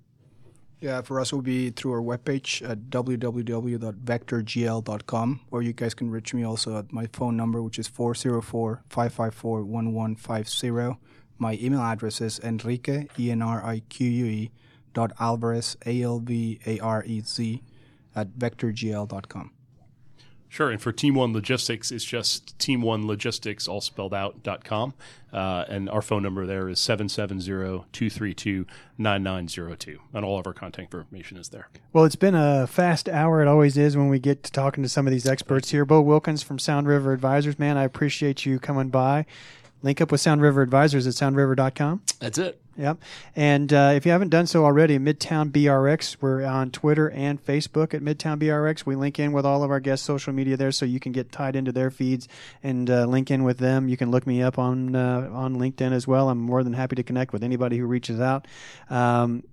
Yeah, 0.82 1.02
for 1.02 1.20
us, 1.20 1.32
it 1.32 1.36
will 1.36 1.42
be 1.42 1.72
through 1.72 1.94
our 1.94 2.02
webpage 2.02 2.62
at 2.70 2.90
www.vectorgl.com, 2.90 5.40
or 5.50 5.62
you 5.62 5.74
guys 5.74 5.94
can 5.94 6.12
reach 6.12 6.34
me 6.34 6.44
also 6.44 6.78
at 6.78 6.92
my 6.92 7.08
phone 7.14 7.38
number, 7.38 7.62
which 7.62 7.80
is 7.80 7.88
404 7.88 8.84
554 8.90 9.64
1150. 9.64 11.00
My 11.38 11.58
email 11.62 11.82
address 11.82 12.22
is 12.22 12.40
enrique, 12.40 13.08
E 13.18 13.32
N 13.32 13.42
R 13.42 13.66
I 13.66 13.82
Q 13.90 14.08
U 14.08 14.26
E, 14.26 14.52
dot 14.94 15.12
alvarez, 15.20 15.76
A 15.86 16.02
L 16.02 16.20
V 16.20 16.60
A 16.66 16.80
R 16.80 17.04
E 17.06 17.22
Z, 17.22 17.62
at 18.16 18.30
vectorgl.com. 18.38 19.52
Sure. 20.56 20.72
And 20.72 20.82
for 20.82 20.94
Team 20.94 21.16
One 21.16 21.34
Logistics, 21.34 21.92
it's 21.92 22.06
just 22.06 22.58
Team 22.60 22.82
One 22.82 23.08
Logistics, 23.08 23.68
all 23.68 23.82
spelled 23.82 24.14
out, 24.14 24.42
dot 24.42 24.64
com. 24.64 24.94
Uh, 25.34 25.66
and 25.68 25.90
our 25.90 26.02
phone 26.02 26.24
number 26.24 26.46
there 26.46 26.70
is 26.70 26.80
770 26.80 27.84
232 27.92 28.66
9902. 28.98 30.00
And 30.14 30.24
all 30.24 30.40
of 30.40 30.48
our 30.48 30.54
contact 30.54 30.94
information 30.94 31.36
is 31.36 31.50
there. 31.50 31.68
Well, 31.92 32.06
it's 32.06 32.16
been 32.16 32.36
a 32.36 32.68
fast 32.68 33.10
hour. 33.10 33.42
It 33.42 33.50
always 33.50 33.76
is 33.76 33.98
when 33.98 34.08
we 34.08 34.18
get 34.18 34.44
to 34.44 34.52
talking 34.54 34.82
to 34.84 34.88
some 34.88 35.06
of 35.06 35.12
these 35.12 35.28
experts 35.28 35.72
here. 35.72 35.84
Bo 35.84 36.00
Wilkins 36.00 36.42
from 36.42 36.58
Sound 36.58 36.88
River 36.88 37.12
Advisors, 37.12 37.60
man, 37.60 37.78
I 37.78 37.84
appreciate 37.84 38.46
you 38.46 38.58
coming 38.58 38.88
by. 38.88 39.26
Link 39.84 40.00
up 40.00 40.10
with 40.10 40.22
Sound 40.22 40.42
River 40.42 40.62
Advisors 40.62 41.06
at 41.06 41.16
soundriver.com. 41.16 42.02
That's 42.22 42.38
it. 42.38 42.62
Yep. 42.78 42.98
And 43.38 43.72
uh, 43.72 43.94
if 43.96 44.06
you 44.06 44.12
haven't 44.12 44.30
done 44.30 44.48
so 44.48 44.66
already, 44.66 45.00
Midtown 45.00 45.50
BRX, 45.50 46.18
we're 46.20 46.44
on 46.44 46.72
Twitter 46.72 47.10
and 47.10 47.44
Facebook 47.44 47.94
at 47.94 48.02
Midtown 48.02 48.38
BRX. 48.38 48.86
We 48.86 48.96
link 48.96 49.18
in 49.18 49.32
with 49.32 49.46
all 49.46 49.64
of 49.64 49.72
our 49.72 49.80
guest 49.80 50.04
social 50.04 50.34
media 50.34 50.58
there 50.58 50.74
so 50.74 50.86
you 50.86 51.00
can 51.00 51.14
get 51.14 51.32
tied 51.32 51.56
into 51.56 51.72
their 51.72 51.90
feeds 51.90 52.28
and 52.64 52.90
uh, 52.90 53.06
link 53.06 53.32
in 53.32 53.46
with 53.46 53.60
them. 53.60 53.88
You 53.88 53.96
can 53.96 54.12
look 54.12 54.28
me 54.28 54.42
up 54.42 54.60
on 54.60 54.94
uh, 54.94 55.30
on 55.32 55.56
LinkedIn 55.56 55.94
as 55.94 56.06
well. 56.06 56.30
I'm 56.30 56.40
more 56.40 56.64
than 56.64 56.74
happy 56.74 56.98
to 56.98 57.04
connect 57.04 57.32
with 57.32 57.44
anybody 57.44 57.78
who 57.78 57.86
reaches 57.86 58.20
out. 58.20 58.46
Um, 58.90 59.44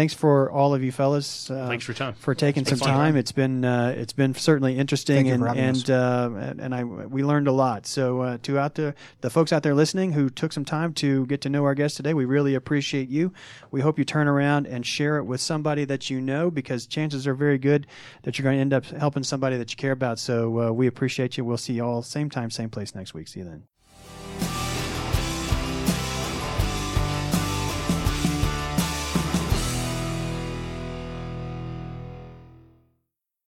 thanks 0.00 0.14
for 0.14 0.50
all 0.50 0.74
of 0.74 0.82
you 0.82 0.90
fellas. 0.90 1.50
Uh, 1.50 1.66
Thanks 1.68 1.84
for 1.84 1.92
time. 1.92 2.14
For 2.14 2.34
taking 2.34 2.64
some 2.64 2.78
been 2.78 2.86
fun. 2.86 2.94
time. 2.94 3.16
It's 3.16 3.32
been 3.32 3.66
uh, 3.66 3.94
it's 3.94 4.14
been 4.14 4.34
certainly 4.34 4.78
interesting, 4.78 5.26
Thank 5.26 5.26
you 5.26 5.34
and 5.34 5.42
for 5.42 5.48
and 5.48 5.90
uh, 5.90 6.30
and 6.40 6.60
and 6.60 6.74
I 6.74 6.84
we 6.84 7.22
learned 7.22 7.48
a 7.48 7.52
lot. 7.52 7.86
So 7.86 8.22
uh, 8.22 8.38
to 8.44 8.58
out 8.58 8.76
there, 8.76 8.94
the 9.20 9.28
folks 9.28 9.52
out 9.52 9.62
there 9.62 9.74
listening 9.74 10.12
who 10.12 10.30
took 10.30 10.54
some 10.54 10.64
time 10.64 10.94
to 10.94 11.26
get 11.26 11.42
to 11.42 11.50
know 11.50 11.64
our 11.64 11.74
guest 11.74 11.98
today, 11.98 12.14
we 12.14 12.24
really 12.24 12.54
appreciate 12.54 13.10
you. 13.10 13.34
We 13.70 13.82
hope 13.82 13.98
you 13.98 14.06
turn 14.06 14.26
around 14.26 14.66
and 14.66 14.86
share 14.86 15.18
it 15.18 15.24
with 15.24 15.42
somebody 15.42 15.84
that 15.84 16.08
you 16.08 16.22
know, 16.22 16.50
because 16.50 16.86
chances 16.86 17.26
are 17.26 17.34
very 17.34 17.58
good 17.58 17.86
that 18.22 18.38
you're 18.38 18.44
going 18.44 18.56
to 18.56 18.60
end 18.62 18.72
up 18.72 18.86
helping 18.86 19.22
somebody 19.22 19.58
that 19.58 19.70
you 19.70 19.76
care 19.76 19.92
about. 19.92 20.18
So 20.18 20.68
uh, 20.68 20.72
we 20.72 20.86
appreciate 20.86 21.36
you. 21.36 21.44
We'll 21.44 21.58
see 21.58 21.74
you 21.74 21.84
all 21.84 22.02
same 22.02 22.30
time, 22.30 22.50
same 22.50 22.70
place 22.70 22.94
next 22.94 23.12
week. 23.12 23.28
See 23.28 23.40
you 23.40 23.44
then. 23.44 23.64